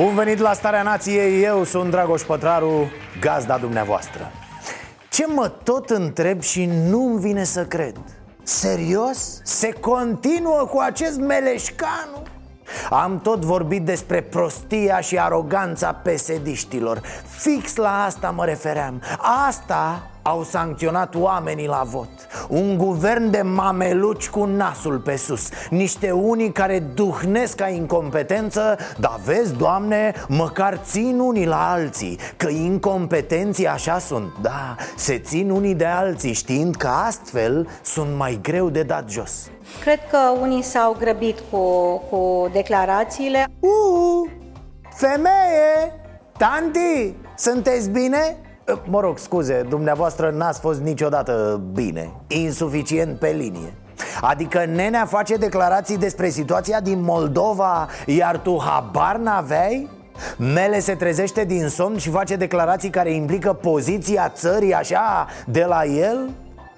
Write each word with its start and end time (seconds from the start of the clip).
Bun 0.00 0.14
venit 0.14 0.38
la 0.38 0.52
Starea 0.52 0.82
Nației, 0.82 1.42
eu 1.42 1.64
sunt 1.64 1.90
Dragoș 1.90 2.22
Pătraru, 2.22 2.90
gazda 3.20 3.58
dumneavoastră 3.58 4.30
Ce 5.10 5.26
mă 5.26 5.48
tot 5.48 5.90
întreb 5.90 6.40
și 6.40 6.64
nu-mi 6.64 7.20
vine 7.20 7.44
să 7.44 7.64
cred 7.64 7.96
Serios? 8.42 9.40
Se 9.44 9.72
continuă 9.72 10.66
cu 10.70 10.78
acest 10.78 11.18
meleșcanu? 11.18 12.22
Am 12.90 13.20
tot 13.20 13.44
vorbit 13.44 13.84
despre 13.84 14.22
prostia 14.22 15.00
și 15.00 15.18
aroganța 15.18 15.92
pesediștilor 15.92 17.00
Fix 17.38 17.76
la 17.76 18.04
asta 18.04 18.30
mă 18.30 18.44
refeream 18.44 19.02
Asta 19.48 20.09
au 20.22 20.42
sancționat 20.42 21.14
oamenii 21.14 21.66
la 21.66 21.82
vot. 21.84 22.08
Un 22.48 22.76
guvern 22.76 23.30
de 23.30 23.42
mameluci 23.42 24.28
cu 24.28 24.44
nasul 24.44 24.98
pe 24.98 25.16
sus. 25.16 25.48
Niște 25.70 26.10
unii 26.10 26.52
care 26.52 26.78
duhnesc 26.78 27.54
ca 27.54 27.68
incompetență 27.68 28.76
Dar 28.98 29.20
vezi, 29.24 29.56
Doamne, 29.56 30.12
măcar 30.28 30.80
țin 30.84 31.18
unii 31.18 31.46
la 31.46 31.70
alții 31.70 32.18
Că 32.36 32.48
incompetenții 32.48 33.66
așa 33.66 33.98
sunt, 33.98 34.32
da 34.42 34.74
Se 34.96 35.18
țin 35.18 35.50
unii 35.50 35.74
de 35.74 35.84
alții 35.84 36.32
știind 36.32 36.76
că 36.76 36.86
astfel 36.86 37.68
sunt 37.82 38.16
mai 38.16 38.38
greu 38.42 38.70
de 38.70 38.82
dat 38.82 39.10
jos. 39.10 39.50
Cred 39.80 39.98
că 40.10 40.18
unii 40.40 40.62
s-au 40.62 40.96
grăbit 40.98 41.38
cu, 41.50 41.96
cu 42.10 42.48
declarațiile. 42.52 43.46
Uh, 43.60 44.30
femeie, 44.94 46.00
tanti, 46.38 47.14
sunteți 47.36 47.90
bine? 47.90 48.36
Mă 48.84 49.00
rog, 49.00 49.18
scuze, 49.18 49.66
dumneavoastră 49.68 50.30
n-ați 50.30 50.60
fost 50.60 50.80
niciodată 50.80 51.60
bine 51.72 52.12
Insuficient 52.26 53.18
pe 53.18 53.28
linie 53.28 53.74
Adică 54.20 54.64
nenea 54.64 55.04
face 55.04 55.36
declarații 55.36 55.98
despre 55.98 56.28
situația 56.28 56.80
din 56.80 57.02
Moldova 57.02 57.88
Iar 58.06 58.38
tu 58.38 58.62
habar 58.64 59.16
n-aveai? 59.16 59.88
Mele 60.36 60.80
se 60.80 60.94
trezește 60.94 61.44
din 61.44 61.68
somn 61.68 61.96
și 61.96 62.10
face 62.10 62.36
declarații 62.36 62.90
care 62.90 63.12
implică 63.12 63.52
poziția 63.52 64.28
țării 64.28 64.74
așa 64.74 65.26
de 65.46 65.64
la 65.64 65.84
el? 65.84 66.30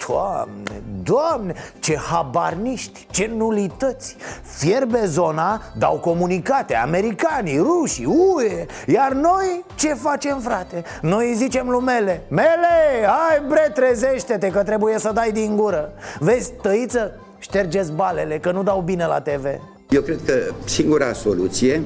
Doamne, 0.07 0.83
doamne, 1.03 1.55
ce 1.79 1.97
habarniști, 1.97 3.07
ce 3.11 3.31
nulități. 3.37 4.17
Fierbe 4.43 5.07
zona, 5.07 5.63
dau 5.79 5.99
comunicate, 5.99 6.75
americanii, 6.75 7.59
rușii, 7.59 8.05
UE. 8.05 8.67
Iar 8.87 9.13
noi 9.13 9.65
ce 9.75 9.95
facem, 9.95 10.39
frate? 10.41 10.85
Noi 11.03 11.29
îi 11.29 11.35
zicem 11.35 11.69
lui 11.69 11.81
Mele 11.81 12.23
Mele, 12.29 13.07
hai 13.07 13.43
bre, 13.49 13.71
trezește-te 13.75 14.49
că 14.49 14.63
trebuie 14.63 14.99
să 14.99 15.11
dai 15.15 15.33
din 15.33 15.57
gură. 15.57 15.93
Vezi, 16.19 16.53
tăiță, 16.63 17.13
ștergeți 17.39 17.93
balele, 17.93 18.39
că 18.39 18.51
nu 18.51 18.63
dau 18.63 18.81
bine 18.81 19.07
la 19.07 19.21
TV 19.21 19.45
Eu 19.89 20.01
cred 20.01 20.19
că 20.27 20.35
singura 20.65 21.13
soluție 21.13 21.83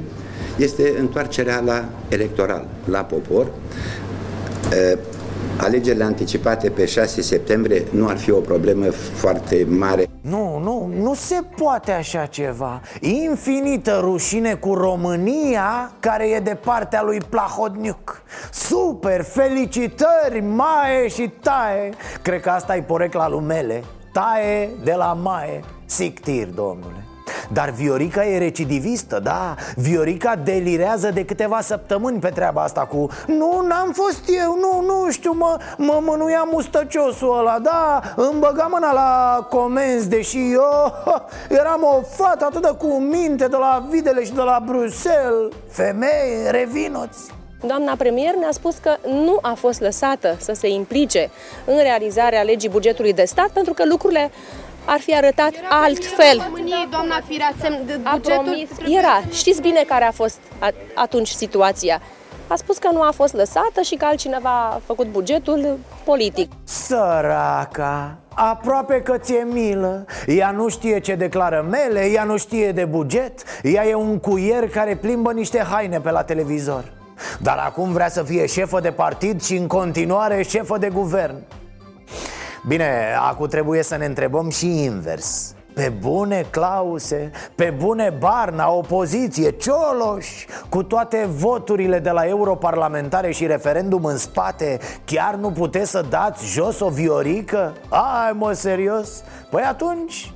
este 0.56 0.94
întoarcerea 0.98 1.60
la 1.60 1.84
electoral, 2.08 2.66
la 2.84 3.04
popor 3.04 3.46
alegerile 5.56 6.04
anticipate 6.04 6.70
pe 6.70 6.84
6 6.84 7.22
septembrie 7.22 7.84
nu 7.90 8.08
ar 8.08 8.16
fi 8.16 8.30
o 8.30 8.40
problemă 8.40 8.90
foarte 8.90 9.66
mare. 9.68 10.06
Nu, 10.20 10.58
nu, 10.58 10.90
nu 11.00 11.14
se 11.14 11.42
poate 11.56 11.92
așa 11.92 12.26
ceva. 12.26 12.80
Infinită 13.00 13.98
rușine 14.02 14.54
cu 14.54 14.74
România 14.74 15.92
care 16.00 16.28
e 16.28 16.38
de 16.38 16.58
partea 16.64 17.02
lui 17.02 17.20
Plahodniuc. 17.28 18.22
Super, 18.52 19.22
felicitări, 19.22 20.40
Mae 20.40 21.08
și 21.08 21.30
Tae 21.40 21.90
Cred 22.22 22.40
că 22.40 22.50
asta 22.50 22.76
e 22.76 22.82
porecla 22.82 23.28
lumele 23.28 23.84
Tae 24.12 24.70
de 24.84 24.92
la 24.92 25.18
Mae. 25.22 25.60
Sictir, 25.86 26.46
domnule 26.46 27.05
dar 27.52 27.70
Viorica 27.70 28.26
e 28.26 28.38
recidivistă, 28.38 29.20
da? 29.22 29.54
Viorica 29.74 30.36
delirează 30.44 31.10
de 31.10 31.24
câteva 31.24 31.60
săptămâni 31.60 32.18
pe 32.18 32.28
treaba 32.28 32.62
asta 32.62 32.80
cu 32.80 33.08
Nu, 33.26 33.64
n-am 33.68 33.92
fost 33.92 34.22
eu, 34.44 34.58
nu, 34.60 34.84
nu 34.86 35.10
știu, 35.10 35.32
mă, 35.32 35.56
mă 35.76 35.98
mânuia 36.02 36.48
mustăciosul 36.52 37.38
ăla 37.38 37.58
Da, 37.58 38.00
îmi 38.16 38.38
băga 38.38 38.68
mâna 38.70 38.92
la 38.92 39.46
comenzi 39.50 40.08
Deși 40.08 40.52
eu 40.52 40.94
eram 41.60 41.82
o 41.82 42.00
fată 42.16 42.44
atât 42.44 42.62
de 42.62 42.74
cu 42.78 42.98
minte 42.98 43.46
de 43.46 43.56
la 43.56 43.86
Videle 43.90 44.24
și 44.24 44.32
de 44.32 44.42
la 44.42 44.62
Bruxelles. 44.66 45.52
Femeie, 45.70 46.50
revinoți. 46.50 47.34
Doamna 47.66 47.94
premier 47.98 48.34
ne-a 48.34 48.50
spus 48.52 48.76
că 48.76 48.96
nu 49.08 49.38
a 49.42 49.54
fost 49.54 49.80
lăsată 49.80 50.36
să 50.38 50.52
se 50.52 50.68
implice 50.68 51.30
în 51.64 51.76
realizarea 51.82 52.42
legii 52.42 52.68
bugetului 52.68 53.12
de 53.12 53.24
stat 53.24 53.48
pentru 53.48 53.72
că 53.72 53.86
lucrurile 53.86 54.30
ar 54.86 55.00
fi 55.00 55.14
arătat 55.16 55.52
era 55.54 55.68
altfel. 55.68 56.42
României, 56.44 56.88
doamna 56.90 57.20
Firea, 57.26 57.52
semn 57.60 57.78
de 57.86 58.00
a 58.02 58.18
promis, 58.22 58.68
Era. 58.98 59.22
Știți 59.32 59.60
bine 59.60 59.84
care 59.86 60.04
a 60.04 60.10
fost 60.10 60.38
atunci 60.94 61.28
situația. 61.28 62.00
A 62.46 62.56
spus 62.56 62.78
că 62.78 62.88
nu 62.92 63.02
a 63.02 63.10
fost 63.14 63.34
lăsată 63.34 63.80
și 63.84 63.94
că 63.94 64.04
altcineva 64.04 64.48
a 64.48 64.80
făcut 64.86 65.06
bugetul 65.06 65.78
politic. 66.04 66.52
Săraca! 66.64 68.16
Aproape 68.38 69.00
că 69.00 69.18
ți-e 69.18 69.46
milă 69.52 70.04
Ea 70.26 70.50
nu 70.50 70.68
știe 70.68 71.00
ce 71.00 71.14
declară 71.14 71.66
mele, 71.70 72.10
ea 72.10 72.24
nu 72.24 72.36
știe 72.36 72.72
de 72.72 72.84
buget 72.84 73.42
Ea 73.62 73.86
e 73.86 73.94
un 73.94 74.18
cuier 74.18 74.68
care 74.68 74.96
plimbă 74.96 75.32
niște 75.32 75.58
haine 75.70 76.00
pe 76.00 76.10
la 76.10 76.22
televizor 76.22 76.92
Dar 77.40 77.58
acum 77.66 77.92
vrea 77.92 78.08
să 78.08 78.22
fie 78.22 78.46
șefă 78.46 78.80
de 78.80 78.90
partid 78.90 79.42
și 79.42 79.56
în 79.56 79.66
continuare 79.66 80.42
șefă 80.42 80.78
de 80.78 80.88
guvern 80.88 81.36
Bine, 82.68 83.14
acum 83.28 83.46
trebuie 83.46 83.82
să 83.82 83.96
ne 83.96 84.04
întrebăm 84.04 84.50
și 84.50 84.84
invers 84.84 85.54
pe 85.74 85.92
bune 86.00 86.46
Clause, 86.50 87.30
pe 87.54 87.74
bune 87.78 88.16
Barna, 88.18 88.70
opoziție, 88.70 89.50
Cioloș 89.50 90.26
Cu 90.68 90.82
toate 90.82 91.28
voturile 91.36 91.98
de 91.98 92.10
la 92.10 92.22
europarlamentare 92.22 93.32
și 93.32 93.46
referendum 93.46 94.04
în 94.04 94.16
spate 94.16 94.78
Chiar 95.04 95.34
nu 95.34 95.50
puteți 95.50 95.90
să 95.90 96.04
dați 96.08 96.46
jos 96.46 96.80
o 96.80 96.88
viorică? 96.88 97.72
Ai 97.88 98.32
mă, 98.34 98.52
serios? 98.52 99.22
Păi 99.50 99.62
atunci, 99.62 100.32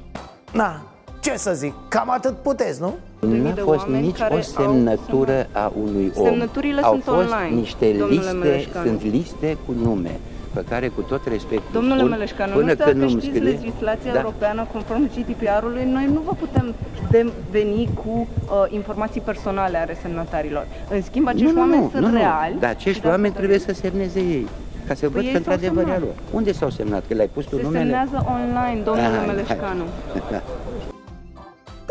na, 0.53 0.83
ce 1.21 1.37
să 1.37 1.53
zic, 1.55 1.75
cam 1.89 2.11
atât 2.11 2.37
puteți, 2.43 2.81
nu? 2.81 2.95
Nu 3.19 3.49
a 3.49 3.55
fost 3.65 3.87
nici 3.87 4.21
o 4.31 4.41
semnătură 4.41 5.47
au... 5.53 5.63
a 5.63 5.73
unui 5.83 6.13
om 6.17 6.25
Semnăturile 6.25 6.81
Au 6.81 6.93
sunt 6.93 7.05
fost 7.05 7.33
online, 7.33 7.57
niște 7.57 7.87
liste, 7.87 8.33
Meleșcanu. 8.33 8.87
sunt 8.87 9.03
liste 9.03 9.57
cu 9.67 9.73
nume 9.83 10.21
pe 10.55 10.65
care 10.69 10.89
cu 10.89 11.01
tot 11.01 11.27
respectul 11.27 11.71
Domnule 11.73 11.97
spun, 11.99 12.11
Meleșcanu, 12.11 12.53
până 12.53 12.63
nu 12.63 12.67
când 12.67 12.79
dacă 12.79 12.93
nu 12.97 13.09
știți 13.09 13.27
scrie, 13.27 13.43
legislația 13.43 14.13
da. 14.13 14.19
europeană 14.19 14.67
conform 14.73 15.11
GDPR-ului, 15.15 15.85
noi 15.93 16.07
nu 16.13 16.21
vă 16.27 16.33
putem 16.39 16.75
de 17.11 17.31
veni 17.51 17.89
cu 18.05 18.13
uh, 18.29 18.65
informații 18.69 19.21
personale 19.21 19.77
ale 19.79 19.97
semnătarilor. 20.03 20.67
În 20.91 21.03
schimb, 21.03 21.27
acești 21.27 21.47
nu, 21.47 21.53
nu, 21.53 21.59
oameni 21.61 21.83
nu, 21.83 21.91
sunt 21.91 22.03
nu, 22.03 22.09
nu. 22.11 22.17
reali. 22.17 22.57
Dar 22.61 22.71
acești 22.71 22.93
și 22.97 23.01
de 23.01 23.09
oameni 23.09 23.27
asta 23.29 23.39
trebuie 23.39 23.59
să 23.59 23.73
semneze 23.73 24.21
ei 24.21 24.47
ca 24.87 24.95
să 24.95 25.01
Păi 25.01 25.11
văd 25.15 25.23
ei 25.25 25.33
că 25.33 25.39
s-au 25.43 25.53
într-adevăr 25.53 25.83
e 25.83 25.91
a 25.91 25.93
semnat. 25.93 26.01
lor. 26.09 26.15
Unde 26.39 26.53
s-au 26.53 26.71
semnat? 26.71 27.03
Că 27.09 27.15
l-ai 27.15 27.31
pus 27.33 27.45
tu 27.45 27.57
Se 27.57 27.63
numele? 27.63 27.79
semnează 27.83 28.27
online, 28.35 28.81
domnule 28.85 29.07
Ah, 29.07 29.17
hai. 29.17 29.27
Meleșcanu. 29.27 29.85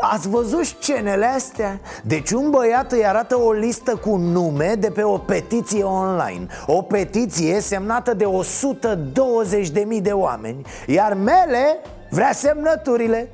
Da. 0.02 0.08
Ați 0.08 0.30
văzut 0.30 0.66
scenele 0.66 1.26
astea? 1.26 1.80
Deci 2.04 2.32
un 2.32 2.50
băiat 2.50 2.92
îi 2.92 3.06
arată 3.06 3.40
o 3.40 3.52
listă 3.52 3.96
cu 3.96 4.16
nume 4.16 4.76
de 4.80 4.90
pe 4.90 5.04
o 5.04 5.18
petiție 5.18 5.84
online 5.84 6.48
O 6.68 6.82
petiție 6.82 7.60
semnată 7.60 8.14
de 8.14 8.26
120.000 8.26 10.02
de 10.02 10.12
oameni 10.12 10.66
Iar 10.88 11.14
mele 11.14 11.78
vrea 12.10 12.32
semnăturile 12.32 13.30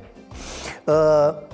uh, 0.86 0.94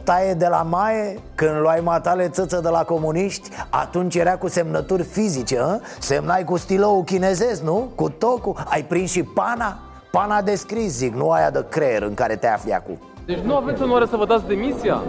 Taie 0.04 0.34
de 0.34 0.48
la 0.48 0.62
Maie, 0.62 1.20
când 1.36 1.60
luai 1.60 1.80
matale 1.80 2.30
țăță 2.30 2.60
de 2.64 2.70
la 2.70 2.84
comuniști 2.84 3.50
Atunci 3.70 4.16
era 4.16 4.38
cu 4.38 4.48
semnături 4.48 5.04
fizice, 5.04 5.56
hă? 5.56 5.80
Semnai 6.00 6.44
cu 6.44 6.58
stilou 6.58 7.04
chinezesc, 7.04 7.62
nu? 7.62 7.92
Cu 7.96 8.10
tocul, 8.10 8.64
ai 8.66 8.84
prins 8.84 9.12
și 9.12 9.24
pana? 9.24 9.80
Pana 10.12 10.42
de 10.42 10.56
scris, 10.56 10.92
zic, 10.92 11.14
nu 11.14 11.32
aia 11.32 11.50
de 11.50 11.66
creier 11.70 12.02
în 12.02 12.14
care 12.14 12.36
te 12.36 12.48
afli 12.48 12.74
acum 12.74 12.98
Deci 13.26 13.40
nu 13.40 13.56
aveți 13.56 13.82
onoare 13.82 14.06
să 14.06 14.16
vă 14.16 14.26
dați 14.26 14.48
demisia? 14.48 15.02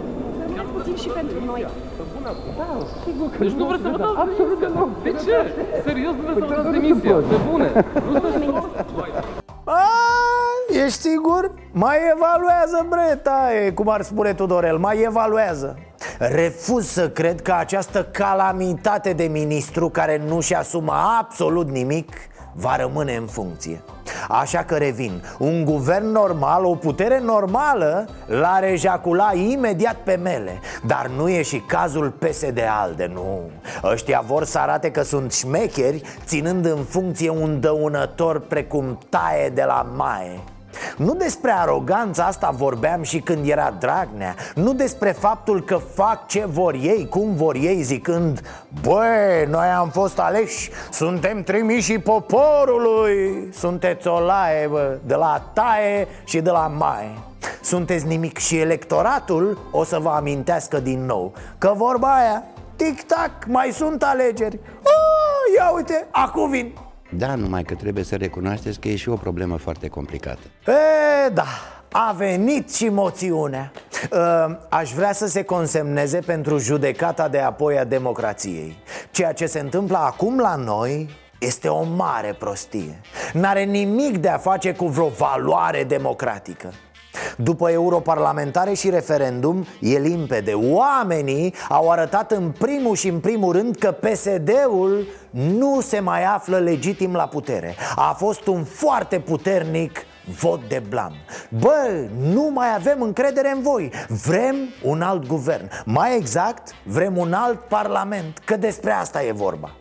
puțin 0.83 0.95
și 0.95 1.07
pentru 1.07 1.45
noi. 1.45 1.67
Deci 3.39 3.51
nu 3.51 3.65
vreți 3.65 3.81
să 3.83 3.89
vă 3.89 3.97
dați 3.97 4.37
demisia? 4.37 4.87
De 5.03 5.09
ce? 5.09 5.35
Serios 5.85 6.13
nu 6.15 6.21
vreți 6.21 6.39
să 6.39 6.45
vă 6.45 6.53
dați 6.61 6.71
demisia? 6.71 7.15
Pe 7.15 7.35
bune? 7.49 7.85
Nu 8.11 8.19
sunteți 8.19 8.91
A, 9.63 9.81
Ești 10.85 10.99
sigur? 10.99 11.51
Mai 11.71 11.97
evaluează, 12.15 12.85
bre, 12.89 13.19
taie, 13.23 13.71
cum 13.73 13.89
ar 13.89 14.01
spune 14.01 14.33
Tudorel, 14.33 14.77
mai 14.77 15.01
evaluează 15.01 15.77
Refuz 16.19 16.87
să 16.87 17.09
cred 17.09 17.41
că 17.41 17.51
această 17.51 18.03
calamitate 18.03 19.13
de 19.13 19.23
ministru 19.23 19.89
care 19.89 20.21
nu 20.27 20.39
și 20.39 20.53
asumă 20.53 20.93
absolut 21.19 21.69
nimic 21.69 22.09
va 22.53 22.75
rămâne 22.75 23.15
în 23.15 23.25
funcție. 23.25 23.81
Așa 24.29 24.63
că 24.63 24.75
revin. 24.75 25.23
Un 25.39 25.65
guvern 25.65 26.11
normal, 26.11 26.65
o 26.65 26.75
putere 26.75 27.19
normală 27.19 28.07
L-ar 28.25 28.63
ejacula 28.63 29.31
imediat 29.33 29.95
pe 29.95 30.15
mele. 30.15 30.59
Dar 30.85 31.11
nu 31.17 31.29
e 31.29 31.41
și 31.41 31.57
cazul 31.57 32.09
PSD 32.09 32.59
ALDE, 32.81 33.11
nu. 33.13 33.39
Ăștia 33.83 34.23
vor 34.27 34.43
să 34.43 34.59
arate 34.59 34.91
că 34.91 35.01
sunt 35.01 35.33
șmecheri 35.33 36.01
Ținând 36.25 36.65
în 36.65 36.83
funcție 36.83 37.29
un 37.29 37.59
dăunător 37.59 38.39
precum 38.39 38.99
taie 39.09 39.49
de 39.49 39.63
la 39.63 39.87
Mae 39.95 40.52
nu 40.97 41.13
despre 41.13 41.51
aroganța 41.51 42.25
asta 42.25 42.49
vorbeam 42.57 43.03
și 43.03 43.19
când 43.19 43.49
era 43.49 43.73
Dragnea. 43.79 44.35
Nu 44.55 44.73
despre 44.73 45.11
faptul 45.11 45.63
că 45.63 45.75
fac 45.75 46.27
ce 46.27 46.45
vor 46.45 46.73
ei, 46.73 47.07
cum 47.09 47.35
vor 47.35 47.55
ei 47.55 47.81
Zicând, 47.81 48.41
băi, 48.81 49.45
noi 49.49 49.67
am 49.67 49.89
fost 49.89 50.19
aleși 50.19 50.69
Suntem 50.91 51.43
trimiși 51.43 51.99
poporului 51.99 53.49
Sunteți 53.53 54.07
o 54.07 54.19
laie, 54.19 54.67
bă, 54.67 54.97
de 55.05 55.15
la 55.15 55.49
taie 55.53 56.07
și 56.23 56.41
de 56.41 56.49
la 56.49 56.71
mai 56.77 57.23
Sunteți 57.61 58.07
nimic 58.07 58.37
și 58.37 58.57
electoratul 58.57 59.57
o 59.71 59.83
să 59.83 59.99
vă 59.99 60.09
amintească 60.09 60.79
din 60.79 61.05
nou 61.05 61.33
Că 61.57 61.73
vorba 61.75 62.15
aia, 62.15 62.43
tic-tac, 62.75 63.31
mai 63.47 63.71
sunt 63.71 64.03
alegeri. 64.03 64.59
Oh, 64.83 65.57
Ia 65.57 65.69
uite, 65.69 66.07
acum 66.11 66.49
vin 66.49 66.73
Da, 67.17 67.35
numai 67.35 67.63
că 67.63 67.73
trebuie 67.73 68.03
să 68.03 68.15
recunoașteți 68.15 68.79
că 68.79 68.87
e 68.87 68.95
și 68.95 69.09
o 69.09 69.15
problemă 69.15 69.57
foarte 69.57 69.87
complicată. 69.87 70.39
E, 70.67 71.29
da, 71.29 71.45
a 71.91 72.13
venit 72.17 72.73
și 72.75 72.89
moțiunea. 72.89 73.71
Ă, 74.11 74.57
Aș 74.69 74.91
vrea 74.91 75.13
să 75.13 75.27
se 75.27 75.43
consemneze 75.43 76.19
pentru 76.19 76.57
judecata 76.57 77.27
de 77.27 77.39
apoi 77.39 77.77
a 77.77 77.83
democrației. 77.83 78.77
Ceea 79.11 79.33
ce 79.33 79.45
se 79.45 79.59
întâmplă 79.59 79.97
acum 79.97 80.39
la 80.39 80.55
noi 80.55 81.09
este 81.39 81.67
o 81.67 81.83
mare 81.83 82.35
prostie. 82.39 83.01
N-are 83.33 83.63
nimic 83.63 84.17
de 84.17 84.29
a 84.29 84.37
face 84.37 84.73
cu 84.73 84.87
vreo 84.87 85.07
valoare 85.07 85.83
democratică 85.83 86.73
după 87.37 87.71
europarlamentare 87.71 88.73
și 88.73 88.89
referendum, 88.89 89.65
e 89.79 89.97
limpede. 89.97 90.53
Oamenii 90.53 91.53
au 91.69 91.89
arătat 91.89 92.31
în 92.31 92.51
primul 92.59 92.95
și 92.95 93.07
în 93.07 93.19
primul 93.19 93.51
rând 93.51 93.75
că 93.75 93.91
PSD-ul 93.91 95.07
nu 95.29 95.81
se 95.81 95.99
mai 95.99 96.23
află 96.23 96.57
legitim 96.57 97.13
la 97.13 97.27
putere. 97.27 97.75
A 97.95 98.15
fost 98.17 98.47
un 98.47 98.63
foarte 98.63 99.19
puternic 99.19 100.05
vot 100.39 100.67
de 100.67 100.83
blam. 100.89 101.13
Bă, 101.49 102.07
nu 102.33 102.49
mai 102.53 102.75
avem 102.75 103.01
încredere 103.01 103.51
în 103.55 103.61
voi. 103.61 103.91
Vrem 104.25 104.55
un 104.83 105.01
alt 105.01 105.27
guvern. 105.27 105.69
Mai 105.85 106.17
exact, 106.17 106.75
vrem 106.83 107.17
un 107.17 107.33
alt 107.33 107.59
parlament 107.59 108.37
Că 108.45 108.57
despre 108.57 108.91
asta 108.91 109.23
e 109.23 109.31
vorba 109.31 109.75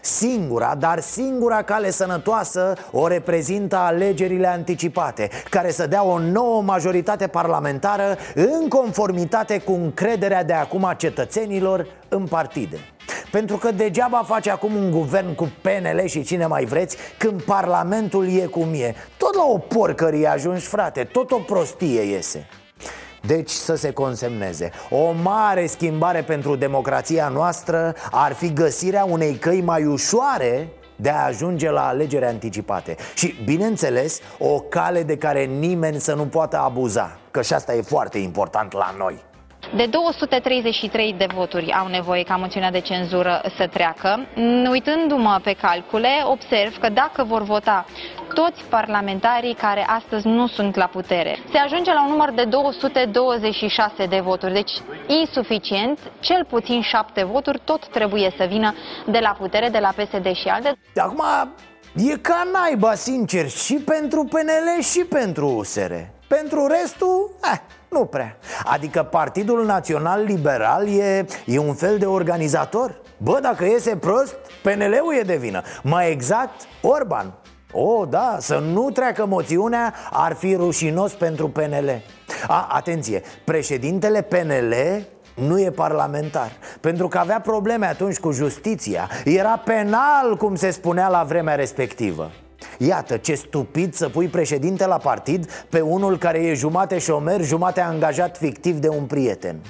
Singura, 0.00 0.74
dar 0.78 1.00
singura 1.00 1.62
cale 1.62 1.90
sănătoasă 1.90 2.74
o 2.90 3.06
reprezintă 3.06 3.76
alegerile 3.76 4.46
anticipate 4.46 5.30
Care 5.50 5.70
să 5.70 5.86
dea 5.86 6.04
o 6.04 6.18
nouă 6.18 6.62
majoritate 6.62 7.26
parlamentară 7.26 8.18
în 8.34 8.68
conformitate 8.68 9.58
cu 9.58 9.72
încrederea 9.72 10.44
de 10.44 10.52
acum 10.52 10.84
a 10.84 10.94
cetățenilor 10.94 11.86
în 12.08 12.26
partide. 12.26 12.76
Pentru 13.30 13.56
că 13.56 13.70
degeaba 13.70 14.24
face 14.26 14.50
acum 14.50 14.74
un 14.74 14.90
guvern 14.90 15.34
cu 15.34 15.52
PNL 15.62 16.06
și 16.06 16.22
cine 16.22 16.46
mai 16.46 16.64
vreți 16.64 16.96
Când 17.18 17.42
parlamentul 17.42 18.28
e 18.28 18.46
cum 18.46 18.68
e. 18.72 18.94
Tot 19.16 19.34
la 19.34 19.44
o 19.44 19.58
porcărie 19.58 20.26
ajungi, 20.26 20.66
frate, 20.66 21.04
tot 21.04 21.30
o 21.30 21.36
prostie 21.36 22.02
iese 22.02 22.46
deci 23.26 23.50
să 23.50 23.74
se 23.74 23.92
consemneze. 23.92 24.70
O 24.90 25.12
mare 25.22 25.66
schimbare 25.66 26.22
pentru 26.22 26.56
democrația 26.56 27.28
noastră 27.28 27.94
ar 28.10 28.32
fi 28.32 28.52
găsirea 28.52 29.04
unei 29.04 29.34
căi 29.34 29.60
mai 29.60 29.84
ușoare 29.84 30.68
de 30.96 31.10
a 31.10 31.24
ajunge 31.24 31.70
la 31.70 31.86
alegeri 31.86 32.24
anticipate. 32.24 32.96
Și, 33.14 33.34
bineînțeles, 33.44 34.20
o 34.38 34.60
cale 34.60 35.02
de 35.02 35.16
care 35.16 35.44
nimeni 35.44 36.00
să 36.00 36.14
nu 36.14 36.26
poată 36.26 36.58
abuza 36.58 37.18
Că 37.34 37.42
și 37.42 37.52
asta 37.52 37.74
e 37.74 37.82
foarte 37.82 38.18
important 38.18 38.72
la 38.72 38.94
noi 38.98 39.33
de 39.76 39.86
233 39.86 41.14
de 41.18 41.26
voturi 41.34 41.72
au 41.72 41.86
nevoie 41.86 42.22
ca 42.22 42.36
moțiunea 42.36 42.70
de 42.70 42.80
cenzură 42.80 43.40
să 43.56 43.66
treacă. 43.66 44.26
Uitându-mă 44.70 45.40
pe 45.42 45.52
calcule, 45.60 46.08
observ 46.24 46.78
că 46.78 46.88
dacă 46.88 47.24
vor 47.24 47.42
vota 47.42 47.84
toți 48.34 48.62
parlamentarii 48.68 49.54
care 49.54 49.84
astăzi 49.88 50.26
nu 50.26 50.46
sunt 50.46 50.74
la 50.74 50.86
putere, 50.86 51.38
se 51.52 51.58
ajunge 51.58 51.92
la 51.92 52.04
un 52.04 52.10
număr 52.10 52.30
de 52.32 52.44
226 52.44 54.06
de 54.06 54.20
voturi, 54.20 54.52
deci 54.52 54.72
insuficient, 55.06 55.98
cel 56.20 56.44
puțin 56.48 56.80
șapte 56.82 57.24
voturi 57.24 57.60
tot 57.64 57.88
trebuie 57.88 58.32
să 58.36 58.44
vină 58.44 58.74
de 59.06 59.18
la 59.18 59.36
putere, 59.38 59.68
de 59.68 59.78
la 59.78 59.92
PSD 59.96 60.34
și 60.34 60.48
alte. 60.48 60.78
Acum, 60.96 61.22
e 61.96 62.16
ca 62.16 62.42
naiba, 62.52 62.94
sincer, 62.94 63.48
și 63.48 63.74
pentru 63.74 64.24
PNL 64.24 64.82
și 64.82 65.04
pentru 65.04 65.46
USR 65.56 65.92
Pentru 66.28 66.66
restul, 66.66 67.30
eh, 67.52 67.58
nu 67.94 68.04
prea. 68.04 68.36
Adică 68.64 69.02
Partidul 69.02 69.64
Național 69.64 70.22
Liberal 70.22 70.88
e, 70.88 71.26
e 71.46 71.58
un 71.58 71.74
fel 71.74 71.98
de 71.98 72.06
organizator. 72.06 73.00
Bă, 73.16 73.38
dacă 73.42 73.64
iese 73.64 73.96
prost, 73.96 74.34
PNL-ul 74.62 75.14
e 75.18 75.22
de 75.22 75.36
vină. 75.36 75.62
Mai 75.82 76.10
exact, 76.10 76.60
Orban. 76.82 77.34
O, 77.72 77.82
oh, 77.82 78.08
da, 78.08 78.36
să 78.40 78.58
nu 78.58 78.90
treacă 78.90 79.26
moțiunea 79.26 79.94
ar 80.10 80.34
fi 80.34 80.54
rușinos 80.54 81.12
pentru 81.12 81.48
PNL 81.48 82.02
A, 82.46 82.68
atenție, 82.70 83.22
președintele 83.44 84.22
PNL 84.22 84.74
nu 85.34 85.60
e 85.60 85.70
parlamentar. 85.70 86.50
Pentru 86.80 87.08
că 87.08 87.18
avea 87.18 87.40
probleme 87.40 87.86
atunci 87.86 88.18
cu 88.18 88.30
justiția 88.30 89.10
Era 89.24 89.62
penal, 89.64 90.36
cum 90.38 90.54
se 90.54 90.70
spunea 90.70 91.08
la 91.08 91.22
vremea 91.22 91.54
respectivă 91.54 92.30
Iată 92.78 93.16
ce 93.16 93.34
stupid 93.34 93.94
să 93.94 94.08
pui 94.08 94.26
președinte 94.26 94.86
la 94.86 94.96
partid 94.96 95.66
pe 95.68 95.80
unul 95.80 96.18
care 96.18 96.38
e 96.38 96.54
jumate 96.54 96.98
șomer, 96.98 97.40
jumate 97.42 97.80
angajat 97.80 98.36
fictiv 98.36 98.78
de 98.78 98.88
un 98.88 99.04
prieten 99.04 99.60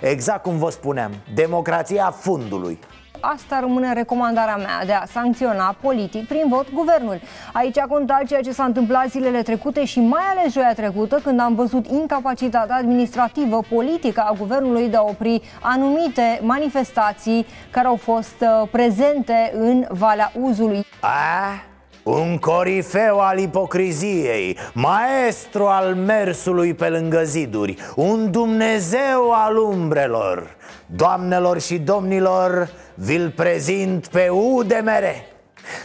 Exact 0.00 0.42
cum 0.42 0.58
vă 0.58 0.70
spuneam, 0.70 1.10
democrația 1.34 2.10
fundului 2.10 2.78
Asta 3.20 3.60
rămâne 3.60 3.92
recomandarea 3.92 4.56
mea 4.56 4.84
de 4.86 4.92
a 4.92 5.04
sancționa 5.04 5.76
politic 5.80 6.28
prin 6.28 6.44
vot 6.48 6.72
guvernul. 6.72 7.20
Aici 7.52 7.78
a 7.78 7.86
contat 7.86 8.24
ceea 8.24 8.40
ce 8.40 8.52
s-a 8.52 8.64
întâmplat 8.64 9.08
zilele 9.08 9.42
trecute 9.42 9.84
și 9.84 10.00
mai 10.00 10.22
ales 10.30 10.52
joia 10.52 10.72
trecută 10.74 11.20
când 11.22 11.40
am 11.40 11.54
văzut 11.54 11.86
incapacitatea 11.86 12.76
administrativă 12.76 13.60
politică 13.68 14.20
a 14.20 14.34
guvernului 14.38 14.88
de 14.88 14.96
a 14.96 15.02
opri 15.02 15.42
anumite 15.60 16.40
manifestații 16.42 17.46
care 17.70 17.86
au 17.86 17.96
fost 17.96 18.36
uh, 18.40 18.68
prezente 18.70 19.52
în 19.54 19.86
Valea 19.88 20.32
Uzului. 20.40 20.86
A? 21.00 21.67
Un 22.10 22.38
corifeu 22.38 23.20
al 23.20 23.38
ipocriziei 23.38 24.56
Maestru 24.74 25.64
al 25.64 25.94
mersului 25.94 26.74
pe 26.74 26.88
lângă 26.88 27.22
ziduri 27.24 27.76
Un 27.96 28.30
Dumnezeu 28.30 29.32
al 29.32 29.56
umbrelor. 29.56 30.56
Doamnelor 30.86 31.60
și 31.60 31.78
domnilor, 31.78 32.70
vi-l 32.94 33.32
prezint 33.36 34.06
pe 34.06 34.28
UDMR 34.28 35.04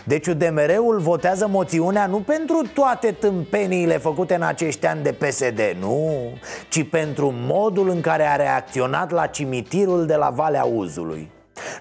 deci 0.04 0.28
UDMR-ul 0.28 1.00
votează 1.00 1.48
moțiunea 1.48 2.06
nu 2.06 2.18
pentru 2.18 2.62
toate 2.74 3.12
tâmpeniile 3.12 3.98
făcute 3.98 4.36
în 4.36 4.42
acești 4.42 4.86
ani 4.86 5.04
de 5.04 5.12
PSD, 5.12 5.60
nu 5.80 6.12
Ci 6.70 6.90
pentru 6.90 7.34
modul 7.36 7.90
în 7.90 8.02
care 8.02 8.24
a 8.24 8.36
reacționat 8.36 9.12
la 9.12 9.26
cimitirul 9.26 10.06
de 10.06 10.16
la 10.16 10.30
Valea 10.30 10.64
Uzului 10.64 11.30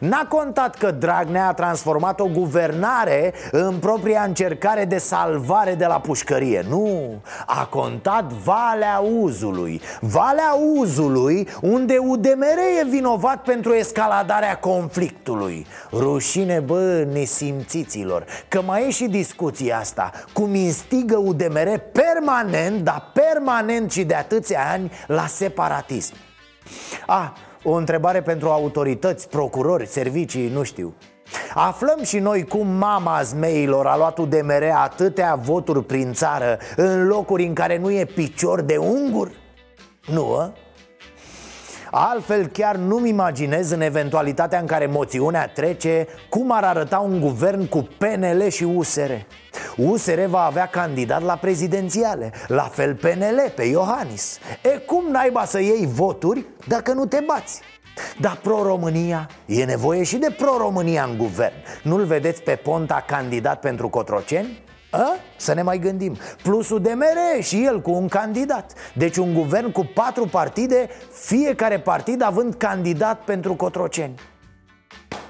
N-a 0.00 0.26
contat 0.29 0.76
că 0.76 0.91
Dragnea 0.91 1.49
a 1.49 1.52
transformat 1.52 2.21
o 2.21 2.26
guvernare 2.26 3.35
în 3.50 3.79
propria 3.79 4.23
încercare 4.23 4.85
de 4.85 4.99
salvare 4.99 5.75
de 5.75 5.87
la 5.87 6.00
pușcărie. 6.00 6.64
Nu, 6.69 7.21
a 7.47 7.67
contat 7.67 8.33
Valea 8.33 8.99
Uzului. 8.99 9.81
Valea 10.00 10.57
Uzului 10.76 11.49
unde 11.61 11.97
UDMR 11.99 12.59
e 12.81 12.88
vinovat 12.88 13.43
pentru 13.43 13.73
escaladarea 13.73 14.59
conflictului. 14.59 15.67
Rușine, 15.93 16.61
bă, 16.61 17.07
nesimțiților 17.12 18.25
Că 18.49 18.62
mai 18.62 18.87
e 18.87 18.91
și 18.91 19.07
discuția 19.07 19.79
asta. 19.79 20.11
Cum 20.33 20.55
instigă 20.55 21.17
UDMR 21.17 21.79
permanent, 21.93 22.85
dar 22.85 23.11
permanent 23.12 23.93
și 23.93 24.05
de 24.05 24.14
atâția 24.14 24.61
ani 24.73 24.93
la 25.07 25.26
separatism. 25.26 26.14
Ah, 27.07 27.31
o 27.64 27.73
întrebare 27.73 28.23
pentru 28.23 28.49
autorități, 28.49 29.28
procurori, 29.28 29.87
servicii, 29.87 30.49
nu 30.49 30.62
știu 30.62 30.95
Aflăm 31.54 32.02
și 32.02 32.19
noi 32.19 32.45
cum 32.45 32.66
mama 32.66 33.23
zmeilor 33.23 33.87
a 33.87 33.97
luat 33.97 34.19
UDMR 34.19 34.62
atâtea 34.75 35.35
voturi 35.35 35.85
prin 35.85 36.12
țară 36.12 36.59
În 36.76 37.07
locuri 37.07 37.45
în 37.45 37.54
care 37.54 37.78
nu 37.78 37.90
e 37.90 38.04
picior 38.04 38.61
de 38.61 38.76
ungur? 38.76 39.31
Nu, 40.07 40.35
a? 40.35 40.52
Altfel 41.90 42.47
chiar 42.47 42.76
nu-mi 42.76 43.09
imaginez 43.09 43.71
în 43.71 43.81
eventualitatea 43.81 44.59
în 44.59 44.66
care 44.66 44.87
moțiunea 44.87 45.49
trece 45.49 46.07
Cum 46.28 46.52
ar 46.52 46.64
arăta 46.64 46.99
un 46.99 47.21
guvern 47.21 47.69
cu 47.69 47.88
PNL 47.99 48.49
și 48.49 48.64
USR 48.64 49.11
USR 49.76 50.21
va 50.21 50.45
avea 50.45 50.67
candidat 50.67 51.23
la 51.23 51.35
prezidențiale 51.35 52.33
La 52.47 52.62
fel 52.62 52.95
PNL 52.95 53.52
pe 53.55 53.62
Iohannis 53.62 54.38
E 54.62 54.69
cum 54.69 55.05
naiba 55.11 55.45
să 55.45 55.61
iei 55.61 55.88
voturi 55.93 56.47
dacă 56.67 56.93
nu 56.93 57.07
te 57.07 57.23
bați? 57.26 57.61
dar 58.21 58.38
pro-România, 58.43 59.29
e 59.47 59.64
nevoie 59.64 60.02
și 60.02 60.17
de 60.17 60.35
pro-România 60.38 61.05
în 61.05 61.17
guvern 61.17 61.55
Nu-l 61.83 62.05
vedeți 62.05 62.43
pe 62.43 62.55
Ponta 62.55 63.05
candidat 63.07 63.61
pentru 63.61 63.88
Cotroceni? 63.88 64.62
A? 64.91 65.17
Să 65.37 65.55
ne 65.55 65.62
mai 65.62 65.79
gândim 65.79 66.17
Plusul 66.43 66.81
de 66.81 66.91
mere 66.91 67.41
și 67.41 67.64
el 67.64 67.81
cu 67.81 67.91
un 67.91 68.09
candidat 68.09 68.73
Deci 68.95 69.17
un 69.17 69.35
guvern 69.35 69.73
cu 69.73 69.91
patru 69.95 70.26
partide 70.26 70.88
Fiecare 71.12 71.79
partid 71.79 72.23
având 72.23 72.55
candidat 72.55 73.21
pentru 73.25 73.55
Cotroceni 73.55 74.14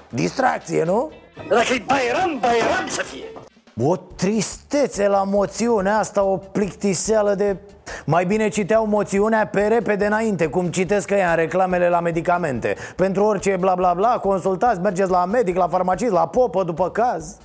Distracție, 0.09 0.83
nu? 0.83 1.11
Dacă-i 1.49 1.83
Bairam, 1.87 2.37
Bairam 2.39 2.87
să 2.87 3.01
fie 3.01 3.32
o 3.81 3.95
tristețe 3.95 5.07
la 5.07 5.23
moțiunea 5.23 5.97
asta, 5.97 6.23
o 6.23 6.37
plictiseală 6.37 7.35
de... 7.35 7.57
Mai 8.05 8.25
bine 8.25 8.47
citeau 8.47 8.85
moțiunea 8.85 9.47
pe 9.47 9.61
repede 9.67 10.05
înainte, 10.05 10.47
cum 10.47 10.67
citesc 10.67 11.09
ea 11.09 11.29
în 11.29 11.35
reclamele 11.35 11.89
la 11.89 11.99
medicamente. 11.99 12.75
Pentru 12.95 13.23
orice 13.23 13.57
bla 13.59 13.75
bla 13.75 13.93
bla, 13.93 14.19
consultați, 14.19 14.79
mergeți 14.79 15.09
la 15.09 15.25
medic, 15.25 15.55
la 15.55 15.67
farmacist, 15.67 16.11
la 16.11 16.27
popă 16.27 16.63
după 16.63 16.89
caz. 16.89 17.37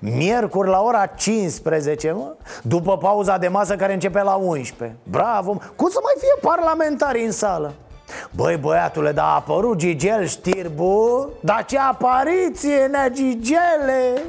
Miercuri 0.00 0.68
la 0.68 0.80
ora 0.80 1.06
15, 1.06 2.12
mă? 2.12 2.34
După 2.62 2.98
pauza 2.98 3.38
de 3.38 3.48
masă 3.48 3.76
care 3.76 3.92
începe 3.92 4.22
la 4.22 4.34
11 4.34 4.96
Bravo, 5.02 5.60
cum 5.76 5.88
să 5.88 5.98
mai 6.02 6.14
fie 6.18 6.50
parlamentari 6.50 7.24
în 7.24 7.32
sală? 7.32 7.72
Băi 8.30 8.56
băiatule, 8.56 9.12
dar 9.12 9.24
a 9.24 9.34
apărut 9.34 9.76
Gigel 9.76 10.26
Știrbu? 10.26 11.28
Dar 11.40 11.64
ce 11.64 11.78
apariție, 11.78 12.88
nea 12.90 13.08
Gigele 13.08 14.22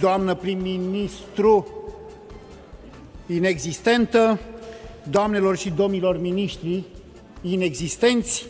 Doamnă 0.00 0.34
prim-ministru 0.34 1.66
inexistentă 3.26 4.38
Doamnelor 5.10 5.56
și 5.56 5.70
domnilor 5.70 6.20
miniștri 6.20 6.84
inexistenți 7.40 8.46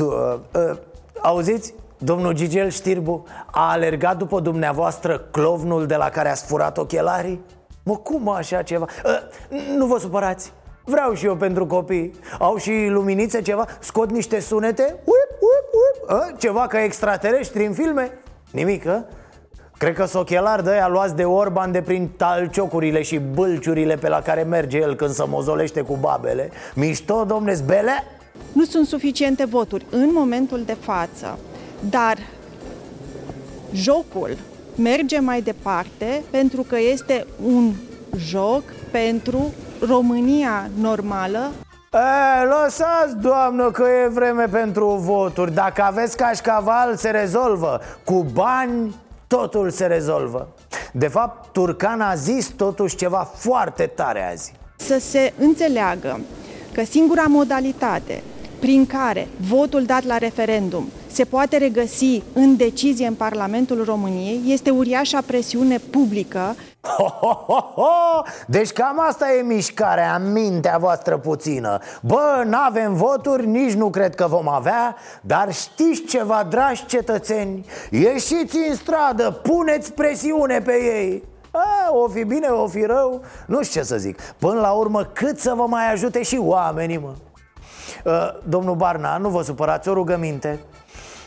uh, 0.00 0.34
uh, 0.54 0.78
Auziți? 1.22 1.74
Domnul 1.98 2.32
Gigel 2.32 2.70
Știrbu 2.70 3.26
a 3.50 3.70
alergat 3.70 4.16
după 4.16 4.40
dumneavoastră 4.40 5.18
clovnul 5.18 5.86
de 5.86 5.96
la 5.96 6.08
care 6.08 6.28
a 6.28 6.34
furat 6.34 6.78
ochelarii? 6.78 7.40
Mă, 7.82 7.96
cum 7.96 8.28
așa 8.28 8.62
ceva? 8.62 8.86
Uh, 9.04 9.66
nu 9.76 9.86
vă 9.86 9.98
supărați 9.98 10.52
Vreau 10.84 11.14
și 11.14 11.26
eu 11.26 11.36
pentru 11.36 11.66
copii 11.66 12.14
Au 12.38 12.56
și 12.56 12.86
luminițe 12.88 13.42
ceva? 13.42 13.66
Scot 13.80 14.10
niște 14.10 14.40
sunete? 14.40 14.82
Uip, 14.82 15.30
uip, 15.40 15.68
uip. 15.72 16.10
A? 16.10 16.32
Ceva 16.38 16.66
ca 16.66 16.82
extraterestri 16.82 17.66
în 17.66 17.72
filme? 17.72 18.18
Nimic, 18.50 18.86
a? 18.86 19.04
Cred 19.78 19.94
că 19.94 20.04
sochelar 20.04 20.60
de 20.60 20.70
aia 20.70 20.88
luați 20.88 21.16
de 21.16 21.24
Orban 21.24 21.72
de 21.72 21.82
prin 21.82 22.08
talciocurile 22.16 23.02
și 23.02 23.18
bâlciurile 23.18 23.96
pe 23.96 24.08
la 24.08 24.20
care 24.20 24.42
merge 24.42 24.78
el 24.78 24.94
când 24.94 25.10
se 25.10 25.24
mozolește 25.28 25.80
cu 25.80 25.96
babele. 26.00 26.50
Mișto, 26.74 27.24
domne, 27.24 27.52
zbele? 27.52 28.04
Nu 28.52 28.64
sunt 28.64 28.86
suficiente 28.86 29.44
voturi 29.44 29.86
în 29.90 30.10
momentul 30.12 30.62
de 30.66 30.76
față, 30.80 31.38
dar 31.90 32.16
jocul 33.72 34.36
merge 34.74 35.18
mai 35.18 35.40
departe 35.40 36.22
pentru 36.30 36.62
că 36.62 36.76
este 36.92 37.26
un 37.44 37.72
joc 38.16 38.62
pentru 38.90 39.52
România 39.88 40.70
normală. 40.80 41.50
E, 41.92 42.44
lăsați, 42.44 43.16
doamnă, 43.20 43.70
că 43.70 43.84
e 44.04 44.08
vreme 44.08 44.44
pentru 44.44 44.86
voturi. 44.88 45.54
Dacă 45.54 45.82
aveți 45.82 46.16
cașcaval, 46.16 46.96
se 46.96 47.10
rezolvă. 47.10 47.80
Cu 48.04 48.26
bani, 48.32 48.94
totul 49.28 49.70
se 49.70 49.86
rezolvă 49.86 50.48
De 50.92 51.08
fapt, 51.08 51.52
Turcan 51.52 52.00
a 52.00 52.14
zis 52.14 52.46
totuși 52.46 52.96
ceva 52.96 53.30
foarte 53.34 53.86
tare 53.86 54.30
azi 54.30 54.52
Să 54.76 54.98
se 55.00 55.32
înțeleagă 55.38 56.20
că 56.72 56.84
singura 56.84 57.24
modalitate 57.28 58.22
prin 58.60 58.86
care 58.86 59.28
votul 59.40 59.84
dat 59.84 60.04
la 60.04 60.18
referendum 60.18 60.88
se 61.10 61.24
poate 61.24 61.56
regăsi 61.56 62.22
în 62.32 62.56
decizie 62.56 63.06
în 63.06 63.14
Parlamentul 63.14 63.84
României 63.84 64.40
este 64.46 64.70
uriașa 64.70 65.20
presiune 65.20 65.78
publică. 65.78 66.56
Ho, 66.80 67.04
ho, 67.04 67.44
ho, 67.46 67.72
ho! 67.74 68.22
Deci 68.46 68.72
cam 68.72 69.00
asta 69.08 69.32
e 69.32 69.42
mișcarea, 69.42 70.18
mintea 70.18 70.76
voastră 70.78 71.18
puțină. 71.18 71.78
Bă, 72.00 72.42
n-avem 72.44 72.94
voturi, 72.94 73.46
nici 73.46 73.72
nu 73.72 73.90
cred 73.90 74.14
că 74.14 74.26
vom 74.26 74.48
avea 74.48 74.96
Dar 75.20 75.52
știți 75.52 76.04
ceva, 76.04 76.46
dragi 76.48 76.86
cetățeni? 76.86 77.66
Ieșiți 77.90 78.56
în 78.68 78.74
stradă, 78.74 79.30
puneți 79.30 79.92
presiune 79.92 80.60
pe 80.60 80.72
ei. 80.72 81.24
A, 81.50 81.92
o 81.92 82.08
fi 82.08 82.24
bine, 82.24 82.46
o 82.46 82.66
fi 82.66 82.82
rău, 82.82 83.22
nu 83.46 83.62
știu 83.62 83.80
ce 83.80 83.86
să 83.86 83.96
zic. 83.96 84.20
Până 84.20 84.60
la 84.60 84.70
urmă, 84.70 85.02
cât 85.02 85.38
să 85.38 85.52
vă 85.56 85.66
mai 85.66 85.92
ajute 85.92 86.22
și 86.22 86.38
oamenii, 86.40 86.98
mă? 86.98 87.12
Uh, 88.04 88.38
Domnul 88.48 88.74
Barna, 88.74 89.16
nu 89.16 89.28
vă 89.28 89.42
supărați, 89.42 89.88
o 89.88 89.92
rugăminte. 89.92 90.58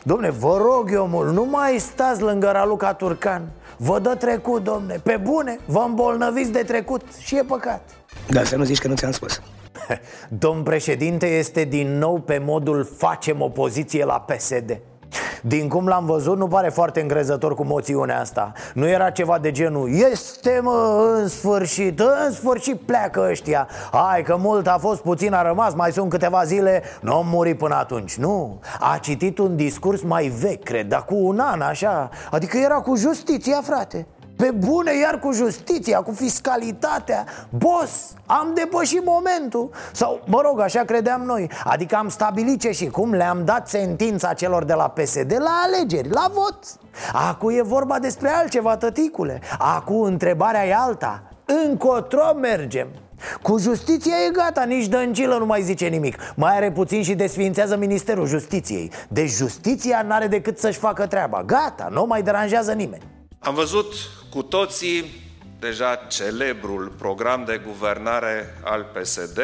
Domne, 0.04 0.30
vă 0.30 0.58
rog 0.58 0.92
eu 0.94 1.08
mult, 1.08 1.34
nu 1.34 1.46
mai 1.46 1.78
stați 1.78 2.22
lângă 2.22 2.52
Raluca 2.52 2.94
Turcan 2.94 3.42
Vă 3.84 4.00
dă 4.00 4.16
trecut, 4.16 4.64
domne, 4.64 5.00
pe 5.04 5.18
bune, 5.18 5.60
vă 5.66 5.84
îmbolnăviți 5.88 6.52
de 6.52 6.64
trecut. 6.64 7.02
Și 7.20 7.38
e 7.38 7.44
păcat. 7.44 7.90
Da, 8.30 8.44
să 8.44 8.56
nu 8.56 8.64
zici 8.64 8.80
că 8.80 8.88
nu 8.88 8.96
ți-am 8.96 9.12
spus. 9.12 9.42
Domn 10.44 10.64
președinte 10.64 11.26
este 11.26 11.64
din 11.64 11.98
nou 11.98 12.20
pe 12.20 12.38
modul 12.38 12.90
facem 12.98 13.42
opoziție 13.42 14.06
la 14.06 14.20
PSD 14.20 14.80
din 15.42 15.68
cum 15.68 15.88
l-am 15.88 16.06
văzut, 16.06 16.38
nu 16.38 16.48
pare 16.48 16.70
foarte 16.70 17.02
îngrezător 17.02 17.56
cu 17.56 17.64
moțiunea 17.64 18.20
asta. 18.20 18.52
Nu 18.74 18.88
era 18.88 19.10
ceva 19.10 19.38
de 19.38 19.52
genul 19.52 19.90
Este 20.12 20.60
mă, 20.64 21.06
în 21.22 21.28
sfârșit, 21.28 22.00
în 22.00 22.32
sfârșit 22.32 22.82
pleacă 22.82 23.28
ăștia. 23.30 23.68
Hai 23.92 24.24
că 24.24 24.38
mult 24.40 24.68
a 24.68 24.78
fost, 24.80 25.02
puțin 25.02 25.34
a 25.34 25.42
rămas, 25.42 25.74
mai 25.74 25.92
sunt 25.92 26.10
câteva 26.10 26.44
zile 26.44 26.84
Nu 27.02 27.14
am 27.14 27.28
murit 27.28 27.58
până 27.58 27.76
atunci, 27.76 28.18
nu. 28.18 28.60
A 28.80 28.98
citit 29.02 29.38
un 29.38 29.56
discurs 29.56 30.02
mai 30.02 30.28
vechi, 30.28 30.64
cred, 30.64 30.88
dar 30.88 31.06
cu 31.06 31.16
un 31.16 31.40
an 31.40 31.62
așa. 31.62 32.10
Adică 32.32 32.58
era 32.58 32.76
cu 32.76 32.96
justiția, 32.96 33.62
frate 33.64 34.06
pe 34.42 34.52
bune, 34.52 34.98
iar 34.98 35.20
cu 35.20 35.32
justiția, 35.32 36.02
cu 36.02 36.12
fiscalitatea. 36.12 37.26
Boss, 37.50 38.14
am 38.26 38.52
depășit 38.54 39.06
momentul. 39.06 39.70
Sau, 39.92 40.22
mă 40.26 40.42
rog, 40.42 40.60
așa 40.60 40.84
credeam 40.84 41.22
noi. 41.22 41.50
Adică 41.64 41.96
am 41.96 42.10
stabilit 42.10 42.60
ce 42.60 42.72
și 42.72 42.86
cum 42.86 43.14
Le-am 43.14 43.46
dat 43.46 43.68
sentința 43.68 44.34
celor 44.34 44.64
de 44.64 44.74
la 44.74 44.88
PSD 44.88 45.36
la 45.40 45.62
alegeri, 45.64 46.10
la 46.10 46.26
vot. 46.34 46.60
Acum 47.14 47.50
e 47.50 47.62
vorba 47.62 48.00
despre 48.00 48.30
altceva, 48.30 48.78
tăticule. 48.78 49.42
Acum 49.58 50.02
întrebarea 50.02 50.68
e 50.68 50.76
alta. 50.76 51.24
Încotro 51.66 52.34
mergem? 52.42 52.88
Cu 53.42 53.58
justiția 53.58 54.16
e 54.28 54.32
gata, 54.32 54.64
nici 54.64 54.88
Dăncilă 54.88 55.38
nu 55.38 55.46
mai 55.46 55.62
zice 55.62 55.88
nimic. 55.88 56.18
Mai 56.36 56.56
are 56.56 56.72
puțin 56.72 57.04
și 57.04 57.14
desfințează 57.14 57.78
Ministerul 57.78 58.26
Justiției. 58.26 58.92
Deci 59.08 59.30
justiția 59.30 60.02
n-are 60.08 60.28
decât 60.28 60.60
să-și 60.60 60.80
facă 60.80 61.08
treaba. 61.08 61.44
Gata, 61.44 61.88
nu 61.92 62.06
mai 62.06 62.22
deranjează 62.22 62.72
nimeni. 62.72 63.04
Am 63.40 63.54
văzut 63.54 63.94
cu 64.32 64.44
toții 64.44 65.06
deja 65.60 65.96
celebrul 65.96 66.88
program 66.98 67.46
de 67.46 67.62
guvernare 67.66 68.58
al 68.64 68.84
PSD, 68.84 69.40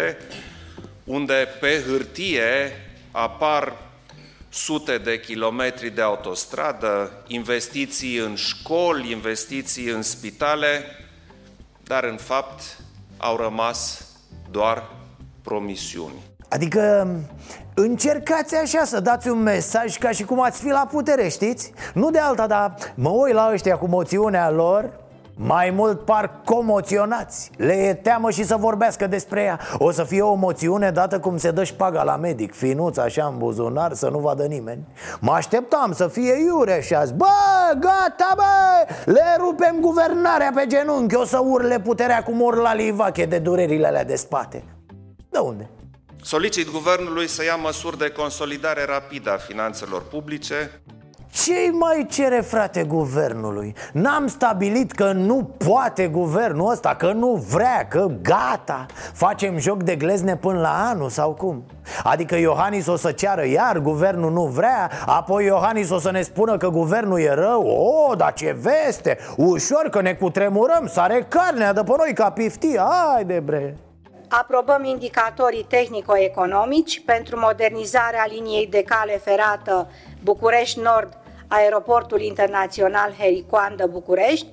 unde 1.04 1.48
pe 1.60 1.84
hârtie 1.88 2.72
apar 3.12 3.74
sute 4.50 4.98
de 4.98 5.20
kilometri 5.20 5.90
de 5.90 6.02
autostradă, 6.02 7.24
investiții 7.28 8.18
în 8.18 8.36
școli, 8.36 9.12
investiții 9.12 9.90
în 9.90 10.02
spitale, 10.02 10.84
dar 11.84 12.04
în 12.04 12.18
fapt 12.18 12.80
au 13.18 13.38
rămas 13.38 14.08
doar 14.52 14.90
promisiuni. 15.42 16.22
Adică 16.50 17.08
încercați 17.74 18.56
așa 18.56 18.84
să 18.84 19.00
dați 19.00 19.30
un 19.30 19.42
mesaj 19.42 19.98
ca 19.98 20.12
și 20.12 20.24
cum 20.24 20.42
ați 20.42 20.62
fi 20.62 20.70
la 20.70 20.88
putere, 20.92 21.28
știți? 21.28 21.74
Nu 21.94 22.10
de 22.10 22.20
alta, 22.20 22.48
dar 22.48 22.74
mă 22.96 23.10
uit 23.10 23.34
la 23.34 23.50
ăștia 23.54 23.78
cu 23.78 23.88
moțiunea 23.88 24.52
lor 24.52 24.90
mai 25.40 25.70
mult 25.70 26.00
par 26.00 26.42
comoționați 26.46 27.52
Le 27.58 27.74
e 27.74 27.94
teamă 27.94 28.30
și 28.30 28.44
să 28.44 28.56
vorbească 28.56 29.08
despre 29.08 29.42
ea 29.42 29.60
O 29.78 29.92
să 29.92 30.04
fie 30.04 30.22
o 30.22 30.34
moțiune 30.34 30.92
dată 30.92 31.20
cum 31.20 31.38
se 31.38 31.52
dă 31.52 31.64
șpaga 31.64 32.04
la 32.04 32.16
medic 32.16 32.54
Finuț 32.54 32.98
așa 32.98 33.26
în 33.32 33.38
buzunar 33.38 33.94
să 33.94 34.10
nu 34.10 34.20
vadă 34.20 34.44
nimeni 34.44 34.88
Mă 35.20 35.32
așteptam 35.32 35.92
să 35.92 36.08
fie 36.08 36.34
iure 36.46 36.82
și 36.82 36.96
azi 36.96 37.14
Bă, 37.14 37.26
gata 37.74 38.34
bă, 38.36 38.94
le 39.06 39.36
rupem 39.38 39.78
guvernarea 39.80 40.52
pe 40.56 40.66
genunchi 40.68 41.16
O 41.16 41.26
să 41.26 41.40
urle 41.40 41.80
puterea 41.80 42.24
cum 42.24 42.42
urla 42.42 42.74
Livache 42.74 43.26
de 43.26 43.38
durerile 43.38 43.88
alea 43.88 44.06
de 44.06 44.16
spate 44.16 44.64
De 45.30 45.38
unde? 45.38 45.70
Solicit 46.22 46.72
guvernului 46.72 47.28
să 47.28 47.44
ia 47.44 47.56
măsuri 47.56 47.98
de 47.98 48.10
consolidare 48.10 48.86
rapidă 48.86 49.32
a 49.32 49.38
finanțelor 49.38 50.02
publice. 50.02 50.82
Ce 51.32 51.72
mai 51.72 52.06
cere 52.10 52.42
frate 52.42 52.84
guvernului? 52.84 53.76
N-am 53.94 54.28
stabilit 54.28 54.92
că 54.92 55.12
nu 55.12 55.56
poate 55.66 56.08
guvernul 56.08 56.72
ăsta, 56.72 56.96
că 56.96 57.12
nu 57.12 57.46
vrea, 57.50 57.88
că 57.88 58.08
gata. 58.22 58.86
Facem 59.14 59.58
joc 59.58 59.84
de 59.84 59.96
glezne 59.96 60.36
până 60.38 60.60
la 60.60 60.88
anul 60.90 61.10
sau 61.10 61.34
cum? 61.34 61.64
Adică 62.04 62.36
Iohannis 62.36 62.88
o 62.88 62.96
să 62.96 63.12
ceară 63.12 63.46
iar, 63.46 63.80
guvernul 63.80 64.32
nu 64.32 64.46
vrea 64.46 64.92
Apoi 65.06 65.46
Iohannis 65.46 65.90
o 65.90 66.00
să 66.00 66.12
ne 66.12 66.22
spună 66.22 66.58
că 66.58 66.70
guvernul 66.70 67.20
e 67.20 67.34
rău. 67.34 67.68
O, 67.68 68.16
dar 68.16 68.34
ce 68.34 68.58
veste, 68.62 69.18
ușor 69.36 69.90
că 69.92 70.02
ne 70.02 70.14
cutremurăm, 70.14 70.88
sare 70.88 71.26
carnea 71.30 71.74
de 71.74 71.82
pe 71.84 71.94
noi 71.98 72.14
ca 72.14 72.30
piftia 72.30 72.88
Haide 73.14 73.40
bre 73.40 73.78
Aprobăm 74.30 74.84
indicatorii 74.84 75.64
tehnico-economici 75.64 77.02
pentru 77.06 77.40
modernizarea 77.40 78.26
liniei 78.30 78.68
de 78.68 78.84
cale 78.84 79.18
ferată 79.18 79.92
București 80.24 80.80
Nord, 80.80 81.18
Aeroportul 81.48 82.22
Internațional 82.22 83.14
Hericoandă 83.18 83.86
București, 83.86 84.48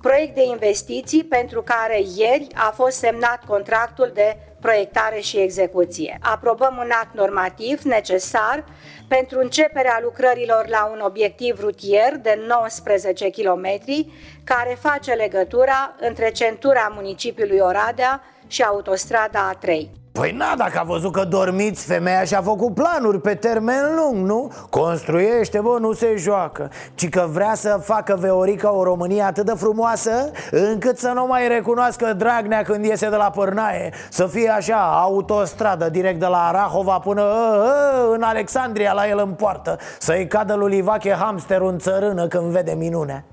proiect 0.00 0.34
de 0.34 0.42
investiții 0.44 1.24
pentru 1.24 1.62
care 1.62 2.02
ieri 2.16 2.46
a 2.54 2.70
fost 2.74 2.96
semnat 2.96 3.44
contractul 3.46 4.10
de 4.14 4.36
proiectare 4.66 5.20
și 5.20 5.38
execuție. 5.38 6.18
Aprobăm 6.22 6.76
un 6.76 6.90
act 7.02 7.14
normativ 7.14 7.82
necesar 7.82 8.64
pentru 9.08 9.38
începerea 9.38 9.98
lucrărilor 10.02 10.68
la 10.68 10.90
un 10.92 11.00
obiectiv 11.00 11.60
rutier 11.60 12.16
de 12.16 12.44
19 12.46 13.30
km 13.30 13.66
care 14.44 14.76
face 14.80 15.12
legătura 15.12 15.94
între 16.00 16.30
centura 16.30 16.92
municipiului 16.94 17.58
Oradea 17.58 18.22
și 18.46 18.62
autostrada 18.62 19.52
A3. 19.54 20.03
Păi 20.20 20.32
na, 20.32 20.54
dacă 20.56 20.78
a 20.78 20.82
văzut 20.82 21.12
că 21.12 21.24
dormiți, 21.24 21.86
femeia 21.86 22.24
și-a 22.24 22.42
făcut 22.42 22.74
planuri 22.74 23.20
pe 23.20 23.34
termen 23.34 23.94
lung, 23.96 24.26
nu? 24.26 24.50
Construiește, 24.70 25.60
bă, 25.60 25.76
nu 25.80 25.92
se 25.92 26.14
joacă. 26.16 26.70
Ci 26.94 27.08
că 27.08 27.26
vrea 27.32 27.54
să 27.54 27.80
facă 27.82 28.16
Veorica 28.20 28.72
o 28.72 28.82
Românie 28.82 29.22
atât 29.22 29.46
de 29.46 29.52
frumoasă 29.56 30.30
Încât 30.50 30.98
să 30.98 31.12
nu 31.14 31.26
mai 31.26 31.48
recunoască 31.48 32.12
Dragnea 32.12 32.62
când 32.62 32.84
iese 32.84 33.08
de 33.08 33.16
la 33.16 33.30
Pârnaie. 33.30 33.92
Să 34.10 34.26
fie 34.26 34.48
așa, 34.48 35.00
autostradă 35.00 35.88
direct 35.88 36.20
de 36.20 36.26
la 36.26 36.46
Arahova 36.46 36.98
până 36.98 37.22
ă, 37.22 37.64
ă, 38.10 38.14
în 38.14 38.22
Alexandria 38.22 38.92
la 38.92 39.08
el 39.08 39.18
în 39.18 39.32
poartă. 39.32 39.78
Să-i 39.98 40.26
cadă 40.26 40.54
lui 40.54 40.70
Livache 40.70 41.12
hamsterul 41.12 41.68
în 41.68 41.78
țărână 41.78 42.26
când 42.26 42.44
vede 42.44 42.74
minunea 42.78 43.24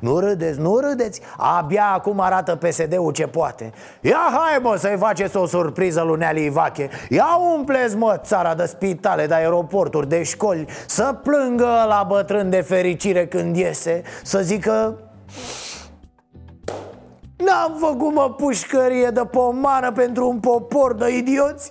nu 0.00 0.18
râdeți, 0.18 0.60
nu 0.60 0.78
râdeți. 0.78 1.20
Abia 1.36 1.92
acum 1.94 2.20
arată 2.20 2.56
PSD-ul 2.56 3.12
ce 3.12 3.26
poate. 3.26 3.72
Ia 4.00 4.28
hai 4.30 4.58
mă 4.62 4.76
să-i 4.78 4.96
faceți 4.98 5.36
o 5.36 5.46
surpriză 5.46 6.02
lui 6.02 6.18
Neali 6.18 6.44
Ivache. 6.44 6.90
Ia 7.08 7.36
umpleți 7.56 7.96
mă 7.96 8.20
țara 8.24 8.54
de 8.54 8.64
spitale, 8.64 9.26
de 9.26 9.34
aeroporturi, 9.34 10.08
de 10.08 10.22
școli 10.22 10.66
Să 10.86 11.18
plângă 11.22 11.84
la 11.88 12.04
bătrân 12.08 12.50
de 12.50 12.60
fericire 12.60 13.26
când 13.26 13.56
iese 13.56 14.02
Să 14.22 14.40
zică 14.40 14.98
N-am 17.36 17.76
făcut 17.78 18.14
mă 18.14 18.34
pușcărie 18.36 19.08
de 19.08 19.24
pomană 19.30 19.92
pentru 19.92 20.28
un 20.28 20.40
popor 20.40 20.94
de 20.94 21.16
idioți. 21.16 21.70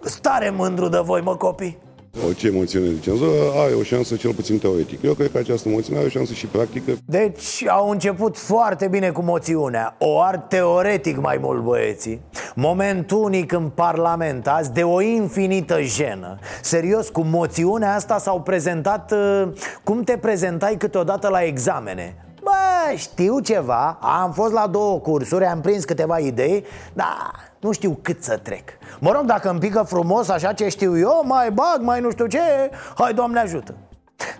Stare 0.00 0.50
mândru 0.50 0.88
de 0.88 0.98
voi 0.98 1.20
mă 1.20 1.36
copii 1.36 1.78
Orice 2.26 2.50
moțiune 2.50 2.86
de 2.86 2.98
cenzură 3.00 3.30
are 3.56 3.74
o 3.74 3.82
șansă 3.82 4.16
cel 4.16 4.34
puțin 4.34 4.58
teoretic. 4.58 5.02
Eu 5.02 5.14
cred 5.14 5.30
că 5.30 5.38
această 5.38 5.68
moțiune 5.68 5.98
are 5.98 6.06
o 6.06 6.10
șansă 6.10 6.32
și 6.32 6.46
practică. 6.46 6.92
Deci 7.04 7.64
au 7.68 7.90
început 7.90 8.38
foarte 8.38 8.88
bine 8.88 9.10
cu 9.10 9.22
moțiunea. 9.22 9.96
O 9.98 10.20
ar 10.20 10.38
teoretic 10.38 11.20
mai 11.20 11.38
mult 11.40 11.62
băieții. 11.62 12.20
Moment 12.54 13.10
unic 13.10 13.52
în 13.52 13.68
Parlament 13.68 14.46
azi 14.46 14.72
de 14.72 14.82
o 14.82 15.00
infinită 15.00 15.80
jenă. 15.80 16.38
Serios, 16.62 17.08
cu 17.08 17.22
moțiunea 17.22 17.94
asta 17.94 18.18
s-au 18.18 18.40
prezentat 18.40 19.12
uh, 19.12 19.48
Cum 19.84 20.02
te 20.02 20.16
prezentai 20.16 20.76
câteodată 20.76 21.28
la 21.28 21.42
examene? 21.42 22.16
Bă, 22.42 22.96
știu 22.96 23.40
ceva, 23.40 23.98
am 24.00 24.32
fost 24.32 24.52
la 24.52 24.66
două 24.66 24.98
cursuri, 24.98 25.44
am 25.44 25.60
prins 25.60 25.84
câteva 25.84 26.18
idei 26.18 26.64
Dar 26.92 27.51
nu 27.62 27.72
știu 27.72 27.98
cât 28.02 28.22
să 28.22 28.36
trec. 28.36 28.68
Mă 29.00 29.10
rog, 29.10 29.22
dacă 29.24 29.50
îmi 29.50 29.58
pică 29.58 29.82
frumos 29.82 30.28
așa 30.28 30.52
ce 30.52 30.68
știu 30.68 30.98
eu 30.98 31.22
Mai 31.26 31.50
bag, 31.50 31.80
mai 31.80 32.00
nu 32.00 32.10
știu 32.10 32.26
ce. 32.26 32.40
Hai, 32.96 33.14
Doamne 33.14 33.40
ajută! 33.40 33.74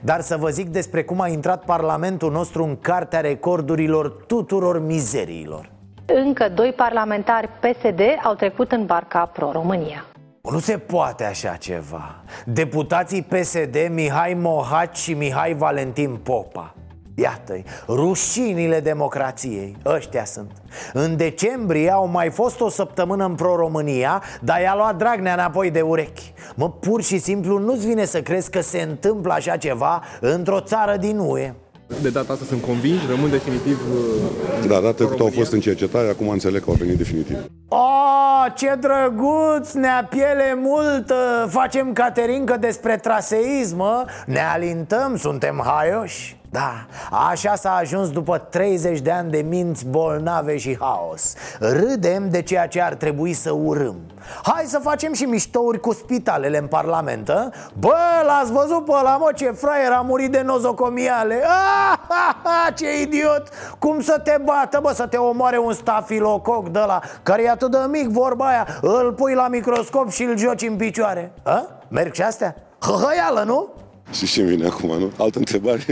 Dar 0.00 0.20
să 0.20 0.36
vă 0.36 0.48
zic 0.48 0.68
despre 0.68 1.04
cum 1.04 1.20
a 1.20 1.28
intrat 1.28 1.64
Parlamentul 1.64 2.32
nostru 2.32 2.64
în 2.64 2.76
cartea 2.80 3.20
recordurilor 3.20 4.10
tuturor 4.10 4.80
mizeriilor. 4.80 5.70
Încă 6.06 6.48
doi 6.48 6.72
parlamentari 6.72 7.48
PSD 7.60 8.00
au 8.24 8.34
trecut 8.34 8.72
în 8.72 8.86
barca 8.86 9.26
pro-România 9.26 10.04
nu 10.50 10.58
se 10.58 10.78
poate 10.78 11.24
așa 11.24 11.56
ceva. 11.56 12.14
Deputații 12.44 13.22
PSD 13.22 13.76
Mihai 13.90 14.34
Mohaci 14.34 14.96
și 14.96 15.14
Mihai 15.14 15.54
Valentin 15.54 16.16
Popa 16.16 16.74
Iată-i, 17.14 17.64
rușinile 17.88 18.80
democrației, 18.80 19.76
ăștia 19.84 20.24
sunt. 20.24 20.50
În 20.92 21.16
decembrie 21.16 21.90
au 21.90 22.06
mai 22.06 22.30
fost 22.30 22.60
o 22.60 22.68
săptămână 22.68 23.24
în 23.24 23.34
Pro-România 23.34 24.22
Dar 24.40 24.60
i-a 24.60 24.74
luat 24.76 24.96
Dragnea 24.96 25.32
înapoi 25.32 25.70
de 25.70 25.80
urechi. 25.80 26.32
Mă, 26.54 26.70
pur 26.70 27.02
și 27.02 27.18
simplu 27.18 27.58
nu-ți 27.58 27.86
vine 27.86 28.04
să 28.04 28.22
crezi 28.22 28.50
că 28.50 28.60
se 28.60 28.80
întâmplă 28.80 29.32
așa 29.32 29.56
ceva 29.56 30.02
într-o 30.20 30.60
țară 30.60 30.96
din 30.96 31.18
UE 31.18 31.54
de 32.02 32.08
data 32.08 32.32
asta 32.32 32.44
sunt 32.44 32.62
convins, 32.62 33.00
rămân 33.08 33.30
definitiv 33.30 33.80
uh, 33.92 34.68
Da, 34.68 34.80
dată 34.80 35.04
cât 35.04 35.20
au 35.20 35.30
fost 35.34 35.52
în 35.52 35.60
cercetare, 35.60 36.08
acum 36.08 36.28
înțeleg 36.28 36.64
că 36.64 36.70
au 36.70 36.76
venit 36.76 36.96
definitiv. 36.96 37.36
Oh, 37.68 38.52
ce 38.56 38.78
drăguț, 38.80 39.72
ne-a 39.72 40.06
piele 40.10 40.58
multă 40.62 41.48
Facem 41.48 41.92
caterincă 41.92 42.56
despre 42.60 42.96
traseism, 42.96 43.82
ne 44.26 44.40
alintăm, 44.52 45.16
suntem 45.16 45.62
haioși 45.64 46.40
da, 46.52 46.86
așa 47.28 47.54
s-a 47.54 47.74
ajuns 47.74 48.10
după 48.10 48.38
30 48.38 49.00
de 49.00 49.10
ani 49.10 49.30
de 49.30 49.38
minți 49.48 49.86
bolnave 49.86 50.56
și 50.56 50.76
haos 50.80 51.34
Râdem 51.58 52.30
de 52.30 52.42
ceea 52.42 52.66
ce 52.66 52.82
ar 52.82 52.94
trebui 52.94 53.32
să 53.32 53.50
urâm 53.50 53.96
Hai 54.42 54.64
să 54.66 54.78
facem 54.78 55.12
și 55.12 55.24
miștouri 55.24 55.80
cu 55.80 55.92
spitalele 55.92 56.58
în 56.58 56.66
parlament 56.66 57.28
a? 57.28 57.48
Bă, 57.78 57.96
l-ați 58.26 58.52
văzut 58.52 58.84
pe 58.84 58.92
ăla, 58.98 59.16
mă, 59.16 59.30
ce 59.34 59.50
fraier 59.50 59.92
a 59.92 60.00
murit 60.00 60.30
de 60.30 60.42
nozocomiale 60.42 61.42
ah, 61.44 61.98
ah, 62.28 62.34
ah, 62.42 62.74
Ce 62.74 63.00
idiot 63.00 63.48
Cum 63.78 64.00
să 64.00 64.18
te 64.18 64.36
bată, 64.44 64.78
bă, 64.82 64.92
să 64.92 65.06
te 65.06 65.16
omoare 65.16 65.58
un 65.58 65.72
stafilococ 65.72 66.68
de 66.68 66.78
la 66.86 67.00
Care 67.22 67.42
e 67.42 67.50
atât 67.50 67.70
de 67.70 67.78
mic, 67.88 68.08
vorba 68.08 68.46
aia 68.46 68.66
Îl 68.80 69.12
pui 69.12 69.34
la 69.34 69.48
microscop 69.48 70.10
și 70.10 70.22
îl 70.22 70.38
joci 70.38 70.62
în 70.62 70.76
picioare 70.76 71.32
a? 71.42 71.66
Merg 71.88 72.12
și 72.12 72.22
astea? 72.22 72.56
Hăhăială, 72.78 73.42
nu? 73.46 73.68
Și 74.12 74.26
ce 74.26 74.42
vine 74.42 74.66
acum, 74.66 74.98
nu? 74.98 75.12
Altă 75.18 75.38
întrebare? 75.38 75.84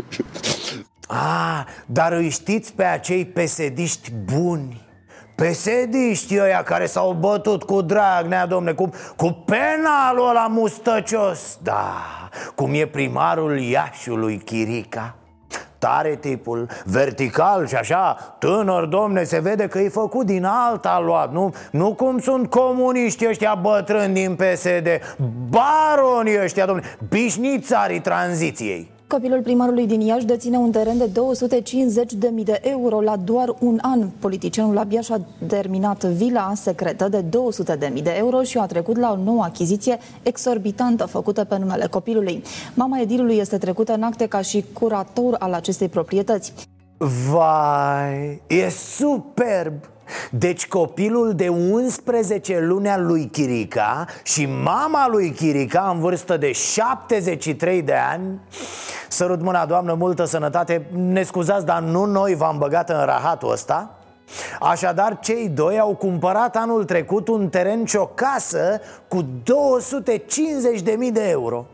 Ah, 1.09 1.65
dar 1.87 2.13
îi 2.13 2.29
știți 2.29 2.73
pe 2.73 2.85
acei 2.85 3.25
pesediști 3.27 4.13
buni 4.25 4.89
Pesediști 5.35 6.39
ăia 6.41 6.63
care 6.63 6.87
s-au 6.87 7.13
bătut 7.13 7.63
cu 7.63 7.83
Dragnea, 7.83 8.47
domne, 8.47 8.73
cu, 8.73 8.91
cu 9.17 9.45
penalul 9.47 10.29
ăla 10.29 10.47
mustăcios 10.47 11.59
Da, 11.63 11.95
cum 12.55 12.75
e 12.75 12.87
primarul 12.87 13.59
Iașiului 13.59 14.39
Chirica 14.39 15.20
Tare 15.81 16.17
tipul, 16.17 16.69
vertical 16.85 17.67
și 17.67 17.75
așa 17.75 18.37
Tânăr, 18.39 18.85
domne, 18.85 19.25
se 19.25 19.41
vede 19.41 19.67
că 19.67 19.79
e 19.79 19.89
făcut 19.89 20.27
din 20.27 20.45
alta 20.45 21.01
luat 21.05 21.33
Nu, 21.33 21.55
nu 21.71 21.95
cum 21.95 22.19
sunt 22.19 22.51
comuniști 22.51 23.29
ăștia 23.29 23.55
bătrâni 23.55 24.15
din 24.15 24.35
PSD 24.35 24.89
Baronii 25.49 26.43
ăștia, 26.43 26.67
domne, 26.67 26.83
bișnițarii 27.09 28.01
tranziției 28.01 28.91
Copilul 29.11 29.43
primarului 29.43 29.87
din 29.87 30.01
Iași 30.01 30.25
deține 30.25 30.57
un 30.57 30.71
teren 30.71 30.99
de 30.99 31.11
250.000 32.39 32.45
de 32.45 32.61
euro 32.63 33.01
la 33.01 33.17
doar 33.17 33.55
un 33.61 33.79
an. 33.83 34.09
Politicianul 34.19 34.79
abia 34.79 35.01
și-a 35.01 35.21
terminat 35.47 36.05
vila 36.05 36.53
secretă 36.55 37.09
de 37.09 37.25
200.000 37.95 38.03
de 38.03 38.15
euro 38.17 38.43
și 38.43 38.59
a 38.59 38.67
trecut 38.67 38.97
la 38.97 39.13
o 39.13 39.23
nouă 39.23 39.43
achiziție 39.43 39.99
exorbitantă 40.23 41.07
făcută 41.07 41.45
pe 41.45 41.59
numele 41.59 41.87
copilului. 41.87 42.43
Mama 42.75 43.01
edilului 43.01 43.37
este 43.37 43.59
trecută 43.59 43.93
în 43.93 44.03
acte 44.03 44.27
ca 44.27 44.41
și 44.41 44.65
curator 44.73 45.37
al 45.39 45.53
acestei 45.53 45.89
proprietăți. 45.89 46.53
Vai, 46.99 48.43
e 48.47 48.69
superb! 48.69 49.73
Deci 50.31 50.69
copilul 50.69 51.33
de 51.35 51.49
11 51.49 52.59
luni 52.61 52.89
al 52.89 53.07
lui 53.07 53.27
Chirica 53.27 54.07
și 54.23 54.47
mama 54.47 55.09
lui 55.09 55.31
Chirica 55.31 55.91
în 55.93 56.01
vârstă 56.01 56.37
de 56.37 56.53
73 56.53 57.83
de 57.83 57.95
ani 58.13 58.41
Sărut 59.09 59.43
mâna, 59.43 59.67
doamnă, 59.67 59.95
multă 59.95 60.25
sănătate 60.25 60.87
Ne 60.93 61.23
scuzați, 61.23 61.67
dar 61.67 61.83
nu 61.83 62.05
noi 62.05 62.35
v-am 62.35 62.59
băgat 62.59 62.91
în 62.91 63.05
rahatul 63.05 63.51
ăsta 63.51 63.95
Așadar, 64.61 65.19
cei 65.19 65.49
doi 65.49 65.79
au 65.79 65.95
cumpărat 65.95 66.57
anul 66.57 66.85
trecut 66.85 67.29
un 67.29 67.49
teren 67.49 67.85
și 67.85 67.97
o 67.97 68.07
casă 68.07 68.81
cu 69.09 69.23
250.000 69.23 71.13
de 71.13 71.29
euro 71.29 71.67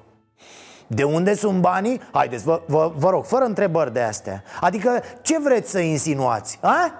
de 0.86 1.04
unde 1.04 1.34
sunt 1.34 1.60
banii? 1.60 2.00
Haideți, 2.12 2.44
vă, 2.44 2.60
vă, 2.66 2.92
vă 2.96 3.10
rog, 3.10 3.24
fără 3.24 3.44
întrebări 3.44 3.92
de 3.92 4.00
astea 4.00 4.42
Adică, 4.60 5.02
ce 5.22 5.38
vreți 5.38 5.70
să 5.70 5.78
insinuați? 5.78 6.58
A? 6.62 6.92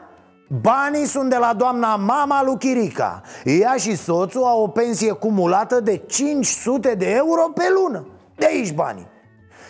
Banii 0.48 1.04
sunt 1.04 1.30
de 1.30 1.36
la 1.36 1.54
doamna 1.56 1.96
mama 1.96 2.42
lui 2.42 2.58
Chirica. 2.58 3.22
Ea 3.44 3.74
și 3.76 3.96
soțul 3.96 4.42
au 4.44 4.62
o 4.62 4.68
pensie 4.68 5.12
cumulată 5.12 5.80
de 5.80 5.96
500 5.96 6.94
de 6.94 7.10
euro 7.10 7.50
pe 7.54 7.64
lună. 7.74 8.06
De 8.36 8.46
aici 8.46 8.72
banii. 8.72 9.06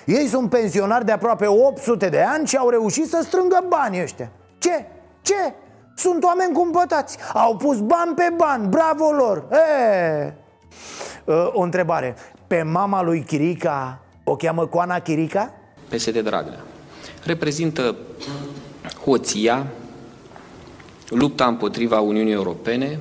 Ei 0.04 0.26
sunt 0.26 0.50
pensionari 0.50 1.04
de 1.04 1.12
aproape 1.12 1.46
800 1.46 2.08
de 2.08 2.20
ani 2.20 2.46
și 2.46 2.56
au 2.56 2.68
reușit 2.68 3.08
să 3.08 3.20
strângă 3.22 3.64
banii 3.68 4.02
ăștia. 4.02 4.30
Ce? 4.58 4.86
Ce? 5.22 5.54
Sunt 5.96 6.24
oameni 6.24 6.52
cumpătați. 6.52 7.18
Au 7.32 7.56
pus 7.56 7.80
bani 7.80 8.14
pe 8.14 8.32
bani, 8.36 8.68
bravo 8.68 9.10
lor. 9.10 9.44
E... 9.50 10.34
O 11.52 11.60
întrebare. 11.60 12.14
Pe 12.46 12.62
mama 12.62 13.02
lui 13.02 13.22
Chirica 13.22 14.00
o 14.24 14.36
cheamă 14.36 14.66
Coana 14.66 14.98
Chirica? 14.98 15.52
PSD 15.88 16.18
Dragnea. 16.18 16.60
Reprezintă 17.24 17.96
hoția 19.04 19.66
lupta 21.08 21.46
împotriva 21.46 22.00
Uniunii 22.00 22.32
Europene, 22.32 22.98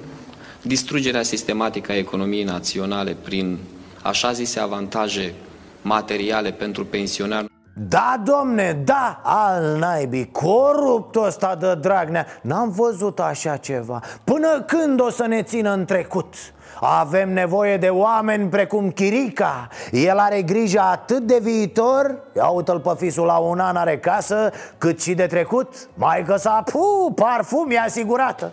distrugerea 0.62 1.24
sistematică 1.24 1.92
a 1.92 1.98
economiei 1.98 2.44
naționale 2.44 3.16
prin 3.22 3.58
așa 4.02 4.32
zise 4.32 4.60
avantaje 4.60 5.34
materiale 5.82 6.52
pentru 6.52 6.86
pensionari. 6.86 7.54
Da, 7.78 8.22
domne, 8.24 8.74
da, 8.74 9.20
al 9.24 9.78
naibii, 9.78 10.32
coruptul 10.32 11.26
ăsta 11.26 11.56
de 11.56 11.76
Dragnea 11.76 12.26
N-am 12.42 12.70
văzut 12.70 13.20
așa 13.20 13.58
ceva. 13.58 14.00
Până 14.24 14.62
când 14.62 15.02
o 15.02 15.10
să 15.10 15.26
ne 15.26 15.44
țină 15.44 15.74
în 15.74 15.86
trecut? 15.86 16.34
Avem 16.80 17.34
nevoie 17.34 17.78
de 17.78 17.88
oameni 17.88 18.50
precum 18.50 18.92
Chirica. 18.92 19.68
El 19.92 20.18
are 20.18 20.42
grijă 20.42 20.80
atât 20.80 21.20
de 21.20 21.40
viitor 21.42 22.20
Ia 22.36 22.48
uite-l 22.48 22.80
pe 22.80 22.94
fisul 22.98 23.26
la 23.26 23.38
un 23.38 23.60
an 23.60 23.76
are 23.76 24.00
casă 24.00 24.52
Cât 24.78 25.02
și 25.02 25.14
de 25.14 25.26
trecut. 25.26 25.90
Mai 25.94 26.24
că 26.24 26.36
s-a 26.36 26.64
pu, 26.72 27.12
parfum 27.16 27.70
e 27.70 27.80
asigurată. 27.80 28.52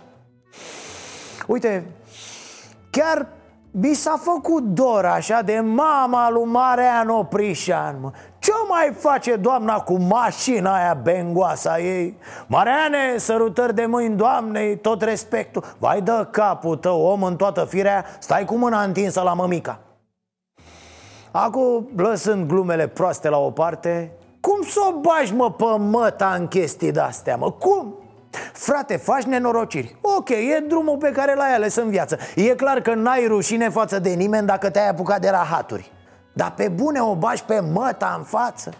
Uite, 1.47 1.85
chiar 2.91 3.27
mi 3.71 3.95
s-a 3.95 4.21
făcut 4.21 4.63
dor 4.63 5.05
așa 5.05 5.43
de 5.43 5.61
mama 5.61 6.31
lui 6.31 6.45
Marean 6.45 7.09
Oprișan 7.09 7.97
mă. 8.01 8.11
Ce 8.43 8.53
mai 8.69 8.93
face 8.99 9.37
doamna 9.37 9.81
cu 9.81 9.99
mașina 9.99 10.75
aia 10.75 10.95
bengoasa 10.95 11.79
ei? 11.79 12.17
Mareane, 12.47 13.17
sărutări 13.17 13.75
de 13.75 13.87
mâini 13.87 14.17
doamnei, 14.17 14.79
tot 14.79 15.03
respectul 15.03 15.65
Vai 15.79 16.01
dă 16.01 16.29
capul 16.31 16.77
tău, 16.77 17.03
om 17.03 17.23
în 17.23 17.37
toată 17.37 17.65
firea, 17.65 18.05
stai 18.19 18.45
cu 18.45 18.57
mâna 18.57 18.83
întinsă 18.83 19.21
la 19.21 19.35
mămica 19.35 19.79
Acum, 21.31 21.89
lăsând 21.97 22.49
glumele 22.49 22.87
proaste 22.87 23.29
la 23.29 23.39
o 23.39 23.51
parte 23.51 24.13
Cum 24.41 24.63
să 24.63 24.79
o 24.89 25.01
bagi, 25.01 25.35
mă, 25.35 25.53
pe 25.53 25.65
măta 25.79 26.37
în 26.39 26.47
chestii 26.47 26.93
de-astea, 26.93 27.37
mă? 27.37 27.51
Cum? 27.51 27.95
Frate, 28.53 28.97
faci 28.97 29.23
nenorociri 29.23 29.97
Ok, 30.01 30.29
e 30.29 30.65
drumul 30.69 30.97
pe 30.97 31.11
care 31.11 31.35
l-ai 31.35 31.55
ales 31.55 31.75
în 31.75 31.91
viață 31.91 32.19
E 32.35 32.55
clar 32.55 32.81
că 32.81 32.95
n-ai 32.95 33.27
rușine 33.27 33.69
față 33.69 33.99
de 33.99 34.11
nimeni 34.11 34.47
dacă 34.47 34.71
te-ai 34.71 34.89
apucat 34.89 35.21
de 35.21 35.29
rahaturi 35.29 35.93
Dar 36.33 36.53
pe 36.57 36.69
bune 36.69 37.01
o 37.01 37.15
bași 37.15 37.45
pe 37.45 37.61
măta 37.61 38.15
în 38.19 38.25
față. 38.25 38.71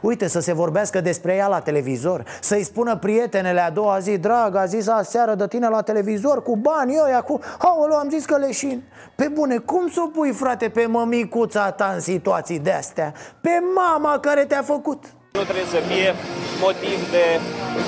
Uite, 0.00 0.28
să 0.28 0.40
se 0.40 0.52
vorbească 0.52 1.00
despre 1.00 1.34
ea 1.34 1.46
la 1.46 1.60
televizor 1.60 2.24
Să-i 2.40 2.62
spună 2.62 2.96
prietenele 2.96 3.60
a 3.60 3.70
doua 3.70 3.98
zi 3.98 4.18
Drag, 4.18 4.54
a 4.54 4.64
zis 4.64 4.88
aseară 4.88 5.34
de 5.34 5.46
tine 5.46 5.68
la 5.68 5.82
televizor 5.82 6.42
Cu 6.42 6.56
bani 6.56 6.98
ăia, 7.04 7.20
cu... 7.20 7.40
Aoleu, 7.58 7.96
am 7.96 8.10
zis 8.10 8.24
că 8.24 8.36
leșin. 8.36 8.82
Pe 9.16 9.28
bune, 9.28 9.56
cum 9.56 9.88
să 9.88 10.00
o 10.06 10.08
pui, 10.08 10.32
frate, 10.32 10.68
pe 10.68 10.86
mămicuța 10.86 11.70
ta 11.70 11.90
în 11.94 12.00
situații 12.00 12.58
de-astea? 12.58 13.12
Pe 13.40 13.50
mama 13.74 14.18
care 14.18 14.44
te-a 14.44 14.62
făcut. 14.62 15.04
Nu 15.32 15.42
trebuie 15.42 15.64
să 15.64 15.76
fie 15.76 16.14
motiv 16.60 17.10
de 17.10 17.24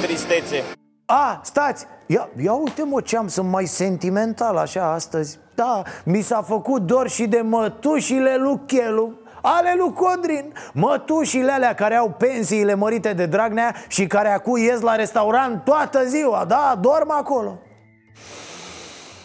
tristețe. 0.02 0.62
A, 1.06 1.40
stați! 1.44 1.86
Ia, 2.06 2.28
ia 2.42 2.52
uite 2.52 2.82
mă 2.84 3.00
ce 3.00 3.16
am, 3.16 3.28
sunt 3.28 3.48
mai 3.48 3.66
sentimental 3.66 4.56
așa 4.56 4.92
astăzi 4.92 5.38
Da, 5.58 5.82
mi 6.04 6.20
s-a 6.20 6.42
făcut 6.42 6.82
dor 6.82 7.08
și 7.08 7.26
de 7.26 7.40
mătușile 7.40 8.36
lui 8.36 8.60
Chelu 8.66 9.12
ale 9.42 9.74
lui 9.76 9.92
Codrin. 9.92 10.52
Mătușile 10.72 11.52
alea 11.52 11.74
care 11.74 11.94
au 11.94 12.14
pensiile 12.18 12.74
mărite 12.74 13.12
de 13.12 13.26
Dragnea 13.26 13.74
Și 13.88 14.06
care 14.06 14.28
acu 14.28 14.56
ies 14.56 14.80
la 14.80 14.94
restaurant 14.94 15.64
toată 15.64 16.04
ziua 16.04 16.44
Da, 16.48 16.78
dorm 16.80 17.10
acolo. 17.10 17.58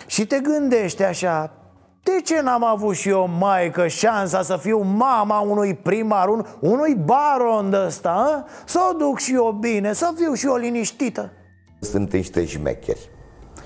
Și 0.08 0.26
te 0.28 0.40
gândești 0.40 1.04
așa 1.04 1.52
de 2.04 2.22
ce 2.24 2.42
n-am 2.42 2.64
avut 2.64 2.96
și 2.96 3.10
eu, 3.10 3.30
maică, 3.40 3.88
șansa 3.88 4.42
să 4.42 4.58
fiu 4.58 4.82
mama 4.82 5.40
unui 5.40 5.74
primar, 5.76 6.28
un, 6.28 6.46
unui 6.60 6.96
baron 6.96 7.70
de 7.70 7.78
ăsta, 7.86 8.46
Să 8.66 8.80
o 8.92 8.98
duc 8.98 9.20
și 9.20 9.34
eu 9.34 9.58
bine, 9.60 9.94
să 9.94 10.14
fiu 10.16 10.34
și 10.34 10.46
eu 10.46 10.56
liniștită. 10.56 11.32
Sunt 11.80 12.14
niște 12.14 12.46
șmecheri 12.46 13.13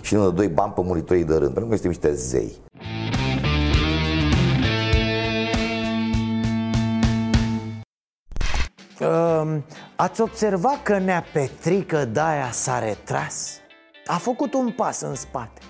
și 0.08 0.16
nu 0.16 0.32
doi 0.32 0.48
bani 0.48 0.72
pe 0.72 0.82
monitorii 0.82 1.24
de 1.24 1.34
rând, 1.34 1.54
pentru 1.54 1.66
că 1.66 1.76
suntem 1.76 1.90
niște 1.90 2.14
zei. 2.14 2.56
Uh, 9.00 9.58
ați 9.96 10.22
observat 10.22 10.84
că 10.84 10.98
Nea 10.98 11.24
Petrică 11.34 12.06
Daia 12.06 12.50
s-a 12.52 12.80
retras? 12.80 13.60
A 14.06 14.18
făcut 14.18 14.54
un 14.54 14.72
pas 14.72 15.02
în 15.02 15.16
spate 15.16 15.62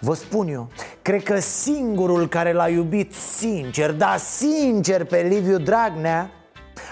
Vă 0.00 0.14
spun 0.14 0.48
eu, 0.48 0.68
cred 1.02 1.22
că 1.22 1.38
singurul 1.38 2.28
care 2.28 2.52
l-a 2.52 2.68
iubit 2.68 3.14
sincer, 3.14 3.92
da 3.92 4.16
sincer 4.16 5.04
pe 5.04 5.26
Liviu 5.28 5.58
Dragnea 5.58 6.30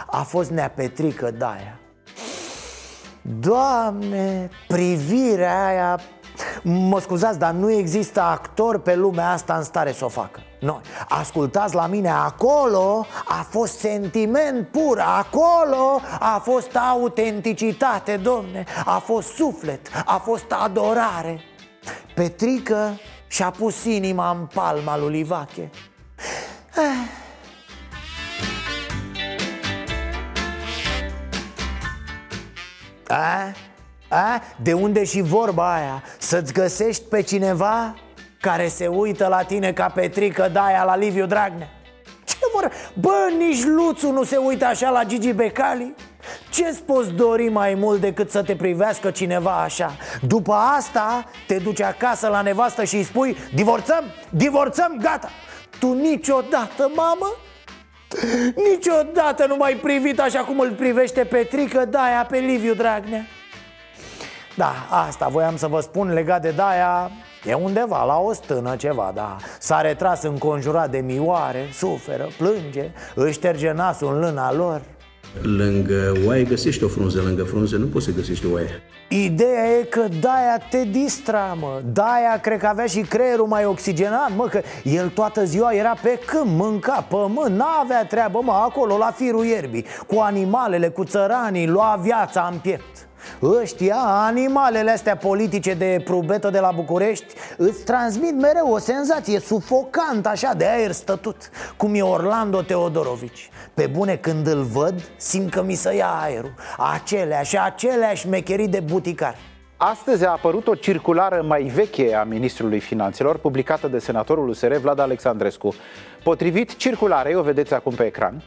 A 0.06 0.22
fost 0.22 0.50
Nea 0.50 0.68
Petrică 0.70 1.30
Daia 1.30 1.80
Doamne, 3.22 4.50
privirea 4.68 5.66
aia 5.66 6.00
Mă 6.62 7.00
scuzați, 7.00 7.38
dar 7.38 7.52
nu 7.52 7.70
există 7.70 8.20
actor 8.20 8.78
pe 8.78 8.94
lumea 8.94 9.30
asta 9.30 9.54
în 9.56 9.62
stare 9.62 9.92
să 9.92 10.04
o 10.04 10.08
facă 10.08 10.40
Noi, 10.60 10.80
ascultați 11.08 11.74
la 11.74 11.86
mine, 11.86 12.10
acolo 12.10 13.06
a 13.24 13.46
fost 13.48 13.78
sentiment 13.78 14.68
pur 14.68 14.98
Acolo 14.98 16.00
a 16.18 16.40
fost 16.44 16.76
autenticitate, 16.90 18.16
domne 18.16 18.64
A 18.84 18.98
fost 18.98 19.28
suflet, 19.28 19.80
a 20.04 20.16
fost 20.16 20.52
adorare 20.52 21.40
Petrică 22.14 23.00
și-a 23.26 23.50
pus 23.50 23.84
inima 23.84 24.30
în 24.30 24.46
palma 24.54 24.98
lui 24.98 25.12
Livache 25.12 25.70
eh. 26.76 27.24
A? 33.08 33.65
A? 34.08 34.42
De 34.62 34.72
unde 34.72 35.04
și 35.04 35.20
vorba 35.20 35.74
aia? 35.74 36.02
Să-ți 36.18 36.52
găsești 36.52 37.02
pe 37.04 37.22
cineva 37.22 37.94
care 38.40 38.68
se 38.68 38.86
uită 38.86 39.26
la 39.26 39.42
tine 39.42 39.72
ca 39.72 39.88
Petrică 39.88 40.50
Daia 40.52 40.84
la 40.84 40.96
Liviu 40.96 41.26
Dragnea? 41.26 41.68
Ce 42.24 42.36
vor? 42.52 42.72
Bă, 42.94 43.30
nici 43.38 43.64
Luțu 43.64 44.10
nu 44.10 44.24
se 44.24 44.36
uită 44.36 44.64
așa 44.64 44.90
la 44.90 45.04
Gigi 45.04 45.32
Becali? 45.32 45.94
Ce-ți 46.50 46.82
poți 46.82 47.10
dori 47.10 47.48
mai 47.48 47.74
mult 47.74 48.00
decât 48.00 48.30
să 48.30 48.42
te 48.42 48.56
privească 48.56 49.10
cineva 49.10 49.62
așa? 49.62 49.96
După 50.22 50.52
asta 50.52 51.24
te 51.46 51.56
duci 51.58 51.80
acasă 51.80 52.28
la 52.28 52.40
nevastă 52.40 52.84
și 52.84 52.96
îi 52.96 53.02
spui 53.02 53.36
Divorțăm, 53.54 54.04
divorțăm, 54.30 54.98
gata 55.00 55.30
Tu 55.78 55.92
niciodată, 55.92 56.90
mamă, 56.94 57.36
Niciodată 58.70 59.46
nu 59.46 59.56
mai 59.56 59.72
privit 59.72 60.20
așa 60.20 60.40
cum 60.40 60.58
îl 60.58 60.70
privește 60.70 61.24
Petrică 61.24 61.84
Daia 61.84 62.26
pe 62.30 62.38
Liviu 62.38 62.74
Dragnea 62.74 63.26
Da, 64.56 64.72
asta 65.06 65.28
voiam 65.28 65.56
să 65.56 65.66
vă 65.66 65.80
spun 65.80 66.12
legat 66.12 66.42
de 66.42 66.50
Daia. 66.50 67.10
E 67.44 67.54
undeva 67.54 68.04
la 68.04 68.18
o 68.18 68.32
stână 68.32 68.76
ceva, 68.76 69.12
da. 69.14 69.36
S-a 69.58 69.80
retras 69.80 70.22
înconjurat 70.22 70.90
de 70.90 70.98
mioare, 70.98 71.68
suferă, 71.72 72.28
plânge 72.38 72.92
Își 73.14 73.32
șterge 73.32 73.72
nasul 73.72 74.14
în 74.14 74.20
lâna 74.20 74.52
lor. 74.52 74.82
Lângă 75.42 76.12
oaie 76.26 76.42
găsești 76.42 76.84
o 76.84 76.88
frunză, 76.88 77.20
lângă 77.20 77.44
frunză 77.44 77.76
nu 77.76 77.86
poți 77.86 78.04
să 78.04 78.10
găsești 78.10 78.46
o 78.46 78.52
oaie. 78.52 78.82
Ideea 79.08 79.78
e 79.78 79.82
că 79.82 80.00
Daia 80.20 80.58
te 80.70 80.84
distra, 80.84 81.56
mă 81.60 81.80
Daia 81.92 82.38
cred 82.42 82.58
că 82.58 82.66
avea 82.66 82.86
și 82.86 83.00
creierul 83.00 83.46
mai 83.46 83.64
oxigenat, 83.64 84.30
mă 84.36 84.48
Că 84.48 84.60
el 84.84 85.08
toată 85.08 85.44
ziua 85.44 85.72
era 85.72 85.94
pe 86.02 86.18
câmp, 86.26 86.46
mânca 86.46 87.06
pământ 87.08 87.56
N-avea 87.56 88.06
treabă, 88.06 88.40
mă, 88.42 88.52
acolo 88.52 88.96
la 88.96 89.12
firul 89.16 89.44
ierbii 89.44 89.84
Cu 90.06 90.18
animalele, 90.18 90.88
cu 90.88 91.04
țăranii, 91.04 91.66
lua 91.66 91.98
viața 92.02 92.48
în 92.52 92.58
piept 92.58 93.05
Ăștia, 93.42 93.96
animalele 93.96 94.90
astea 94.90 95.16
politice 95.16 95.74
de 95.74 96.00
prubetă 96.04 96.50
de 96.50 96.58
la 96.58 96.70
București 96.74 97.34
Îți 97.56 97.84
transmit 97.84 98.34
mereu 98.34 98.72
o 98.72 98.78
senzație 98.78 99.38
sufocantă 99.40 100.28
așa 100.28 100.54
de 100.56 100.66
aer 100.66 100.92
stătut 100.92 101.50
Cum 101.76 101.94
e 101.94 102.02
Orlando 102.02 102.62
Teodorovici. 102.62 103.50
Pe 103.74 103.86
bune 103.86 104.16
când 104.16 104.46
îl 104.46 104.62
văd, 104.62 105.10
simt 105.16 105.50
că 105.50 105.62
mi 105.62 105.74
se 105.74 105.94
ia 105.94 106.08
aerul. 106.22 106.54
Aceleași, 106.94 107.58
aceleași 107.58 108.28
mecherii 108.28 108.68
de 108.68 108.80
buticar 108.80 109.36
Astăzi 109.78 110.24
a 110.24 110.30
apărut 110.30 110.66
o 110.66 110.74
circulară 110.74 111.42
mai 111.42 111.62
veche 111.62 112.14
a 112.14 112.24
ministrului 112.24 112.80
finanțelor, 112.80 113.38
publicată 113.38 113.88
de 113.88 113.98
senatorul 113.98 114.48
USR 114.48 114.74
Vlad 114.74 114.98
Alexandrescu. 114.98 115.74
Potrivit 116.22 116.76
circularei, 116.76 117.34
o 117.34 117.42
vedeți 117.42 117.74
acum 117.74 117.94
pe 117.94 118.04
ecran, 118.04 118.42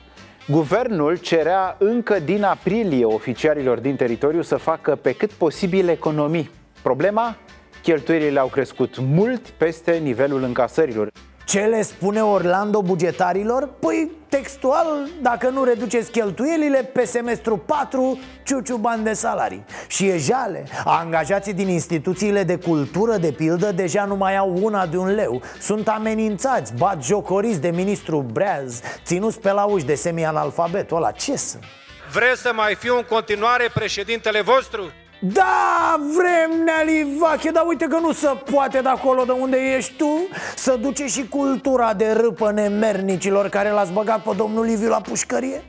Guvernul 0.51 1.17
cerea 1.17 1.75
încă 1.79 2.19
din 2.19 2.43
aprilie 2.43 3.05
oficialilor 3.05 3.79
din 3.79 3.95
teritoriu 3.95 4.41
să 4.41 4.55
facă 4.55 4.95
pe 4.95 5.12
cât 5.12 5.31
posibil 5.31 5.88
economii. 5.88 6.49
Problema? 6.81 7.38
Cheltuielile 7.83 8.39
au 8.39 8.47
crescut 8.47 8.99
mult 8.99 9.49
peste 9.49 9.97
nivelul 9.97 10.43
încasărilor. 10.43 11.12
Ce 11.49 11.59
le 11.59 11.81
spune 11.81 12.21
Orlando 12.21 12.81
bugetarilor? 12.81 13.69
Păi 13.79 14.12
textual, 14.29 15.07
dacă 15.21 15.49
nu 15.49 15.63
reduceți 15.63 16.12
cheltuielile 16.12 16.83
pe 16.93 17.05
semestru 17.05 17.57
4, 17.57 18.19
ciuciu 18.45 18.77
bani 18.77 19.03
de 19.03 19.13
salarii 19.13 19.65
Și 19.88 20.07
e 20.07 20.17
jale, 20.17 20.67
angajații 20.85 21.53
din 21.53 21.67
instituțiile 21.67 22.43
de 22.43 22.55
cultură, 22.55 23.17
de 23.17 23.31
pildă, 23.31 23.71
deja 23.71 24.05
nu 24.05 24.15
mai 24.15 24.38
au 24.38 24.57
una 24.62 24.85
de 24.85 24.97
un 24.97 25.07
leu 25.07 25.41
Sunt 25.59 25.88
amenințați, 25.88 26.73
bat 26.73 27.03
jocoriți 27.03 27.62
de 27.62 27.69
ministru 27.69 28.25
Breaz, 28.31 28.81
ținuți 29.03 29.39
pe 29.39 29.51
la 29.51 29.63
uși 29.63 29.85
de 29.85 29.95
semi-analfabetul 29.95 30.97
ăla 30.97 31.12
Ce 31.12 31.35
sunt? 31.35 31.63
Vreți 32.12 32.41
să 32.41 32.51
mai 32.55 32.75
fiu 32.75 32.95
în 32.95 33.05
continuare 33.09 33.69
președintele 33.73 34.41
vostru? 34.41 34.91
Da, 35.21 35.99
vrem, 36.15 36.63
Neali 36.63 37.17
Vache, 37.19 37.51
dar 37.51 37.63
uite 37.67 37.86
că 37.86 37.97
nu 37.99 38.12
se 38.12 38.27
poate 38.51 38.79
de 38.79 38.88
acolo 38.88 39.23
de 39.23 39.32
unde 39.32 39.58
ești 39.58 39.93
tu 39.97 40.27
Să 40.55 40.77
duce 40.82 41.05
și 41.05 41.27
cultura 41.27 41.93
de 41.93 42.12
râpă 42.12 42.51
nemernicilor 42.51 43.49
care 43.49 43.69
l-ați 43.69 43.91
băgat 43.91 44.21
pe 44.21 44.32
domnul 44.36 44.65
Liviu 44.65 44.89
la 44.89 45.01
pușcărie? 45.01 45.63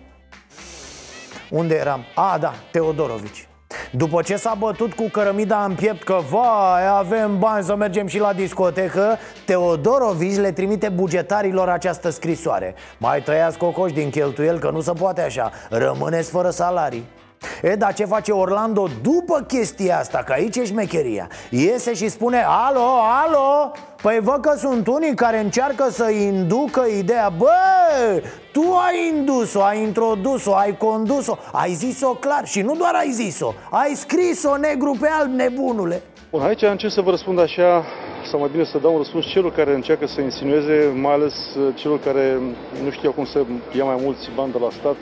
Unde 1.50 1.74
eram? 1.74 2.04
A, 2.14 2.38
da, 2.40 2.54
Teodorovici. 2.70 3.48
După 3.92 4.22
ce 4.22 4.36
s-a 4.36 4.54
bătut 4.58 4.92
cu 4.92 5.02
cărămida 5.02 5.64
în 5.64 5.74
piept 5.74 6.02
că 6.02 6.18
vai, 6.30 6.88
avem 6.88 7.38
bani 7.38 7.64
să 7.64 7.76
mergem 7.76 8.06
și 8.06 8.18
la 8.18 8.32
discotecă 8.32 9.18
Teodorovici 9.46 10.36
le 10.36 10.52
trimite 10.52 10.88
bugetarilor 10.88 11.68
această 11.68 12.10
scrisoare. 12.10 12.74
Mai 12.98 13.22
tăiați 13.22 13.58
cocoși 13.58 13.94
din 13.94 14.10
cheltuiel 14.10 14.58
că 14.58 14.70
nu 14.70 14.80
se 14.80 14.92
poate 14.92 15.20
așa. 15.20 15.50
Rămâneți 15.70 16.30
fără 16.30 16.50
salarii 16.50 17.04
E, 17.62 17.74
dar 17.74 17.94
ce 17.94 18.04
face 18.04 18.32
Orlando 18.32 18.88
după 19.02 19.44
chestia 19.48 19.98
asta? 19.98 20.22
Că 20.26 20.32
aici 20.32 20.56
e 20.56 20.64
șmecheria. 20.64 21.28
Iese 21.50 21.94
și 21.94 22.08
spune, 22.08 22.44
alo, 22.46 22.88
alo? 23.24 23.72
Păi 24.02 24.18
văd 24.22 24.40
că 24.40 24.54
sunt 24.58 24.86
unii 24.86 25.14
care 25.14 25.38
încearcă 25.40 25.86
să 25.90 26.10
inducă 26.10 26.84
ideea. 26.98 27.32
Bă, 27.38 27.48
tu 28.52 28.60
ai 28.86 29.12
indus-o, 29.16 29.62
ai 29.62 29.82
introdus-o, 29.82 30.54
ai 30.54 30.76
condus-o. 30.76 31.36
Ai 31.52 31.72
zis-o 31.72 32.08
clar 32.14 32.46
și 32.46 32.60
nu 32.60 32.74
doar 32.74 32.94
ai 32.94 33.10
zis-o 33.10 33.54
Ai 33.70 33.94
scris-o 33.94 34.56
negru 34.56 34.96
pe 35.00 35.08
alb, 35.20 35.32
nebunule. 35.32 36.02
Bun, 36.30 36.42
aici 36.42 36.62
încerc 36.62 36.92
să 36.92 37.00
vă 37.00 37.10
răspund 37.10 37.40
așa 37.40 37.84
sau 38.30 38.40
mai 38.40 38.48
bine 38.52 38.64
să 38.64 38.78
dau 38.78 38.92
un 38.92 38.98
răspuns 38.98 39.26
celor 39.26 39.52
care 39.52 39.74
încearcă 39.74 40.06
să 40.06 40.20
insinueze, 40.20 40.92
mai 41.00 41.12
ales 41.12 41.34
uh, 41.34 41.74
celor 41.74 41.98
care 42.00 42.38
nu 42.84 42.90
știau 42.90 43.12
cum 43.12 43.24
să 43.24 43.44
ia 43.76 43.84
mai 43.84 43.98
mulți 44.02 44.30
bani 44.34 44.52
de 44.52 44.58
la 44.58 44.68
stat 44.78 44.96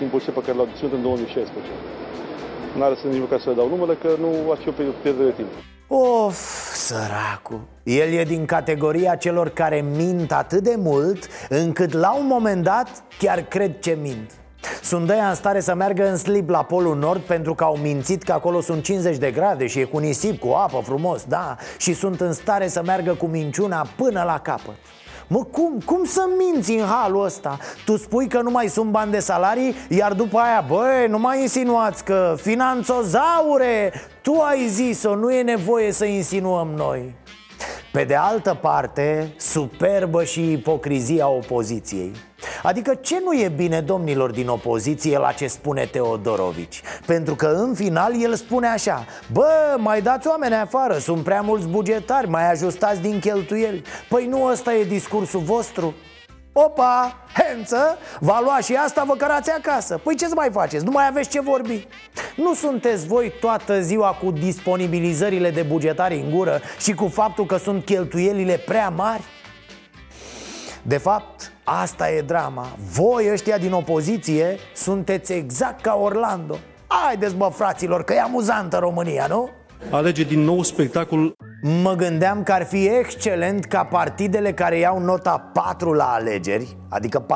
timpul 0.00 0.20
pe 0.20 0.40
care 0.46 0.56
l-au 0.56 0.68
deținut 0.72 0.92
în 0.92 1.02
2016. 1.02 1.72
N-are 2.78 2.94
să 3.00 3.06
nici 3.06 3.24
măcar 3.26 3.40
să 3.40 3.48
le 3.48 3.54
dau 3.54 3.68
numele, 3.68 3.94
că 4.02 4.08
nu 4.24 4.30
ar 4.52 4.58
fi 4.62 4.68
o 4.68 4.72
pierdere 5.02 5.28
de 5.30 5.34
timp. 5.40 5.50
Of, 5.92 6.38
săracu 6.74 7.68
El 7.82 8.12
e 8.12 8.24
din 8.24 8.44
categoria 8.44 9.14
celor 9.14 9.48
care 9.48 9.84
mint 9.96 10.32
atât 10.32 10.62
de 10.62 10.74
mult 10.78 11.26
Încât 11.48 11.92
la 11.92 12.14
un 12.14 12.26
moment 12.26 12.62
dat 12.62 13.04
chiar 13.18 13.40
cred 13.40 13.78
ce 13.78 13.98
mint 14.02 14.30
sunt 14.82 15.06
de 15.06 15.12
în 15.12 15.34
stare 15.34 15.60
să 15.60 15.74
meargă 15.74 16.08
în 16.08 16.16
slip 16.16 16.48
la 16.48 16.62
Polul 16.62 16.96
Nord 16.96 17.20
pentru 17.20 17.54
că 17.54 17.64
au 17.64 17.76
mințit 17.76 18.22
că 18.22 18.32
acolo 18.32 18.60
sunt 18.60 18.82
50 18.82 19.16
de 19.16 19.30
grade 19.30 19.66
și 19.66 19.78
e 19.78 19.84
cu 19.84 19.98
nisip, 19.98 20.38
cu 20.38 20.48
apă 20.48 20.80
frumos, 20.84 21.24
da 21.24 21.56
Și 21.78 21.94
sunt 21.94 22.20
în 22.20 22.32
stare 22.32 22.68
să 22.68 22.82
meargă 22.82 23.12
cu 23.14 23.26
minciuna 23.26 23.86
până 23.96 24.22
la 24.22 24.38
capăt 24.38 24.76
Mă, 25.32 25.44
cum? 25.44 25.80
Cum 25.84 26.04
să 26.04 26.28
minți 26.38 26.72
în 26.72 26.86
halul 26.86 27.24
ăsta? 27.24 27.58
Tu 27.84 27.96
spui 27.96 28.28
că 28.28 28.40
nu 28.40 28.50
mai 28.50 28.68
sunt 28.68 28.90
bani 28.90 29.10
de 29.10 29.18
salarii, 29.18 29.74
iar 29.88 30.12
după 30.12 30.38
aia, 30.38 30.64
băi, 30.68 31.06
nu 31.08 31.18
mai 31.18 31.40
insinuați 31.40 32.04
că 32.04 32.34
finanțozaure 32.40 33.92
Tu 34.22 34.32
ai 34.40 34.66
zis-o, 34.68 35.14
nu 35.14 35.32
e 35.32 35.42
nevoie 35.42 35.92
să 35.92 36.04
insinuăm 36.04 36.68
noi 36.68 37.14
pe 37.92 38.04
de 38.04 38.14
altă 38.14 38.58
parte, 38.60 39.34
superbă 39.36 40.24
și 40.24 40.52
ipocrizia 40.52 41.28
opoziției 41.28 42.12
Adică 42.62 42.94
ce 42.94 43.20
nu 43.24 43.32
e 43.32 43.48
bine 43.48 43.80
domnilor 43.80 44.30
din 44.30 44.48
opoziție 44.48 45.18
la 45.18 45.32
ce 45.32 45.46
spune 45.46 45.84
Teodorovici? 45.84 46.82
Pentru 47.06 47.34
că 47.34 47.46
în 47.46 47.74
final 47.74 48.22
el 48.22 48.34
spune 48.34 48.66
așa 48.66 49.04
Bă, 49.32 49.76
mai 49.78 50.02
dați 50.02 50.28
oameni 50.28 50.54
afară, 50.54 50.98
sunt 50.98 51.22
prea 51.22 51.40
mulți 51.40 51.66
bugetari, 51.66 52.28
mai 52.28 52.50
ajustați 52.50 53.00
din 53.00 53.18
cheltuieli 53.20 53.82
Păi 54.08 54.26
nu 54.26 54.44
ăsta 54.44 54.74
e 54.74 54.84
discursul 54.84 55.40
vostru? 55.40 55.94
Opa, 56.52 57.16
hență, 57.34 57.98
va 58.20 58.40
lua 58.42 58.58
și 58.62 58.74
asta, 58.74 59.04
vă 59.06 59.14
cărați 59.14 59.50
acasă 59.50 60.00
Păi 60.04 60.16
ce-ți 60.16 60.34
mai 60.34 60.48
faceți? 60.52 60.84
Nu 60.84 60.90
mai 60.90 61.06
aveți 61.06 61.28
ce 61.28 61.40
vorbi 61.40 61.86
Nu 62.36 62.54
sunteți 62.54 63.06
voi 63.06 63.32
toată 63.40 63.80
ziua 63.80 64.10
cu 64.22 64.30
disponibilizările 64.30 65.50
de 65.50 65.62
bugetari 65.62 66.14
în 66.14 66.30
gură 66.30 66.60
Și 66.78 66.92
cu 66.94 67.08
faptul 67.08 67.46
că 67.46 67.56
sunt 67.56 67.84
cheltuielile 67.84 68.62
prea 68.66 68.88
mari? 68.88 69.22
De 70.82 70.96
fapt, 70.96 71.52
asta 71.78 72.10
e 72.10 72.20
drama. 72.20 72.66
Voi 72.92 73.28
ăștia 73.32 73.58
din 73.58 73.72
opoziție 73.72 74.58
sunteți 74.74 75.32
exact 75.32 75.80
ca 75.80 75.98
Orlando. 76.02 76.56
Haideți 76.86 77.34
bă 77.34 77.50
fraților 77.52 78.04
că 78.04 78.12
e 78.12 78.20
amuzantă 78.20 78.76
România, 78.76 79.26
nu? 79.28 79.48
Alege 79.90 80.22
din 80.22 80.40
nou 80.40 80.62
spectacolul 80.62 81.36
Mă 81.82 81.94
gândeam 81.94 82.42
că 82.42 82.52
ar 82.52 82.64
fi 82.64 82.86
excelent 82.86 83.64
ca 83.64 83.84
partidele 83.84 84.52
care 84.52 84.78
iau 84.78 84.98
nota 84.98 85.50
4 85.52 85.92
la 85.92 86.04
alegeri 86.04 86.76
Adică 86.88 87.26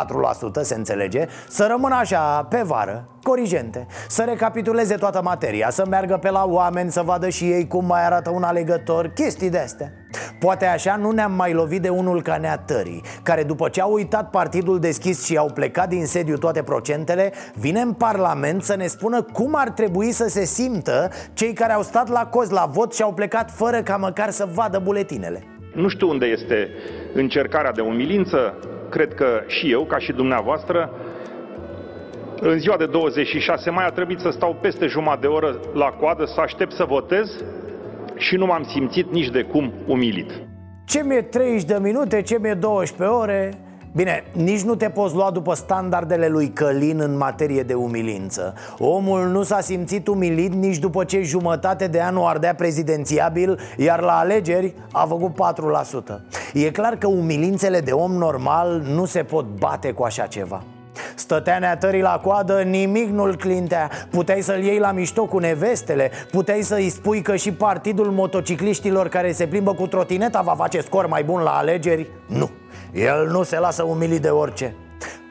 4% 0.60 0.62
se 0.62 0.74
înțelege 0.74 1.26
Să 1.48 1.66
rămână 1.70 1.94
așa 1.94 2.42
pe 2.42 2.62
vară 2.64 3.08
corigente. 3.24 3.86
Să 4.08 4.24
recapituleze 4.26 4.94
toată 4.94 5.20
materia 5.24 5.70
Să 5.70 5.86
meargă 5.90 6.16
pe 6.16 6.30
la 6.30 6.44
oameni 6.46 6.90
Să 6.90 7.02
vadă 7.04 7.28
și 7.28 7.44
ei 7.44 7.66
cum 7.66 7.86
mai 7.86 8.04
arată 8.04 8.30
un 8.30 8.42
alegător 8.42 9.08
Chestii 9.14 9.50
de 9.50 9.58
astea 9.58 9.92
Poate 10.38 10.66
așa 10.66 10.96
nu 10.96 11.10
ne-am 11.10 11.32
mai 11.32 11.52
lovit 11.52 11.82
de 11.82 11.88
unul 11.88 12.22
ca 12.22 12.36
neatării 12.36 13.02
Care 13.22 13.42
după 13.42 13.68
ce 13.68 13.80
au 13.80 13.92
uitat 13.92 14.30
partidul 14.30 14.78
deschis 14.80 15.24
Și 15.24 15.36
au 15.36 15.50
plecat 15.54 15.88
din 15.88 16.06
sediu 16.06 16.36
toate 16.36 16.62
procentele 16.62 17.32
Vine 17.54 17.80
în 17.80 17.92
parlament 17.92 18.62
să 18.62 18.76
ne 18.76 18.86
spună 18.86 19.22
Cum 19.22 19.54
ar 19.54 19.68
trebui 19.70 20.12
să 20.12 20.28
se 20.28 20.44
simtă 20.44 21.10
Cei 21.32 21.52
care 21.52 21.72
au 21.72 21.82
stat 21.82 22.08
la 22.08 22.26
coz 22.26 22.50
la 22.50 22.66
vot 22.70 22.94
Și 22.94 23.02
au 23.02 23.12
plecat 23.12 23.50
fără 23.50 23.82
ca 23.82 23.96
măcar 23.96 24.30
să 24.30 24.48
vadă 24.54 24.80
buletinele. 24.84 25.42
Nu 25.74 25.88
știu 25.88 26.08
unde 26.08 26.26
este 26.26 26.68
încercarea 27.14 27.72
de 27.72 27.80
umilință. 27.80 28.54
Cred 28.90 29.14
că 29.14 29.42
și 29.46 29.70
eu, 29.70 29.84
ca 29.84 29.98
și 29.98 30.12
dumneavoastră 30.12 30.90
în 32.46 32.58
ziua 32.58 32.76
de 32.76 32.86
26 32.86 33.70
mai 33.70 33.86
a 33.86 33.90
trebuit 33.90 34.20
să 34.20 34.30
stau 34.30 34.56
peste 34.60 34.86
jumătate 34.86 35.20
de 35.20 35.26
oră 35.26 35.60
la 35.74 35.86
coadă 35.86 36.24
să 36.24 36.40
aștept 36.40 36.72
să 36.72 36.84
votez 36.84 37.30
și 38.16 38.36
nu 38.36 38.46
m-am 38.46 38.64
simțit 38.72 39.12
nici 39.12 39.30
de 39.30 39.42
cum 39.42 39.72
umilit. 39.86 40.30
Ce 40.86 41.02
mi-e 41.04 41.22
30 41.22 41.64
de 41.64 41.78
minute, 41.80 42.22
ce 42.22 42.38
mi-e 42.40 42.54
12 42.54 43.16
ore? 43.16 43.54
Bine, 43.94 44.24
nici 44.32 44.62
nu 44.62 44.74
te 44.74 44.88
poți 44.88 45.14
lua 45.14 45.30
după 45.30 45.54
standardele 45.54 46.28
lui 46.28 46.48
Călin 46.48 47.00
în 47.00 47.16
materie 47.16 47.62
de 47.62 47.74
umilință. 47.74 48.54
Omul 48.78 49.28
nu 49.28 49.42
s-a 49.42 49.60
simțit 49.60 50.06
umilit 50.06 50.52
nici 50.52 50.78
după 50.78 51.04
ce 51.04 51.22
jumătate 51.22 51.86
de 51.86 52.02
an 52.02 52.16
o 52.16 52.26
ardea 52.26 52.54
prezidențiabil 52.54 53.58
Iar 53.76 54.00
la 54.00 54.12
alegeri 54.18 54.74
a 54.92 55.06
făcut 55.06 55.32
4% 55.32 56.20
E 56.52 56.70
clar 56.70 56.96
că 56.96 57.06
umilințele 57.06 57.80
de 57.80 57.92
om 57.92 58.12
normal 58.12 58.82
nu 58.94 59.04
se 59.04 59.22
pot 59.22 59.46
bate 59.58 59.92
cu 59.92 60.02
așa 60.02 60.26
ceva 60.26 60.62
Stătea 61.14 61.58
neatării 61.58 62.00
la 62.00 62.20
coadă, 62.22 62.62
nimic 62.62 63.08
nu-l 63.08 63.36
clintea. 63.36 63.90
Puteai 64.10 64.40
să-l 64.40 64.62
iei 64.62 64.78
la 64.78 64.92
mișto 64.92 65.24
cu 65.24 65.38
nevestele 65.38 66.10
Puteai 66.30 66.62
să-i 66.62 66.88
spui 66.88 67.22
că 67.22 67.36
și 67.36 67.52
partidul 67.52 68.10
motocicliștilor 68.10 69.08
care 69.08 69.32
se 69.32 69.46
plimbă 69.46 69.74
cu 69.74 69.86
trotineta 69.86 70.40
va 70.40 70.54
face 70.54 70.80
scor 70.80 71.06
mai 71.06 71.24
bun 71.24 71.40
la 71.40 71.50
alegeri? 71.50 72.10
Nu, 72.26 72.50
el 72.92 73.28
nu 73.30 73.42
se 73.42 73.58
lasă 73.58 73.82
umilit 73.82 74.22
de 74.22 74.28
orice. 74.28 74.74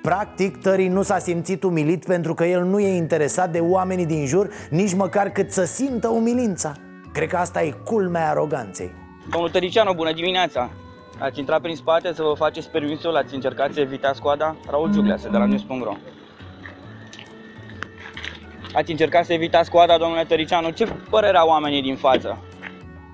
Practic, 0.01 0.61
Tării 0.61 0.87
nu 0.87 1.01
s-a 1.01 1.17
simțit 1.17 1.63
umilit 1.63 2.05
pentru 2.05 2.33
că 2.33 2.45
el 2.45 2.63
nu 2.63 2.79
e 2.79 2.95
interesat 2.95 3.51
de 3.51 3.59
oamenii 3.59 4.05
din 4.05 4.25
jur 4.25 4.49
Nici 4.69 4.93
măcar 4.93 5.29
cât 5.29 5.51
să 5.51 5.63
simtă 5.63 6.07
umilința. 6.07 6.71
Cred 7.13 7.27
că 7.27 7.37
asta 7.37 7.63
e 7.63 7.73
culmea 7.83 8.29
aroganței. 8.29 8.91
Domnul 9.29 9.49
Tăricianu, 9.49 9.93
bună 9.93 10.13
dimineața! 10.13 10.69
Ați 11.19 11.39
intrat 11.39 11.61
prin 11.61 11.75
spate 11.75 12.13
să 12.13 12.23
vă 12.23 12.33
faceți 12.37 12.69
permisul, 12.69 13.15
ați 13.15 13.33
încercat 13.33 13.73
să 13.73 13.79
evitați 13.79 14.21
coada? 14.21 14.55
Raul 14.69 14.91
Giuglease, 14.91 15.29
de 15.29 15.37
la 15.37 15.45
news.ro 15.45 15.93
Ați 18.73 18.91
încercat 18.91 19.25
să 19.25 19.33
evitați 19.33 19.69
coada, 19.69 19.97
domnule 19.97 20.23
Tăricianu? 20.23 20.69
Ce 20.69 20.85
părere 21.09 21.37
au 21.37 21.47
oamenii 21.47 21.81
din 21.81 21.95
față? 21.95 22.37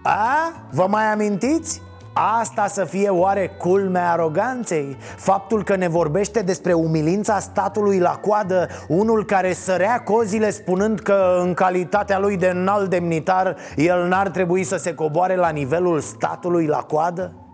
A? 0.03 0.53
Vă 0.71 0.85
mai 0.89 1.03
amintiți? 1.03 1.81
Asta 2.13 2.67
să 2.67 2.85
fie 2.85 3.09
oare 3.09 3.55
culmea 3.57 4.12
aroganței? 4.12 4.97
Faptul 4.99 5.63
că 5.63 5.75
ne 5.75 5.88
vorbește 5.88 6.41
despre 6.41 6.73
umilința 6.73 7.39
statului 7.39 7.99
la 7.99 8.15
coadă 8.15 8.67
Unul 8.88 9.25
care 9.25 9.53
sărea 9.53 10.01
cozile 10.01 10.49
spunând 10.49 10.99
că 10.99 11.39
în 11.41 11.53
calitatea 11.53 12.19
lui 12.19 12.38
de 12.38 12.47
înalt 12.47 12.89
demnitar 12.89 13.55
El 13.75 14.07
n-ar 14.07 14.29
trebui 14.29 14.63
să 14.63 14.77
se 14.77 14.93
coboare 14.93 15.35
la 15.35 15.49
nivelul 15.49 15.99
statului 15.99 16.65
la 16.65 16.77
coadă? 16.77 17.48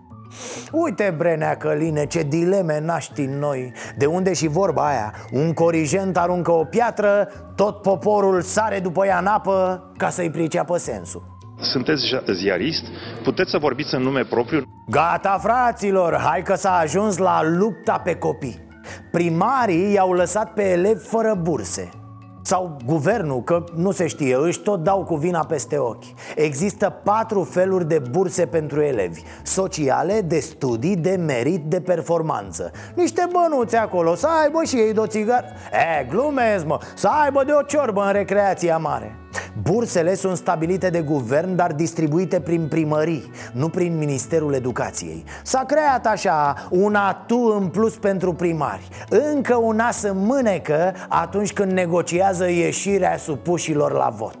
Uite, 0.72 1.14
Brenea 1.16 1.56
Căline, 1.56 2.06
ce 2.06 2.22
dileme 2.22 2.80
naști 2.80 3.20
în 3.20 3.38
noi. 3.38 3.72
De 3.96 4.06
unde 4.06 4.32
și 4.32 4.46
vorba 4.46 4.86
aia? 4.86 5.14
Un 5.32 5.52
corigent 5.52 6.16
aruncă 6.16 6.50
o 6.50 6.64
piatră 6.64 7.28
Tot 7.54 7.82
poporul 7.82 8.40
sare 8.40 8.80
după 8.80 9.06
ea 9.06 9.18
în 9.18 9.26
apă 9.26 9.82
Ca 9.96 10.08
să-i 10.08 10.30
priceapă 10.30 10.76
sensul. 10.76 11.22
Sunteți 11.60 12.02
ziarist, 12.32 12.84
puteți 13.22 13.50
să 13.50 13.58
vorbiți 13.58 13.94
în 13.94 14.02
nume 14.02 14.24
propriu? 14.24 14.62
Gata, 14.88 15.38
fraților, 15.42 16.16
hai 16.16 16.42
că 16.42 16.54
s-a 16.54 16.76
ajuns 16.76 17.16
la 17.16 17.40
lupta 17.42 17.98
pe 18.04 18.14
copii. 18.14 18.66
Primarii 19.12 19.92
i-au 19.92 20.12
lăsat 20.12 20.52
pe 20.52 20.62
elevi 20.62 21.04
fără 21.04 21.38
burse 21.42 21.90
sau 22.46 22.76
guvernul, 22.84 23.42
că 23.42 23.64
nu 23.74 23.90
se 23.90 24.06
știe, 24.06 24.36
își 24.36 24.60
tot 24.60 24.82
dau 24.82 25.04
cu 25.04 25.14
vina 25.14 25.44
peste 25.44 25.78
ochi. 25.78 26.04
Există 26.36 27.00
patru 27.02 27.42
feluri 27.42 27.88
de 27.88 28.02
burse 28.10 28.46
pentru 28.46 28.80
elevi. 28.80 29.22
Sociale, 29.42 30.20
de 30.20 30.38
studii, 30.38 30.96
de 30.96 31.16
merit, 31.26 31.62
de 31.64 31.80
performanță. 31.80 32.70
Niște 32.94 33.28
bănuți 33.32 33.76
acolo, 33.76 34.14
să 34.14 34.28
aibă 34.42 34.62
și 34.64 34.76
ei 34.76 34.92
de 34.92 35.00
o 35.00 35.06
țigară. 35.06 35.46
E, 35.72 36.04
glumez 36.04 36.64
mă, 36.64 36.78
să 36.94 37.08
aibă 37.24 37.44
de 37.44 37.52
o 37.52 37.62
ciorbă 37.62 38.02
în 38.06 38.12
recreația 38.12 38.76
mare 38.76 39.25
Bursele 39.62 40.14
sunt 40.14 40.36
stabilite 40.36 40.90
de 40.90 41.00
guvern, 41.00 41.56
dar 41.56 41.72
distribuite 41.72 42.40
prin 42.40 42.68
primării, 42.68 43.30
nu 43.52 43.68
prin 43.68 43.98
Ministerul 43.98 44.54
Educației 44.54 45.24
S-a 45.42 45.64
creat 45.64 46.06
așa 46.06 46.54
un 46.70 46.94
atu 46.94 47.56
în 47.60 47.68
plus 47.68 47.96
pentru 47.96 48.32
primari 48.32 48.88
Încă 49.08 49.56
un 49.56 49.78
as 49.80 50.02
în 50.02 50.18
mânecă 50.18 50.94
atunci 51.08 51.52
când 51.52 51.72
negociază 51.72 52.48
ieșirea 52.50 53.16
supușilor 53.16 53.92
la 53.92 54.08
vot 54.16 54.38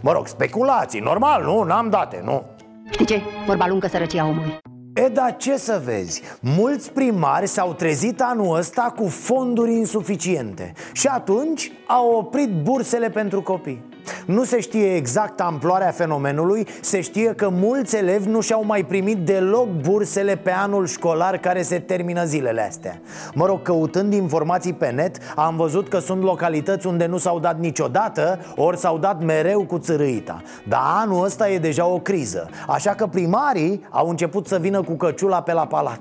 Mă 0.00 0.12
rog, 0.12 0.26
speculații, 0.26 1.00
normal, 1.00 1.42
nu? 1.42 1.62
N-am 1.62 1.90
date, 1.90 2.20
nu? 2.24 2.42
Știi 2.90 3.06
ce? 3.06 3.20
Vorba 3.46 3.66
lungă 3.66 3.86
sărăcia 3.86 4.26
omului 4.26 4.60
E, 4.94 5.08
dar 5.08 5.36
ce 5.36 5.56
să 5.56 5.82
vezi? 5.84 6.22
Mulți 6.40 6.92
primari 6.92 7.46
s-au 7.46 7.72
trezit 7.72 8.20
anul 8.20 8.56
ăsta 8.56 8.94
cu 8.96 9.06
fonduri 9.08 9.72
insuficiente 9.72 10.72
Și 10.92 11.06
atunci 11.06 11.72
au 11.86 12.10
oprit 12.10 12.50
bursele 12.62 13.10
pentru 13.10 13.42
copii 13.42 13.90
nu 14.26 14.44
se 14.44 14.60
știe 14.60 14.94
exact 14.94 15.40
amploarea 15.40 15.90
fenomenului 15.90 16.66
Se 16.80 17.00
știe 17.00 17.32
că 17.36 17.48
mulți 17.48 17.96
elevi 17.96 18.28
nu 18.28 18.40
și-au 18.40 18.64
mai 18.64 18.84
primit 18.84 19.16
deloc 19.16 19.68
bursele 19.68 20.36
pe 20.36 20.50
anul 20.50 20.86
școlar 20.86 21.36
care 21.38 21.62
se 21.62 21.78
termină 21.78 22.24
zilele 22.24 22.66
astea. 22.68 23.00
Mă 23.34 23.46
rog, 23.46 23.62
căutând 23.62 24.12
informații 24.12 24.72
pe 24.72 24.90
net 24.90 25.16
Am 25.36 25.56
văzut 25.56 25.88
că 25.88 25.98
sunt 25.98 26.22
localități 26.22 26.86
unde 26.86 27.06
nu 27.06 27.18
s-au 27.18 27.38
dat 27.38 27.58
niciodată 27.58 28.38
Ori 28.56 28.78
s-au 28.78 28.98
dat 28.98 29.22
mereu 29.24 29.64
cu 29.64 29.78
țărâita 29.78 30.42
Dar 30.68 30.80
anul 30.82 31.24
ăsta 31.24 31.50
e 31.50 31.58
deja 31.58 31.86
o 31.86 31.98
criză 31.98 32.50
Așa 32.68 32.90
că 32.90 33.06
primarii 33.06 33.86
au 33.90 34.08
început 34.08 34.46
să 34.46 34.58
vină 34.60 34.82
cu 34.82 34.92
căciula 34.92 35.42
pe 35.42 35.52
la 35.52 35.66
palat. 35.66 36.00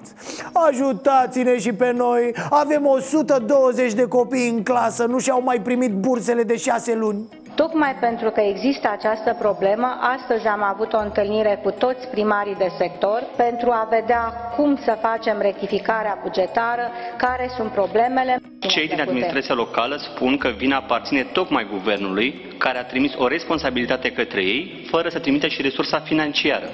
Ajutați-ne 0.54 1.60
și 1.60 1.74
pe 1.74 1.92
noi! 1.92 2.36
Avem 2.50 2.86
120 2.86 3.94
de 3.94 4.04
copii 4.04 4.50
în 4.50 4.64
clasă 4.64 5.06
Nu 5.06 5.20
și-au 5.20 5.42
mai 5.44 5.62
primit 5.62 5.92
bursele 5.92 6.44
de 6.44 6.58
șase 6.58 6.96
luni 6.96 7.28
Tocmai 7.64 7.96
pentru 8.00 8.30
că 8.30 8.42
există 8.42 8.90
această 8.92 9.36
problemă, 9.40 9.90
astăzi 10.18 10.48
am 10.48 10.64
avut 10.64 10.94
o 10.94 10.98
întâlnire 10.98 11.60
cu 11.64 11.72
toți 11.72 12.08
primarii 12.08 12.56
de 12.56 12.70
sector 12.78 13.24
pentru 13.36 13.70
a 13.70 13.88
vedea 13.90 14.24
cum 14.56 14.80
să 14.86 14.98
facem 15.02 15.38
rectificarea 15.42 16.20
bugetară, 16.22 16.86
care 17.18 17.52
sunt 17.56 17.72
problemele. 17.72 18.42
Cei 18.60 18.88
din 18.88 19.02
administrația 19.02 19.56
locală 19.56 19.96
spun 19.98 20.38
că 20.38 20.50
vina 20.58 20.76
aparține 20.76 21.24
tocmai 21.24 21.68
guvernului, 21.72 22.56
care 22.58 22.78
a 22.78 22.86
trimis 22.86 23.14
o 23.18 23.28
responsabilitate 23.28 24.12
către 24.12 24.42
ei, 24.44 24.88
fără 24.90 25.10
să 25.10 25.20
trimită 25.20 25.48
și 25.48 25.62
resursa 25.62 26.00
financiară. 26.00 26.70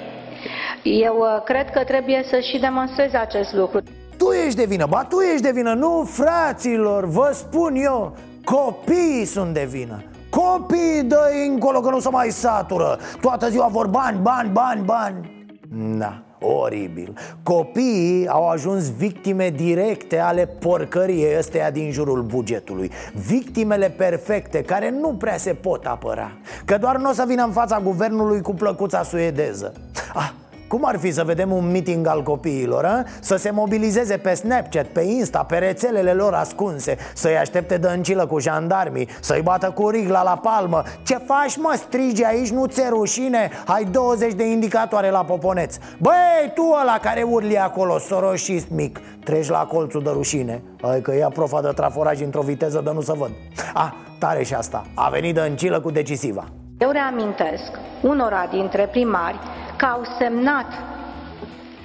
Eu 0.82 1.16
uh, 1.18 1.42
cred 1.44 1.70
că 1.70 1.84
trebuie 1.84 2.22
să 2.30 2.40
și 2.40 2.58
demonstrez 2.58 3.14
acest 3.14 3.52
lucru. 3.52 3.78
Tu 4.18 4.30
ești 4.46 4.56
de 4.56 4.64
vină, 4.64 4.86
ba 4.88 5.04
tu 5.04 5.20
ești 5.20 5.42
de 5.42 5.52
vină, 5.54 5.72
nu 5.72 6.08
fraților, 6.10 7.08
vă 7.08 7.30
spun 7.32 7.74
eu 7.74 8.16
Copiii 8.44 9.24
sunt 9.24 9.54
de 9.54 9.66
vină 9.70 10.02
Copii, 10.30 11.02
dă 11.02 11.30
încolo 11.48 11.80
că 11.80 11.90
nu 11.90 12.00
se 12.00 12.08
mai 12.08 12.30
satură. 12.30 12.98
Toată 13.20 13.48
ziua 13.48 13.66
vor 13.66 13.86
bani, 13.86 14.18
bani, 14.22 14.50
bani, 14.52 14.82
bani. 14.84 15.46
Da, 15.98 16.22
oribil. 16.40 17.14
Copiii 17.42 18.28
au 18.28 18.48
ajuns 18.48 18.90
victime 18.96 19.50
directe 19.50 20.18
ale 20.18 20.46
porcăriei 20.46 21.38
ăsteia 21.38 21.70
din 21.70 21.90
jurul 21.90 22.22
bugetului. 22.22 22.90
Victimele 23.26 23.90
perfecte 23.90 24.62
care 24.62 24.90
nu 24.90 25.14
prea 25.14 25.36
se 25.36 25.54
pot 25.54 25.86
apăra. 25.86 26.32
Că 26.64 26.78
doar 26.78 26.96
nu 26.96 27.10
o 27.10 27.12
să 27.12 27.24
vină 27.26 27.44
în 27.44 27.52
fața 27.52 27.80
guvernului 27.80 28.40
cu 28.40 28.54
plăcuța 28.54 29.02
suedeză. 29.02 29.72
Ah, 30.14 30.30
cum 30.68 30.84
ar 30.84 30.98
fi 30.98 31.10
să 31.10 31.24
vedem 31.24 31.52
un 31.52 31.70
meeting 31.70 32.06
al 32.06 32.22
copiilor, 32.22 32.84
a? 32.84 33.04
Să 33.20 33.36
se 33.36 33.50
mobilizeze 33.50 34.16
pe 34.16 34.34
Snapchat, 34.34 34.86
pe 34.86 35.00
Insta, 35.00 35.42
pe 35.42 35.56
rețelele 35.56 36.12
lor 36.12 36.34
ascunse 36.34 36.96
Să-i 37.14 37.38
aștepte 37.38 37.76
dăncilă 37.76 38.26
cu 38.26 38.38
jandarmii 38.38 39.08
Să-i 39.20 39.42
bată 39.42 39.70
cu 39.70 39.88
rigla 39.88 40.22
la 40.22 40.40
palmă. 40.42 40.82
Ce 41.02 41.14
faci 41.14 41.56
mă, 41.56 41.74
strigi 41.76 42.24
aici, 42.24 42.50
nu 42.50 42.66
ți 42.66 42.82
rușine? 42.88 43.50
Ai 43.66 43.84
20 43.84 44.32
de 44.32 44.44
indicatoare 44.44 45.10
la 45.10 45.24
poponeț. 45.24 45.76
Băi, 45.98 46.52
tu 46.54 46.62
ăla 46.80 46.98
care 47.02 47.22
urli 47.22 47.58
acolo, 47.58 47.98
soroșist 47.98 48.68
mic 48.70 49.00
Treci 49.24 49.48
la 49.48 49.58
colțul 49.58 50.02
de 50.02 50.10
rușine. 50.10 50.62
Adică 50.82 51.14
ia 51.14 51.28
profa 51.28 51.60
de 51.60 51.68
traforaj 51.68 52.20
într-o 52.20 52.40
viteză 52.40 52.80
de 52.84 52.90
nu 52.94 53.00
să 53.00 53.14
văd. 53.18 53.30
Ah, 53.74 53.92
tare 54.18 54.42
și 54.42 54.54
asta. 54.54 54.86
A 54.94 55.08
venit 55.08 55.34
dăncilă 55.34 55.80
cu 55.80 55.90
decisiva. 55.90 56.44
Eu 56.78 56.90
reamintesc 56.90 57.70
unora 58.02 58.48
dintre 58.50 58.88
primari 58.90 59.38
că 59.78 59.84
au 59.84 60.02
semnat 60.18 60.66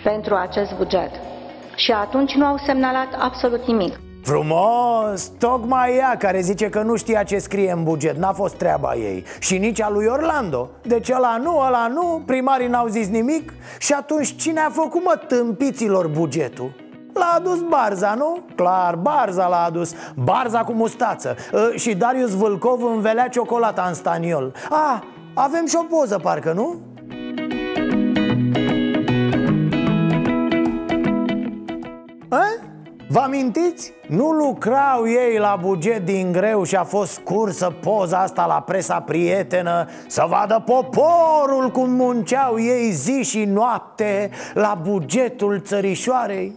pentru 0.03 0.35
acest 0.35 0.75
buget 0.77 1.11
și 1.75 1.91
atunci 1.91 2.33
nu 2.33 2.45
au 2.45 2.57
semnalat 2.65 3.07
absolut 3.19 3.67
nimic. 3.67 3.99
Frumos! 4.23 5.31
Tocmai 5.39 5.95
ea 5.95 6.15
care 6.17 6.41
zice 6.41 6.69
că 6.69 6.81
nu 6.81 6.95
știa 6.95 7.23
ce 7.23 7.37
scrie 7.37 7.71
în 7.71 7.83
buget 7.83 8.15
N-a 8.15 8.31
fost 8.31 8.55
treaba 8.55 8.95
ei 8.95 9.23
Și 9.39 9.57
nici 9.57 9.81
a 9.81 9.89
lui 9.89 10.05
Orlando 10.05 10.69
Deci 10.81 11.09
ăla 11.09 11.37
nu, 11.37 11.59
ăla 11.59 11.87
nu, 11.87 12.21
primarii 12.25 12.67
n-au 12.67 12.87
zis 12.87 13.07
nimic 13.07 13.53
Și 13.79 13.93
atunci 13.93 14.35
cine 14.35 14.59
a 14.59 14.69
făcut, 14.69 15.03
mă, 15.03 15.21
tâmpiților 15.27 16.07
bugetul? 16.07 16.71
L-a 17.13 17.33
adus 17.35 17.61
Barza, 17.61 18.13
nu? 18.13 18.39
Clar, 18.55 18.95
Barza 18.95 19.47
l-a 19.47 19.63
adus 19.63 19.93
Barza 20.15 20.63
cu 20.63 20.71
mustață 20.71 21.35
uh, 21.51 21.69
Și 21.75 21.95
Darius 21.95 22.35
Vâlcov 22.35 22.83
învelea 22.83 23.27
ciocolata 23.27 23.85
în 23.87 23.93
staniol 23.93 24.53
Ah, 24.69 25.01
avem 25.33 25.65
și 25.65 25.77
o 25.79 25.83
poză, 25.83 26.17
parcă, 26.17 26.51
nu? 26.51 26.92
A? 32.33 32.45
Vă 33.07 33.19
amintiți? 33.19 33.93
Nu 34.07 34.31
lucrau 34.31 35.07
ei 35.07 35.37
la 35.37 35.57
buget 35.61 36.05
din 36.05 36.31
greu 36.31 36.63
și 36.63 36.75
a 36.75 36.83
fost 36.83 37.19
cursă 37.19 37.75
poza 37.81 38.17
asta 38.17 38.45
la 38.45 38.61
presa 38.61 38.99
prietenă 38.99 39.87
Să 40.07 40.25
vadă 40.29 40.63
poporul 40.65 41.69
cum 41.71 41.89
munceau 41.89 42.59
ei 42.59 42.91
zi 42.91 43.23
și 43.23 43.43
noapte 43.43 44.29
la 44.53 44.79
bugetul 44.83 45.61
țărișoarei 45.65 46.55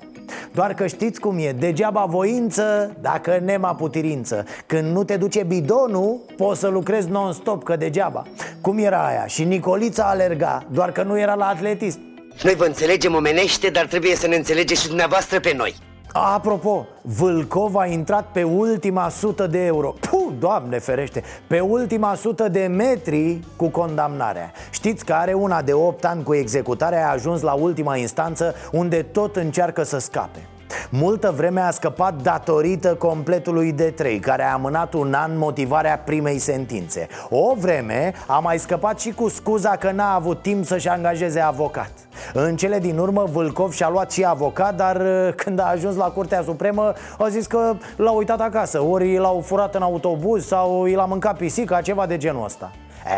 doar 0.53 0.75
că 0.75 0.87
știți 0.87 1.21
cum 1.21 1.39
e, 1.39 1.53
degeaba 1.53 2.05
voință 2.05 2.97
dacă 3.01 3.41
nema 3.45 3.75
putirință 3.75 4.45
Când 4.67 4.93
nu 4.93 5.05
te 5.05 5.17
duce 5.17 5.43
bidonul, 5.43 6.21
poți 6.37 6.61
să 6.61 6.69
lucrezi 6.69 7.11
non-stop, 7.11 7.63
că 7.63 7.77
degeaba 7.77 8.23
Cum 8.61 8.79
era 8.79 9.07
aia? 9.07 9.27
Și 9.27 9.45
Nicolița 9.45 10.05
alerga, 10.05 10.63
doar 10.71 10.93
că 10.93 11.03
nu 11.03 11.19
era 11.19 11.35
la 11.35 11.47
atletism 11.47 12.16
Noi 12.43 12.55
vă 12.55 12.65
înțelegem 12.65 13.15
omenește, 13.15 13.69
dar 13.69 13.87
trebuie 13.87 14.17
să 14.17 14.27
ne 14.27 14.37
înțelegeți 14.37 14.81
și 14.81 14.87
dumneavoastră 14.87 15.41
pe 15.41 15.55
noi. 15.57 15.75
Apropo, 16.13 16.87
Vâlcov 17.03 17.77
a 17.77 17.87
intrat 17.87 18.33
pe 18.33 18.43
ultima 18.43 19.09
sută 19.09 19.47
de 19.47 19.65
euro. 19.65 19.95
Puh, 20.01 20.33
doamne 20.39 20.79
ferește! 20.79 21.23
Pe 21.47 21.61
ultima 21.61 22.15
sută 22.15 22.49
de 22.49 22.67
metri 22.67 23.41
cu 23.57 23.69
condamnarea. 23.69 24.53
Știți 24.71 25.05
că 25.05 25.13
are 25.13 25.33
una 25.33 25.63
de 25.63 25.73
8 25.73 26.05
ani 26.05 26.23
cu 26.23 26.35
executarea 26.35 27.09
A 27.09 27.13
ajuns 27.13 27.41
la 27.41 27.53
ultima 27.53 27.97
instanță 27.97 28.55
Unde 28.73 29.03
tot 29.03 29.37
încearcă 29.37 29.83
să 29.83 29.99
scape 29.99 30.47
Multă 30.91 31.33
vreme 31.37 31.61
a 31.61 31.71
scăpat 31.71 32.23
datorită 32.23 32.95
completului 32.95 33.75
D3 33.75 34.21
Care 34.21 34.43
a 34.43 34.53
amânat 34.53 34.93
un 34.93 35.15
an 35.15 35.39
motivarea 35.39 35.99
primei 35.99 36.39
sentințe. 36.39 37.07
O 37.31 37.55
vreme 37.55 38.13
a 38.27 38.39
mai 38.39 38.59
scăpat 38.59 39.01
și 39.01 39.11
cu 39.11 39.29
scuza 39.29 39.71
că 39.71 39.91
n-a 39.91 40.15
avut 40.15 40.43
timp 40.43 40.65
să-și 40.65 40.89
angajeze 40.89 41.41
avocat. 41.41 41.91
În 42.33 42.57
cele 42.57 42.79
din 42.79 42.99
urmă 42.99 43.25
Vâlcov 43.33 43.73
și-a 43.73 43.89
luat 43.89 44.11
și 44.11 44.25
avocat 44.25 44.75
Dar 44.75 44.97
uh, 44.97 45.33
când 45.35 45.59
a 45.59 45.65
ajuns 45.65 45.97
la 45.97 46.05
Curtea 46.05 46.43
Supremă 46.43 46.93
A 47.19 47.29
zis 47.29 47.47
că 47.47 47.75
l-a 47.97 48.11
uitat 48.11 48.41
acasă. 48.41 48.81
Ori 48.81 49.17
l-au 49.17 49.41
furat 49.41 49.75
în 49.75 49.83
autobuz 49.83 50.47
sau 50.47 50.87
i 50.87 50.95
l-a 50.95 51.05
mâncat 51.05 51.37
pisica 51.37 51.81
Ceva 51.81 52.07
de 52.07 52.17
genul 52.17 52.45
ăsta. 52.45 52.71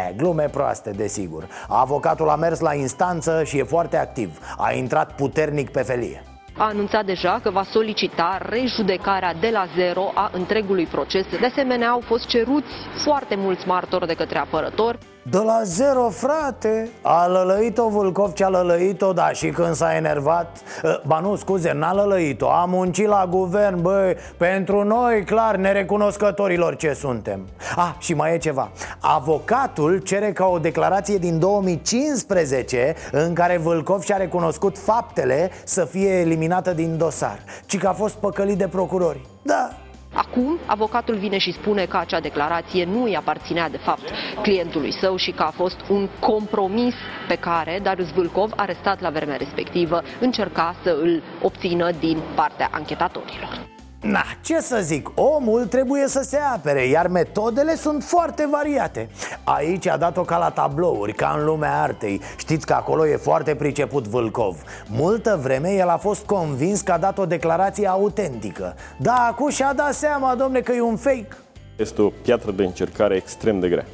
E, 0.09 0.13
glume 0.17 0.49
proaste, 0.49 0.91
desigur. 0.91 1.49
Avocatul 1.69 2.29
a 2.29 2.37
mers 2.37 2.61
la 2.61 2.75
instanță 2.75 3.43
și 3.45 3.59
e 3.59 3.63
foarte 3.63 3.97
activ. 3.97 4.39
A 4.57 4.73
intrat 4.73 5.13
puternic 5.13 5.71
pe 5.71 5.83
felie 5.83 6.23
a 6.59 6.65
anunțat 6.65 7.05
deja 7.05 7.41
că 7.43 7.51
va 7.51 7.63
solicita 7.63 8.39
rejudecarea 8.43 9.35
de 9.35 9.51
la 9.53 9.67
zero 9.77 10.11
a 10.15 10.31
întregului 10.33 10.87
proces. 10.87 11.27
De 11.41 11.47
asemenea, 11.47 11.89
au 11.91 12.01
fost 12.01 12.27
ceruți 12.27 12.73
foarte 12.97 13.35
mulți 13.35 13.67
martori 13.67 14.07
de 14.07 14.15
către 14.15 14.39
apărător. 14.39 14.99
De 15.31 15.39
la 15.39 15.61
zero, 15.65 16.09
frate. 16.09 16.89
A 17.03 17.27
lălăit-o 17.27 17.89
Vâlcov 17.89 18.33
ce-a 18.33 18.49
lălăit-o, 18.49 19.13
da, 19.13 19.29
și 19.33 19.49
când 19.49 19.75
s-a 19.75 19.95
enervat 19.95 20.59
ă, 20.85 21.01
Ba 21.07 21.19
nu, 21.19 21.37
scuze, 21.37 21.73
n-a 21.73 21.93
lălăit-o. 21.93 22.51
A 22.51 22.65
muncit 22.65 23.07
la 23.07 23.27
guvern, 23.31 23.83
băi 23.83 24.17
Pentru 24.37 24.85
noi, 24.85 25.25
clar, 25.25 25.57
nerecunoscătorilor 25.57 26.77
ce 26.77 26.93
suntem. 26.93 27.49
Ah, 27.77 27.95
și 27.99 28.15
mai 28.15 28.35
e 28.35 28.39
ceva. 28.39 28.71
Avocatul 29.01 29.99
cere 29.99 30.33
ca 30.33 30.47
o 30.47 30.59
declarație 30.59 31.19
din 31.19 31.39
2015 31.39 32.95
În 33.13 33.35
care 33.35 33.57
Vâlcov 33.57 34.03
și-a 34.03 34.17
recunoscut 34.17 34.79
faptele 34.79 35.51
Să 35.65 35.85
fie 35.85 36.11
eliminată 36.11 36.73
din 36.73 36.97
dosar. 36.97 37.39
Ci 37.67 37.79
că 37.79 37.89
a 37.89 37.93
fost 37.93 38.15
păcălit 38.15 38.59
de 38.59 38.69
procurori. 38.69 39.21
Da, 39.43 39.71
Acum, 40.19 40.59
avocatul 40.67 41.15
vine 41.17 41.39
și 41.39 41.53
spune 41.53 41.85
că 41.85 41.97
acea 41.97 42.21
declarație 42.21 42.85
nu 42.85 43.03
îi 43.03 43.17
aparținea 43.17 43.69
de 43.69 43.77
fapt 43.77 44.11
clientului 44.43 44.93
său 44.93 45.17
și 45.17 45.31
că 45.31 45.43
a 45.43 45.51
fost 45.51 45.77
un 45.89 46.09
compromis 46.21 46.95
pe 47.29 47.35
care 47.35 47.81
Darius 47.83 48.11
Vâlcov, 48.11 48.53
arestat 48.57 49.01
la 49.01 49.11
vremea 49.11 49.37
respectivă, 49.37 50.03
încerca 50.21 50.75
să 50.83 50.97
îl 51.03 51.23
obțină 51.43 51.91
din 51.91 52.19
partea 52.35 52.69
anchetatorilor. 52.73 53.78
Na, 54.01 54.25
ce 54.41 54.61
să 54.61 54.79
zic, 54.83 55.11
omul 55.15 55.67
trebuie 55.67 56.09
să 56.09 56.23
se 56.23 56.37
apere, 56.37 56.87
iar 56.87 57.07
metodele 57.07 57.75
sunt 57.75 58.03
foarte 58.03 58.49
variate. 58.51 59.09
Aici 59.45 59.87
a 59.87 59.97
dat-o 59.97 60.23
ca 60.23 60.39
la 60.39 60.51
tablouri, 60.51 61.13
ca 61.13 61.35
în 61.39 61.45
lumea 61.45 61.83
artei. 61.83 62.21
Știți 62.37 62.67
că 62.67 62.73
acolo 62.73 63.07
e 63.07 63.17
foarte 63.17 63.55
priceput 63.55 64.07
Vâlcov. 64.07 64.63
Multă 64.89 65.39
vreme 65.43 65.71
el 65.73 65.89
a 65.89 65.97
fost 65.97 66.25
convins 66.25 66.81
că 66.81 66.93
a 66.93 66.99
dat 66.99 67.19
o 67.19 67.27
declarație 67.27 67.89
autentică. 67.89 68.75
Da, 68.97 69.27
acum 69.31 69.49
și-a 69.49 69.73
dat 69.73 69.95
seama, 69.95 70.35
domne, 70.35 70.61
că 70.61 70.73
e 70.73 70.81
un 70.81 70.97
fake. 70.97 71.29
Este 71.77 72.03
o 72.03 72.09
piatră 72.09 72.51
de 72.51 72.65
încercare 72.65 73.17
extrem 73.17 73.61
de 73.61 73.69
grea 73.69 73.85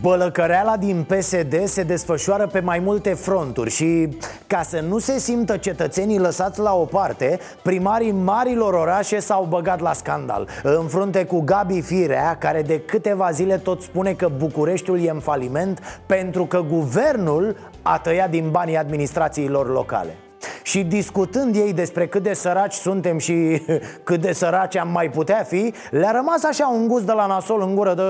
Bălăcăreala 0.00 0.76
din 0.76 1.06
PSD 1.08 1.64
se 1.64 1.82
desfășoară 1.82 2.46
pe 2.46 2.60
mai 2.60 2.78
multe 2.78 3.14
fronturi 3.14 3.70
și 3.70 4.18
ca 4.46 4.62
să 4.62 4.80
nu 4.80 4.98
se 4.98 5.18
simtă 5.18 5.56
cetățenii 5.56 6.18
lăsați 6.18 6.60
la 6.60 6.74
o 6.74 6.84
parte, 6.84 7.38
primarii 7.62 8.12
marilor 8.12 8.74
orașe 8.74 9.20
s-au 9.20 9.44
băgat 9.44 9.80
la 9.80 9.92
scandal. 9.92 10.48
În 10.62 10.86
frunte 10.86 11.24
cu 11.24 11.40
Gabi 11.40 11.80
Firea, 11.80 12.36
care 12.38 12.62
de 12.62 12.80
câteva 12.80 13.30
zile 13.30 13.58
tot 13.58 13.82
spune 13.82 14.12
că 14.12 14.30
Bucureștiul 14.36 15.04
e 15.04 15.10
în 15.10 15.20
faliment 15.20 16.02
pentru 16.06 16.44
că 16.46 16.60
guvernul 16.68 17.56
a 17.82 17.98
tăiat 17.98 18.30
din 18.30 18.50
banii 18.50 18.76
administrațiilor 18.76 19.72
locale 19.72 20.16
și 20.62 20.82
discutând 20.82 21.54
ei 21.54 21.72
despre 21.72 22.06
cât 22.06 22.22
de 22.22 22.34
săraci 22.34 22.72
suntem 22.72 23.18
și 23.18 23.62
cât 24.04 24.20
de 24.20 24.32
săraci 24.32 24.76
am 24.76 24.88
mai 24.88 25.10
putea 25.10 25.42
fi 25.42 25.74
Le-a 25.90 26.10
rămas 26.10 26.44
așa 26.44 26.66
un 26.68 26.88
gust 26.88 27.06
de 27.06 27.12
la 27.12 27.26
nasol 27.26 27.62
în 27.62 27.74
gură 27.74 27.94
de, 27.94 28.02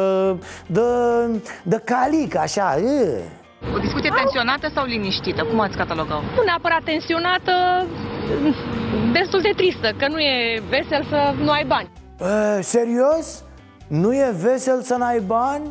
de, 0.66 0.80
de 1.62 1.82
calic, 1.84 2.36
așa 2.36 2.76
e. 2.78 3.18
O 3.74 3.78
discuție 3.78 4.10
tensionată 4.16 4.70
sau 4.74 4.84
liniștită? 4.84 5.44
Cum 5.44 5.60
ați 5.60 5.76
catalogat 5.76 6.20
Nu 6.36 6.42
neapărat 6.44 6.82
tensionată, 6.84 7.52
destul 9.12 9.40
de 9.40 9.52
tristă, 9.56 9.88
că 9.98 10.08
nu 10.08 10.18
e 10.18 10.62
vesel 10.68 11.06
să 11.10 11.34
nu 11.38 11.50
ai 11.50 11.64
bani 11.64 11.88
e, 12.58 12.60
Serios? 12.60 13.42
Nu 13.86 14.14
e 14.14 14.34
vesel 14.42 14.82
să 14.82 14.94
n-ai 14.94 15.20
bani? 15.20 15.66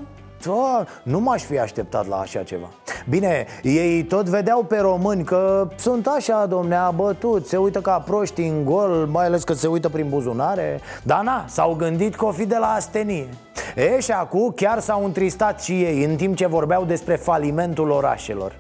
Da, 0.46 0.86
nu 1.04 1.20
m-aș 1.20 1.44
fi 1.44 1.60
așteptat 1.60 2.08
la 2.08 2.16
așa 2.16 2.44
ceva. 2.44 2.68
Bine, 3.10 3.46
ei 3.62 4.04
tot 4.04 4.30
vedeau 4.30 4.64
pe 4.64 4.78
români 4.78 5.24
că 5.24 5.68
sunt 5.76 6.08
așa, 6.08 6.46
domne, 6.46 6.76
abătut 6.76 7.48
Se 7.48 7.58
uită 7.58 7.82
ca 7.82 8.00
proști 8.00 8.42
în 8.42 8.66
gol, 8.66 9.08
mai 9.12 9.26
ales 9.26 9.44
că 9.44 9.54
se 9.54 9.68
uită 9.68 9.89
prin 9.89 10.10
buzunare. 10.10 10.80
Dar 11.04 11.24
na, 11.24 11.46
s-au 11.48 11.74
gândit 11.74 12.16
că 12.16 12.26
o 12.26 12.32
fi 12.32 12.46
de 12.46 12.58
la 12.58 12.68
astenie. 12.68 13.28
E, 13.76 14.00
și 14.00 14.12
acum 14.12 14.52
chiar 14.56 14.80
s-au 14.80 15.06
întristat 15.06 15.62
și 15.62 15.72
ei 15.72 16.04
În 16.04 16.16
timp 16.16 16.36
ce 16.36 16.48
vorbeau 16.48 16.84
despre 16.84 17.16
falimentul 17.16 17.89
orașelor 17.89 18.54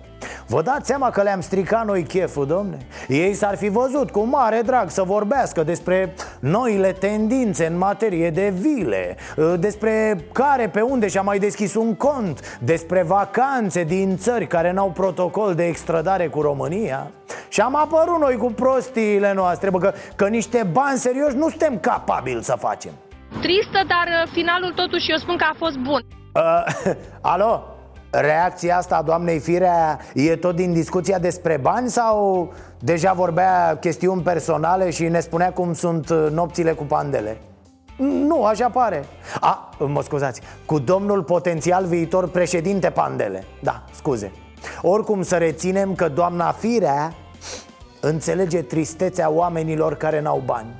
Vă 0.51 0.61
dați 0.61 0.87
seama 0.87 1.09
că 1.09 1.21
le-am 1.21 1.41
stricat 1.41 1.85
noi 1.85 2.03
cheful, 2.03 2.45
domne? 2.45 2.77
Ei 3.07 3.33
s-ar 3.33 3.57
fi 3.57 3.69
văzut 3.69 4.09
cu 4.09 4.23
mare 4.23 4.61
drag 4.65 4.89
să 4.89 5.03
vorbească 5.03 5.63
despre 5.63 6.13
noile 6.39 6.91
tendințe 6.91 7.65
în 7.65 7.77
materie 7.77 8.29
de 8.29 8.53
vile 8.59 9.17
Despre 9.59 10.25
care 10.31 10.69
pe 10.69 10.81
unde 10.81 11.07
și-a 11.07 11.21
mai 11.21 11.39
deschis 11.39 11.75
un 11.75 11.95
cont 11.95 12.57
Despre 12.59 13.03
vacanțe 13.03 13.83
din 13.83 14.17
țări 14.17 14.47
care 14.47 14.71
n-au 14.71 14.89
protocol 14.89 15.55
de 15.55 15.65
extradare 15.65 16.27
cu 16.27 16.41
România 16.41 17.11
Și 17.49 17.61
am 17.61 17.75
apărut 17.75 18.19
noi 18.19 18.37
cu 18.37 18.51
prostiile 18.51 19.33
noastre, 19.33 19.69
bă, 19.69 19.77
că, 19.77 19.93
că 20.15 20.27
niște 20.27 20.69
bani 20.71 20.97
serioși 20.97 21.35
nu 21.35 21.49
suntem 21.49 21.79
capabili 21.79 22.43
să 22.43 22.55
facem 22.59 22.91
Tristă, 23.41 23.79
dar 23.87 24.07
uh, 24.07 24.31
finalul 24.33 24.71
totuși 24.75 25.11
eu 25.11 25.17
spun 25.17 25.37
că 25.37 25.45
a 25.49 25.55
fost 25.57 25.77
bun 25.77 26.01
uh, 26.33 26.95
Alo? 27.33 27.75
Reacția 28.11 28.77
asta 28.77 28.95
a 28.95 29.01
doamnei 29.01 29.39
Firea 29.39 29.99
e 30.13 30.35
tot 30.35 30.55
din 30.55 30.73
discuția 30.73 31.19
despre 31.19 31.57
bani 31.57 31.89
sau 31.89 32.51
deja 32.79 33.13
vorbea 33.13 33.77
chestiuni 33.79 34.21
personale 34.21 34.89
și 34.89 35.07
ne 35.07 35.19
spunea 35.19 35.53
cum 35.53 35.73
sunt 35.73 36.09
uh, 36.09 36.27
nopțile 36.31 36.71
cu 36.71 36.83
pandele? 36.83 37.37
Nu, 37.97 38.43
așa 38.43 38.69
pare. 38.69 39.05
A, 39.39 39.69
mă 39.79 40.01
scuzați, 40.03 40.41
cu 40.65 40.79
domnul 40.79 41.23
potențial 41.23 41.85
viitor 41.85 42.29
președinte 42.29 42.89
Pandele. 42.89 43.43
Da, 43.61 43.83
scuze. 43.93 44.31
Oricum 44.81 45.21
să 45.21 45.35
reținem 45.35 45.95
că 45.95 46.07
doamna 46.07 46.51
Firea 46.51 47.13
înțelege 47.99 48.61
tristețea 48.61 49.29
oamenilor 49.29 49.95
care 49.95 50.21
n-au 50.21 50.41
bani. 50.45 50.75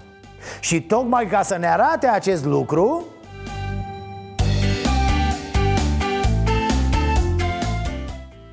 Și 0.60 0.82
tocmai 0.82 1.28
ca 1.28 1.42
să 1.42 1.58
ne 1.58 1.68
arate 1.68 2.08
acest 2.08 2.46
lucru 2.46 3.06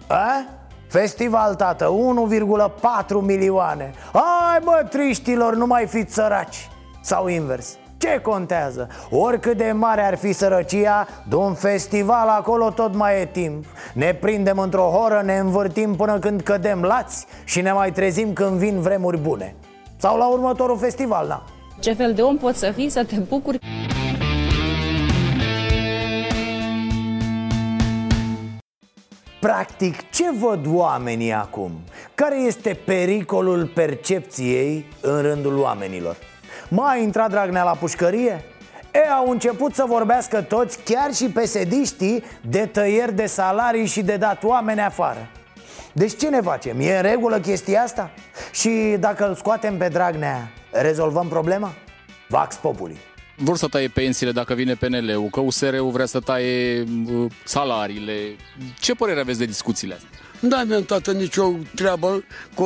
A? 0.08 0.44
Festival, 0.88 1.54
tată, 1.54 1.94
1,4 2.74 2.80
milioane 3.20 3.90
Hai 4.12 4.58
mă, 4.64 4.86
triștilor, 4.90 5.54
nu 5.54 5.66
mai 5.66 5.86
fiți 5.86 6.14
săraci 6.14 6.68
Sau 7.00 7.28
invers 7.28 7.76
ce 7.98 8.20
contează? 8.22 8.88
Oricât 9.10 9.56
de 9.56 9.72
mare 9.72 10.02
ar 10.06 10.16
fi 10.16 10.32
sărăcia, 10.32 11.06
de 11.28 11.34
un 11.34 11.54
festival 11.54 12.28
acolo 12.28 12.70
tot 12.70 12.94
mai 12.94 13.20
e 13.20 13.24
timp 13.24 13.64
Ne 13.94 14.14
prindem 14.14 14.58
într-o 14.58 14.90
horă, 14.90 15.22
ne 15.24 15.38
învârtim 15.38 15.94
până 15.94 16.18
când 16.18 16.40
cădem 16.40 16.82
lați 16.82 17.26
Și 17.44 17.60
ne 17.60 17.72
mai 17.72 17.92
trezim 17.92 18.32
când 18.32 18.58
vin 18.58 18.80
vremuri 18.80 19.18
bune 19.18 19.54
Sau 19.96 20.18
la 20.18 20.26
următorul 20.28 20.78
festival, 20.78 21.26
da 21.28 21.42
Ce 21.80 21.92
fel 21.92 22.14
de 22.14 22.22
om 22.22 22.36
poți 22.36 22.58
să 22.58 22.70
fii 22.70 22.88
să 22.88 23.04
te 23.04 23.16
bucuri? 23.16 23.58
Practic, 29.40 30.10
ce 30.10 30.24
văd 30.38 30.66
oamenii 30.66 31.32
acum? 31.32 31.72
Care 32.14 32.40
este 32.40 32.80
pericolul 32.84 33.66
percepției 33.66 34.86
în 35.00 35.22
rândul 35.22 35.58
oamenilor? 35.58 36.16
Mai 36.68 36.96
a 36.96 37.02
intrat 37.02 37.30
Dragnea 37.30 37.64
la 37.64 37.70
pușcărie? 37.70 38.44
E, 38.92 39.10
au 39.10 39.30
început 39.30 39.74
să 39.74 39.84
vorbească 39.86 40.42
toți, 40.42 40.78
chiar 40.84 41.14
și 41.14 41.30
pesediștii, 41.30 42.24
de 42.48 42.66
tăieri 42.66 43.14
de 43.14 43.26
salarii 43.26 43.86
și 43.86 44.02
de 44.02 44.16
dat 44.16 44.44
oameni 44.44 44.80
afară 44.80 45.28
Deci 45.92 46.16
ce 46.16 46.28
ne 46.28 46.40
facem? 46.40 46.80
E 46.80 46.96
în 46.96 47.02
regulă 47.02 47.38
chestia 47.38 47.82
asta? 47.82 48.10
Și 48.52 48.96
dacă 48.98 49.28
îl 49.28 49.34
scoatem 49.34 49.76
pe 49.76 49.88
Dragnea, 49.88 50.50
rezolvăm 50.70 51.28
problema? 51.28 51.72
Vax 52.28 52.56
Populi 52.56 52.98
vor 53.40 53.56
să 53.56 53.66
taie 53.66 53.88
pensiile 53.88 54.32
dacă 54.32 54.54
vine 54.54 54.74
PNL-ul, 54.74 55.28
că 55.30 55.40
USR-ul 55.40 55.90
vrea 55.90 56.06
să 56.06 56.20
taie 56.20 56.84
uh, 57.06 57.30
salariile. 57.44 58.36
Ce 58.80 58.94
părere 58.94 59.20
aveți 59.20 59.38
de 59.38 59.44
discuțiile 59.44 59.94
astea? 59.94 60.08
Nu 60.40 60.56
avem 60.56 60.84
tată 60.84 61.12
nicio 61.12 61.52
treabă 61.74 62.24
cu, 62.54 62.64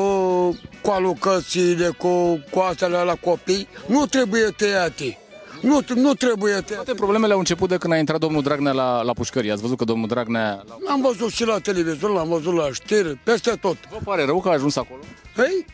cu 0.80 0.90
alocațiile, 0.90 1.88
cu, 1.88 2.40
cu 2.50 2.58
astea 2.58 2.88
la 2.88 3.14
copii. 3.14 3.68
Nu 3.86 4.06
trebuie 4.06 4.42
tăiate. 4.42 5.18
Nu, 5.60 5.80
nu 5.94 6.14
trebuie 6.14 6.52
tăiate. 6.52 6.74
Toate 6.74 6.94
problemele 6.94 7.32
au 7.32 7.38
început 7.38 7.68
de 7.68 7.76
când 7.76 7.92
a 7.92 7.96
intrat 7.96 8.20
domnul 8.20 8.42
Dragnea 8.42 8.72
la, 8.72 9.02
la 9.02 9.12
pușcărie. 9.12 9.52
Ați 9.52 9.62
văzut 9.62 9.76
că 9.76 9.84
domnul 9.84 10.08
Dragnea... 10.08 10.64
Am 10.88 11.00
văzut 11.00 11.30
și 11.30 11.44
la 11.44 11.58
televizor, 11.58 12.10
l-am 12.10 12.28
văzut 12.28 12.54
la 12.54 12.68
știri, 12.72 13.18
peste 13.24 13.50
tot. 13.50 13.76
Vă 13.90 13.98
pare 14.04 14.24
rău 14.24 14.40
că 14.40 14.48
a 14.48 14.52
ajuns 14.52 14.76
acolo? 14.76 15.00
Hei, 15.36 15.66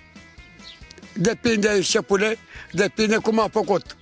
depinde, 1.14 1.80
șepule, 1.80 2.38
depinde 2.72 3.16
cum 3.16 3.40
a 3.40 3.48
făcut. 3.52 3.96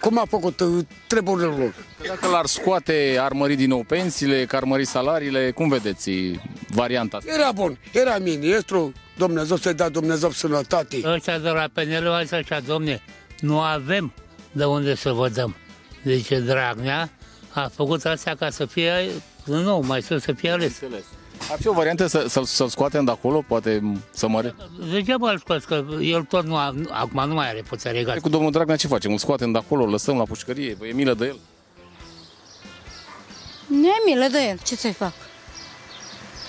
Cum 0.00 0.18
a 0.18 0.24
făcut 0.28 0.60
uh, 0.60 0.84
treburile 1.06 1.46
lor? 1.46 1.74
Dacă 2.06 2.28
l-ar 2.28 2.46
scoate, 2.46 3.16
ar 3.20 3.32
mări 3.32 3.54
din 3.54 3.68
nou 3.68 3.82
pensiile, 3.82 4.44
că 4.44 4.56
ar 4.56 4.64
mări 4.64 4.84
salariile, 4.84 5.50
cum 5.50 5.68
vedeți 5.68 6.10
varianta 6.68 7.16
asta? 7.16 7.32
Era 7.32 7.52
bun, 7.52 7.78
era 7.92 8.18
ministru, 8.18 8.92
Dumnezeu 9.16 9.56
să-i 9.56 9.74
dea 9.74 9.88
Dumnezeu 9.88 10.30
sănătate. 10.30 11.00
Ăștia 11.04 11.38
de 11.38 11.48
la 11.48 11.68
PNL 11.72 12.06
au 12.06 12.20
zis 12.20 12.32
așa, 12.32 12.60
domne, 12.60 13.02
nu 13.40 13.60
avem 13.60 14.12
de 14.52 14.64
unde 14.64 14.94
să 14.94 15.12
vă 15.12 15.28
dăm. 15.28 15.56
Deci 16.02 16.28
Dragnea 16.28 17.10
a 17.50 17.70
făcut 17.74 18.04
asta 18.04 18.34
ca 18.38 18.50
să 18.50 18.64
fie, 18.64 18.92
nu, 19.44 19.80
mai 19.86 20.02
sus 20.02 20.22
să 20.22 20.32
fie 20.32 20.50
ales. 20.50 20.80
Înțeles. 20.80 21.04
Ar 21.50 21.58
fi 21.60 21.68
o 21.68 21.72
variantă 21.72 22.06
să, 22.06 22.24
să, 22.28 22.42
să-l 22.44 22.68
scoatem 22.68 23.04
de 23.04 23.10
acolo, 23.10 23.44
poate 23.48 23.82
să 24.10 24.28
măre? 24.28 24.54
Degeaba 24.92 25.30
îl 25.30 25.38
scoți, 25.38 25.66
că 25.66 25.84
el 26.00 26.22
tot 26.22 26.44
nu 26.44 26.56
a, 26.56 26.74
acum 26.90 27.28
nu 27.28 27.34
mai 27.34 27.48
are 27.48 27.62
putere 27.68 27.98
egală. 27.98 28.20
Cu 28.20 28.28
domnul 28.28 28.50
Dragnea 28.50 28.76
ce 28.76 28.86
facem? 28.86 29.12
Îl 29.12 29.18
scoatem 29.18 29.52
de 29.52 29.58
acolo, 29.58 29.82
îl 29.84 29.90
lăsăm 29.90 30.16
la 30.16 30.24
pușcărie? 30.24 30.74
Vă 30.78 30.86
e 30.86 30.92
milă 30.92 31.14
de 31.14 31.26
el? 31.26 31.38
Nu 33.66 33.86
e 33.86 34.02
milă 34.04 34.26
de 34.30 34.38
el, 34.48 34.58
ce 34.64 34.76
să-i 34.76 34.92
fac? 34.92 35.12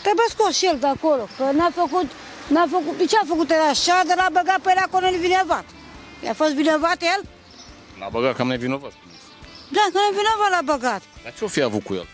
Trebuie 0.02 0.26
scos 0.30 0.58
și 0.58 0.66
el 0.66 0.78
de 0.80 0.88
acolo, 0.88 1.24
că 1.38 1.43
n-a 1.58 1.72
făcut, 1.82 2.08
n-a 2.47 2.68
făcut, 2.76 3.08
ce 3.08 3.18
a 3.18 3.26
făcut 3.28 3.50
el 3.52 3.64
așa, 3.70 4.02
de 4.08 4.14
l-a 4.16 4.30
băgat 4.32 4.60
pe 4.66 4.70
el 4.76 4.82
acolo 4.88 5.06
vinovat. 5.20 5.66
I-a 6.24 6.34
fost 6.34 6.54
vinovat 6.54 7.00
el? 7.14 7.20
L-a 8.00 8.10
băgat 8.16 8.36
cam 8.36 8.47
nevinovat. 8.47 8.93
Da, 9.76 9.84
că 9.93 10.00
nevinovat 10.08 10.50
l-a 10.56 10.64
băgat. 10.74 11.02
Dar 11.24 11.34
ce-o 11.38 11.47
fi 11.47 11.62
avut 11.62 11.84
cu 11.88 11.93
el? 12.00 12.08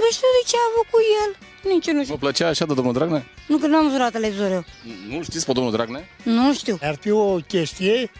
Nu 0.00 0.06
știu 0.16 0.30
de 0.36 0.42
ce 0.50 0.56
a 0.58 0.64
avut 0.70 0.86
cu 0.94 0.98
el. 1.22 1.30
Nici 1.64 1.86
eu 1.86 1.94
nu 1.94 2.02
știu. 2.02 2.14
Vă 2.14 2.20
plăcea 2.20 2.48
așa 2.48 2.64
de 2.66 2.74
domnul 2.74 2.92
Dragnea? 2.92 3.26
Nu, 3.46 3.56
că 3.56 3.66
n-am 3.66 3.84
văzut 3.84 3.98
la 3.98 4.10
televizor 4.10 4.50
eu. 4.50 4.64
Nu 5.08 5.22
știți 5.22 5.46
pe 5.46 5.52
domnul 5.52 5.72
Dragnea? 5.72 6.04
Nu 6.22 6.54
știu. 6.54 6.78
Ar 6.82 6.96
fi 7.00 7.10
o 7.10 7.34
chestie 7.36 8.10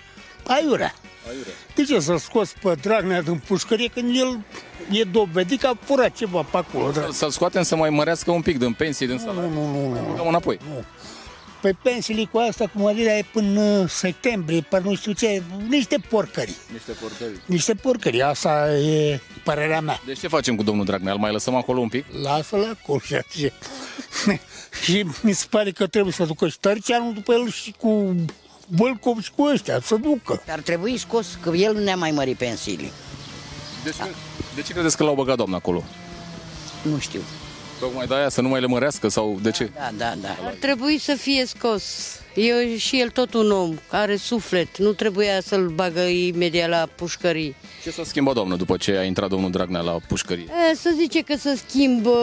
aiurea. 0.46 0.94
Aiurea. 1.28 1.52
De 1.74 1.82
ce 1.82 2.00
să 2.00 2.16
scos 2.16 2.52
pe 2.62 2.74
Dragnea 2.82 3.22
din 3.22 3.42
pușcărie 3.46 3.88
când 3.88 4.16
el 4.16 4.40
e 4.90 5.02
dovedit 5.04 5.60
că 5.60 5.66
a 5.66 5.76
furat 5.84 6.12
ceva 6.16 6.42
pe 6.42 6.56
acolo? 6.56 6.90
Da. 6.90 7.08
Să-l 7.12 7.30
scoatem 7.30 7.62
să 7.62 7.76
mai 7.76 7.90
mărească 7.90 8.30
un 8.30 8.42
pic 8.42 8.58
din 8.58 8.72
pensii, 8.72 9.06
din 9.06 9.18
salarii. 9.18 9.50
Nu, 9.54 9.66
nu, 9.66 9.88
nu. 9.88 10.08
nu. 10.08 10.14
Dăm 10.16 10.26
înapoi. 10.28 10.58
Nu. 10.68 10.84
Pe 11.62 11.76
pensiile 11.82 12.24
cu 12.24 12.38
asta, 12.38 12.66
cu 12.66 12.78
mărirea 12.78 13.18
e 13.18 13.24
până 13.32 13.86
septembrie, 13.86 14.60
până 14.60 14.82
nu 14.84 14.94
știu 14.94 15.12
ce, 15.12 15.42
niște 15.68 15.96
porcării. 16.08 16.56
Niște 16.72 16.92
porcării. 16.92 17.40
Niște 17.46 17.74
porcării, 17.74 18.22
asta 18.22 18.74
e 18.74 19.20
părerea 19.44 19.80
mea. 19.80 20.00
Deci 20.06 20.18
ce 20.18 20.28
facem 20.28 20.56
cu 20.56 20.62
domnul 20.62 20.84
Dragnea? 20.84 21.12
Îl 21.12 21.18
mai 21.18 21.32
lăsăm 21.32 21.54
acolo 21.54 21.80
un 21.80 21.88
pic? 21.88 22.04
Lasă-l 22.22 22.76
acolo 22.80 22.98
și 22.98 23.14
așa. 23.14 23.54
și 24.84 25.06
mi 25.22 25.32
se 25.32 25.46
pare 25.50 25.70
că 25.70 25.86
trebuie 25.86 26.12
să 26.12 26.24
ducă 26.24 26.48
și 26.48 26.58
Tărceanul 26.60 27.14
după 27.14 27.32
el 27.32 27.50
și 27.50 27.74
cu 27.78 28.14
Vâlcov 28.66 29.22
și 29.22 29.30
cu 29.36 29.42
ăștia, 29.42 29.80
să 29.80 29.96
ducă. 29.96 30.42
Ar 30.48 30.60
trebui 30.60 30.98
scos, 30.98 31.38
că 31.40 31.50
el 31.50 31.74
nu 31.74 31.80
ne-a 31.80 31.96
mai 31.96 32.10
mărit 32.10 32.36
pensiile. 32.36 32.90
De 33.84 33.90
ce, 33.90 34.02
de 34.54 34.62
ce 34.62 34.72
credeți 34.72 34.96
că 34.96 35.04
l-au 35.04 35.14
băgat 35.14 35.36
doamna 35.36 35.56
acolo? 35.56 35.84
Nu 36.82 36.98
știu. 36.98 37.20
Tocmai 37.82 38.06
de 38.06 38.14
aia 38.14 38.28
să 38.28 38.40
nu 38.40 38.48
mai 38.48 38.60
le 38.60 38.66
mărească 38.66 39.08
sau 39.08 39.38
de 39.42 39.50
ce? 39.50 39.70
Da, 39.74 39.90
da, 39.96 40.14
da. 40.20 40.28
Ar 40.46 40.54
trebui 40.60 40.98
să 40.98 41.14
fie 41.14 41.46
scos. 41.46 41.84
E 42.34 42.76
și 42.76 43.00
el 43.00 43.10
tot 43.10 43.34
un 43.34 43.50
om, 43.50 43.74
are 43.90 44.16
suflet. 44.16 44.78
Nu 44.78 44.92
trebuia 44.92 45.40
să-l 45.40 45.68
bagă 45.68 46.00
imediat 46.00 46.68
la 46.68 46.88
pușcării. 46.94 47.54
Ce 47.82 47.90
s-a 47.90 48.04
schimbat, 48.04 48.34
doamnă, 48.34 48.56
după 48.56 48.76
ce 48.76 48.96
a 48.96 49.02
intrat 49.04 49.28
domnul 49.28 49.50
Dragnea 49.50 49.80
la 49.80 49.98
pușcărie? 50.08 50.46
E, 50.70 50.74
să 50.74 50.90
zice 50.96 51.20
că 51.20 51.34
să 51.38 51.58
schimbă 51.66 52.18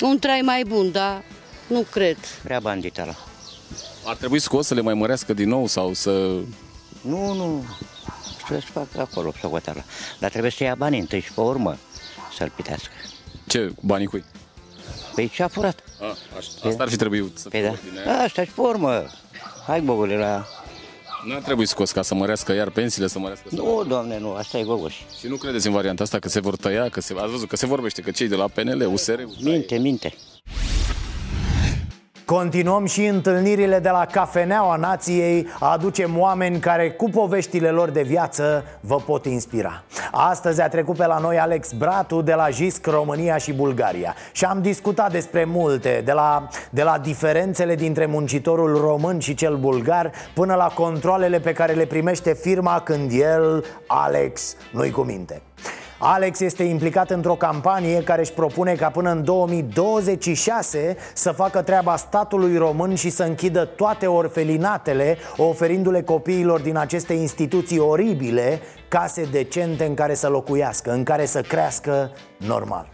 un 0.00 0.18
trai 0.18 0.40
mai 0.44 0.62
bun, 0.66 0.90
dar 0.92 1.22
nu 1.66 1.86
cred. 1.90 2.16
Prea 2.42 2.60
bandit 2.60 2.98
ăla. 2.98 3.14
Ar 4.04 4.16
trebui 4.16 4.38
scos 4.38 4.66
să 4.66 4.74
le 4.74 4.80
mai 4.80 4.94
mărească 4.94 5.32
din 5.32 5.48
nou 5.48 5.66
sau 5.66 5.92
să... 5.92 6.10
Nu, 7.00 7.32
nu. 7.32 7.64
Să-și 8.48 8.70
facă 8.70 9.00
acolo 9.00 9.32
socoteala. 9.40 9.82
Dar 10.18 10.30
trebuie 10.30 10.50
să 10.50 10.62
ia 10.62 10.74
banii 10.74 11.00
întâi 11.00 11.20
și 11.20 11.32
pe 11.32 11.40
urmă 11.40 11.76
să-l 12.36 12.52
pitească. 12.56 12.92
Ce? 13.46 13.72
Banii 13.80 14.06
cui? 14.06 14.24
Păi 15.14 15.28
ce 15.28 15.42
a 15.42 15.48
furat? 15.48 15.82
A, 16.00 16.04
așa, 16.36 16.68
asta 16.68 16.82
ar 16.82 16.88
fi 16.88 16.96
trebuit 16.96 17.38
să 17.38 17.48
Păi 17.48 17.60
fie 17.60 17.68
da. 17.68 17.74
ordinea. 17.74 18.22
Asta 18.22 18.44
și 18.44 18.50
pe 18.50 18.60
urmă. 18.60 19.04
Hai, 19.66 19.80
bogule, 19.80 20.16
la... 20.16 20.46
Nu 21.26 21.34
ar 21.34 21.42
trebui 21.42 21.66
scos 21.66 21.90
ca 21.90 22.02
să 22.02 22.14
mărească 22.14 22.52
iar 22.52 22.70
pensiile, 22.70 23.06
să 23.06 23.18
mărească 23.18 23.48
Nu, 23.50 23.84
doamne, 23.88 24.18
nu, 24.18 24.32
asta 24.32 24.58
e 24.58 24.62
gogoș. 24.62 24.94
Și 25.18 25.26
nu 25.28 25.36
credeți 25.36 25.66
în 25.66 25.72
varianta 25.72 26.02
asta 26.02 26.18
că 26.18 26.28
se 26.28 26.40
vor 26.40 26.56
tăia, 26.56 26.88
că 26.88 27.00
se, 27.00 27.14
ați 27.18 27.30
văzut 27.30 27.48
că 27.48 27.56
se 27.56 27.66
vorbește 27.66 28.02
că 28.02 28.10
cei 28.10 28.28
de 28.28 28.34
la 28.34 28.48
PNL, 28.48 28.88
USR... 28.92 29.20
Minte, 29.40 29.76
minte. 29.78 30.14
Continuăm 32.26 32.86
și 32.86 33.04
întâlnirile 33.04 33.78
de 33.78 33.88
la 33.88 34.06
Cafeneaua 34.06 34.76
Nației. 34.76 35.46
Aducem 35.60 36.18
oameni 36.18 36.58
care 36.58 36.90
cu 36.90 37.10
poveștile 37.10 37.70
lor 37.70 37.90
de 37.90 38.02
viață 38.02 38.64
vă 38.80 38.96
pot 38.96 39.24
inspira. 39.24 39.82
Astăzi 40.12 40.60
a 40.60 40.68
trecut 40.68 40.96
pe 40.96 41.06
la 41.06 41.18
noi 41.18 41.38
Alex 41.38 41.72
Bratu 41.72 42.22
de 42.22 42.34
la 42.34 42.50
JISC 42.50 42.86
România 42.86 43.36
și 43.36 43.52
Bulgaria. 43.52 44.14
Și 44.32 44.44
am 44.44 44.62
discutat 44.62 45.12
despre 45.12 45.44
multe 45.44 46.02
De 46.04 46.12
la, 46.12 46.48
de 46.70 46.82
la 46.82 46.98
diferențele 46.98 47.74
dintre 47.74 48.06
muncitorul 48.06 48.76
român 48.76 49.18
și 49.18 49.34
cel 49.34 49.56
bulgar 49.56 50.12
Până 50.34 50.54
la 50.54 50.66
controlele 50.74 51.40
pe 51.40 51.52
care 51.52 51.72
le 51.72 51.86
primește 51.86 52.34
firma 52.34 52.80
când 52.80 53.10
el, 53.12 53.64
Alex, 53.86 54.56
nu-i 54.72 54.90
cu 54.90 55.00
minte 55.00 55.42
Alex 55.98 56.40
este 56.40 56.62
implicat 56.62 57.10
într-o 57.10 57.34
campanie 57.34 58.02
care 58.02 58.20
își 58.20 58.32
propune 58.32 58.74
ca 58.74 58.88
până 58.88 59.10
în 59.10 59.24
2026 59.24 60.96
să 61.14 61.30
facă 61.30 61.62
treaba 61.62 61.96
statului 61.96 62.56
român 62.56 62.94
și 62.94 63.10
să 63.10 63.22
închidă 63.22 63.64
toate 63.64 64.06
orfelinatele, 64.06 65.16
oferindu-le 65.36 66.02
copiilor 66.02 66.60
din 66.60 66.76
aceste 66.76 67.12
instituții 67.12 67.78
oribile 67.78 68.60
case 68.88 69.28
decente 69.30 69.84
în 69.84 69.94
care 69.94 70.14
să 70.14 70.28
locuiască, 70.28 70.92
în 70.92 71.02
care 71.02 71.26
să 71.26 71.40
crească 71.40 72.10
normal. 72.36 72.88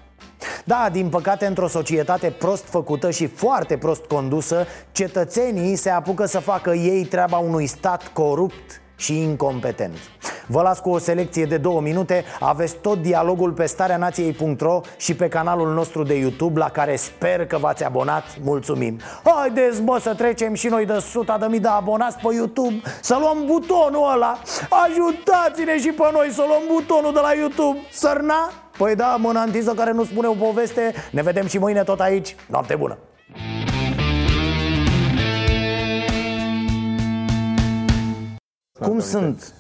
Da, 0.65 0.89
din 0.93 1.09
păcate, 1.09 1.47
într-o 1.47 1.69
societate 1.69 2.31
prost 2.31 2.65
făcută 2.65 3.11
și 3.11 3.27
foarte 3.27 3.77
prost 3.77 4.05
condusă, 4.05 4.67
cetățenii 4.93 5.77
se 5.77 5.91
apucă 5.91 6.25
să 6.25 6.39
facă 6.39 6.71
ei 6.71 7.05
treaba 7.05 7.39
unui 7.39 7.67
stat 7.67 8.09
corupt 8.09 8.81
și 9.03 9.23
incompetent. 9.23 9.97
Vă 10.47 10.63
las 10.63 10.81
cu 10.81 10.91
o 10.91 10.99
selecție 10.99 11.45
de 11.45 11.57
două 11.57 11.81
minute. 11.81 12.25
Aveți 12.41 12.77
tot 12.77 13.03
dialogul 13.03 13.53
pe 13.53 13.67
stareanației.ro 13.67 14.81
și 14.97 15.15
pe 15.15 15.29
canalul 15.29 15.75
nostru 15.75 16.03
de 16.03 16.15
YouTube 16.15 16.59
La 16.59 16.69
care 16.69 16.97
sper 16.97 17.47
că 17.47 17.59
v-ați 17.59 17.85
abonat. 17.85 18.25
Mulțumim! 18.43 19.01
Haideți 19.25 19.83
bă 19.83 19.99
să 20.01 20.15
trecem 20.15 20.55
și 20.55 20.67
noi 20.67 20.87
de 20.87 20.99
suta 20.99 21.39
de 21.39 21.47
mii 21.47 21.61
de 21.61 21.69
abonați 21.69 22.17
pe 22.17 22.35
YouTube 22.35 22.81
Să 23.01 23.17
luăm 23.21 23.47
butonul 23.47 24.11
ăla. 24.15 24.39
Ajutați-ne 24.85 25.79
și 25.79 25.91
pe 25.91 26.09
noi 26.13 26.31
să 26.31 26.45
luăm 26.47 26.63
butonul 26.73 27.13
de 27.13 27.21
la 27.21 27.33
YouTube. 27.33 27.79
Sărna? 27.93 28.51
Păi 28.79 28.95
da, 28.95 29.17
mânantiză 29.19 29.73
care 29.73 29.93
nu 29.93 30.05
spune 30.05 30.27
o 30.27 30.33
poveste. 30.33 30.95
Ne 31.11 31.23
vedem 31.23 31.47
și 31.47 31.59
mâine 31.59 31.83
tot 31.83 32.01
aici. 32.01 32.37
Noapte 32.47 32.75
bună! 32.75 32.99
Cum 38.89 38.99
sunt 39.01 39.55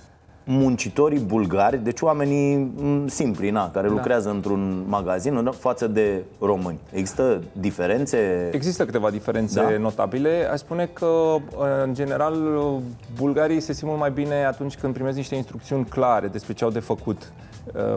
muncitorii 0.45 1.19
bulgari, 1.19 1.79
deci 1.79 2.01
oamenii 2.01 2.55
m, 2.57 3.07
simpli, 3.07 3.51
na, 3.51 3.71
care 3.71 3.87
da. 3.89 3.93
lucrează 3.93 4.31
într-un 4.31 4.85
magazin 4.89 5.35
nu, 5.35 5.53
față 5.53 5.87
de 5.87 6.23
români? 6.41 6.79
Există 6.93 7.43
diferențe? 7.53 8.49
Există 8.53 8.85
câteva 8.85 9.11
diferențe 9.11 9.61
Da. 9.61 9.79
notabile. 9.79 10.49
Aș 10.53 10.59
spune 10.59 10.91
că, 10.93 11.37
în 11.85 11.95
general, 11.95 12.37
bulgarii 13.17 13.61
se 13.61 13.73
simt 13.73 13.89
mult 13.89 14.01
mai 14.01 14.11
bine 14.11 14.45
atunci 14.45 14.77
când 14.77 14.95
primesc 14.95 15.17
niște 15.17 15.35
instrucțiuni 15.35 15.85
clare 15.85 16.27
despre 16.27 16.53
ce 16.53 16.65
au 16.65 16.71
de 16.71 16.79
făcut. 16.81 17.33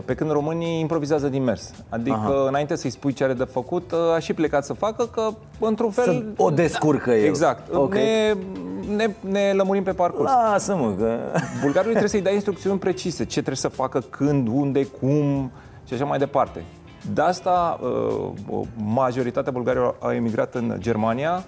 Pe 0.06 0.14
când 0.14 0.32
românii 0.32 0.80
improvizează 0.80 1.28
din 1.28 1.44
mers. 1.44 1.74
Adică, 1.90 2.16
Aha. 2.16 2.46
înainte 2.48 2.76
să-i 2.76 2.90
spui 2.90 3.14
ce 3.14 3.24
are 3.24 3.34
de 3.34 3.44
făcut, 3.44 3.94
a 4.16 4.20
și 4.20 4.34
plecat 4.34 4.66
să 4.66 4.74
facă, 4.74 5.06
că, 5.06 5.30
într-un 5.60 5.92
fel... 5.92 6.04
Să 6.04 6.44
o 6.44 6.50
descurcă 6.50 7.12
el. 7.12 7.26
Exact. 7.26 7.74
Ok. 7.74 7.94
Ne, 7.94 8.36
ne, 8.96 9.10
ne 9.30 9.54
lămurim 9.54 9.84
pe 9.84 9.92
parcurs. 9.92 10.32
Lasă-mă 10.32 10.94
că... 10.98 11.18
Bulgarului 11.62 11.92
trebuie 11.92 12.10
să-i 12.10 12.22
dai 12.22 12.34
instrucțiuni 12.34 12.80
precise, 12.80 13.24
ce 13.24 13.34
trebuie 13.34 13.56
să 13.56 13.68
facă, 13.68 14.00
când, 14.00 14.48
unde, 14.48 14.86
cum 14.86 15.52
și 15.88 15.94
așa 15.94 16.06
mai 16.06 16.18
departe. 16.18 16.64
De 17.14 17.22
asta, 17.22 17.80
uh, 18.48 18.68
majoritatea 18.76 19.52
bulgarilor 19.52 19.96
au 20.00 20.12
emigrat 20.12 20.56
în 20.56 20.76
Germania, 20.78 21.46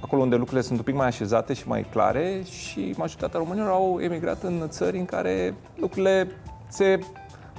acolo 0.00 0.22
unde 0.22 0.36
lucrurile 0.36 0.62
sunt 0.62 0.78
un 0.78 0.84
pic 0.84 0.94
mai 0.94 1.06
așezate 1.06 1.52
și 1.52 1.68
mai 1.68 1.86
clare 1.90 2.42
și 2.44 2.94
majoritatea 2.96 3.38
românilor 3.38 3.68
au 3.68 3.98
emigrat 4.00 4.42
în 4.42 4.62
țări 4.68 4.98
în 4.98 5.04
care 5.04 5.54
lucrurile 5.76 6.28
se 6.68 6.98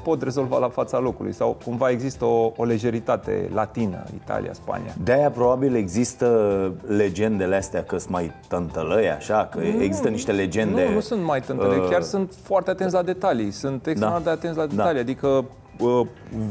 pot 0.08 0.22
rezolva 0.22 0.58
la 0.58 0.70
fața 0.70 1.00
locului 1.00 1.34
sau 1.34 1.58
cumva 1.66 1.90
există 1.90 2.26
o, 2.26 2.52
o 2.56 2.64
lejeritate 2.64 3.50
latină, 3.54 4.04
Italia, 4.14 4.54
Spania. 4.54 4.94
De-aia 5.04 5.30
probabil 5.30 5.76
există 5.76 6.28
legendele 6.86 7.56
astea 7.56 7.84
că 7.84 7.98
sunt 7.98 8.12
mai 8.12 8.32
tântălăi, 8.48 9.10
așa, 9.10 9.50
că 9.52 9.60
Nu, 9.60 9.84
există 9.84 10.08
niște 10.10 10.32
legende... 10.32 10.86
Nu, 10.88 10.94
nu 10.94 11.00
sunt 11.00 11.24
mai 11.24 11.42
tântăle, 11.42 11.76
uh, 11.76 11.88
chiar 11.90 12.02
sunt 12.02 12.34
foarte 12.44 12.70
atenți 12.70 12.94
la 12.94 13.02
detalii, 13.02 13.52
sunt 13.52 13.88
extraordinar 13.88 14.24
de 14.24 14.30
atenți 14.30 14.58
la 14.58 14.66
detalii, 14.66 15.00
adică 15.00 15.46
uh, 15.80 16.08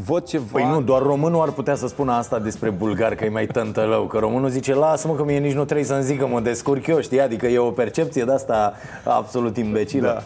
văd 0.06 0.24
ceva... 0.24 0.44
Păi 0.52 0.68
nu, 0.70 0.82
doar 0.82 1.02
românul 1.02 1.42
ar 1.42 1.50
putea 1.50 1.74
să 1.74 1.86
spună 1.86 2.12
asta 2.12 2.38
despre 2.38 2.70
bulgar, 2.70 3.14
că 3.14 3.24
e 3.24 3.28
mai 3.28 3.46
tântălău 3.46 4.06
Că 4.06 4.18
românul 4.18 4.48
zice, 4.48 4.74
lasă-mă 4.74 5.14
că 5.14 5.24
mie 5.24 5.38
nici 5.38 5.54
nu 5.54 5.64
trebuie 5.64 5.86
să-mi 5.86 6.02
zic 6.02 6.18
că 6.18 6.26
mă 6.26 6.40
descurc 6.40 6.86
eu, 6.86 7.00
știi? 7.00 7.20
Adică 7.20 7.46
e 7.46 7.58
o 7.58 7.70
percepție 7.70 8.24
de 8.24 8.32
asta 8.32 8.72
absolut 9.04 9.56
imbecilă 9.56 10.06
Da. 10.06 10.22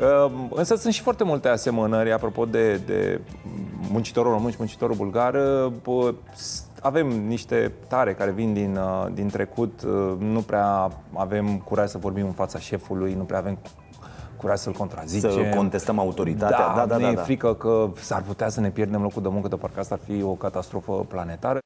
Uh, 0.00 0.32
Însă 0.50 0.74
sunt 0.74 0.92
și 0.92 1.00
foarte 1.02 1.24
multe 1.24 1.48
asemănări 1.48 2.12
apropo 2.12 2.44
de, 2.44 2.74
de 2.76 3.20
muncitorul 3.90 4.32
român 4.32 4.50
și 4.50 4.56
muncitorul 4.58 4.96
bulgar. 4.96 5.34
Uh, 5.34 5.72
bă, 5.82 6.14
s- 6.34 6.62
Avem 6.80 7.06
niște 7.26 7.72
tare 7.88 8.14
care 8.14 8.30
vin 8.30 8.52
din, 8.52 8.76
uh, 8.76 9.06
din 9.14 9.28
trecut, 9.28 9.82
uh, 9.86 10.12
nu 10.18 10.40
prea 10.40 10.90
avem 11.12 11.58
curaj 11.58 11.88
să 11.88 11.98
vorbim 11.98 12.24
în 12.26 12.32
fața 12.32 12.58
șefului, 12.58 13.14
nu 13.14 13.22
prea 13.22 13.38
avem 13.38 13.58
curaj 14.36 14.58
să-l 14.58 14.72
contrazicem. 14.72 15.30
Să 15.30 15.56
contestăm 15.56 15.98
autoritatea, 15.98 16.58
Da, 16.58 16.72
da, 16.76 16.86
da, 16.86 16.96
ne 16.96 17.02
da, 17.02 17.10
e 17.10 17.14
da. 17.14 17.22
frică 17.22 17.54
că 17.54 17.90
s-ar 18.00 18.22
putea 18.22 18.48
să 18.48 18.60
ne 18.60 18.70
pierdem 18.70 19.02
locul 19.02 19.22
de 19.22 19.28
muncă, 19.28 19.48
de 19.48 19.56
parcă 19.56 19.80
asta 19.80 19.94
ar 19.94 20.00
fi 20.14 20.22
o 20.22 20.30
catastrofă 20.32 20.92
planetară. 20.92 21.58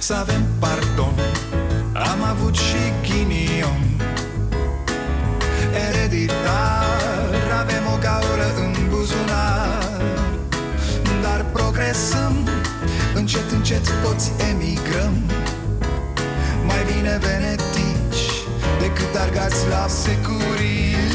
Să 0.00 0.14
avem 0.14 0.40
pardon 0.60 1.14
Am 1.94 2.22
avut 2.30 2.54
și 2.54 2.76
ghinion 3.02 3.87
Ereditar 6.10 7.34
Avem 7.60 7.86
o 7.94 7.98
gaură 8.00 8.48
în 8.56 8.72
buzunar. 8.88 10.00
Dar 11.22 11.44
progresăm 11.52 12.48
Încet 13.14 13.50
încet, 13.50 13.50
încet 13.50 14.02
toți 14.02 14.32
emigrăm. 14.50 15.14
Mai 16.66 16.82
bine 16.92 17.18
venetici 17.20 18.26
decât 18.80 19.20
argați 19.20 19.68
la 19.68 19.86
securie 19.88 21.07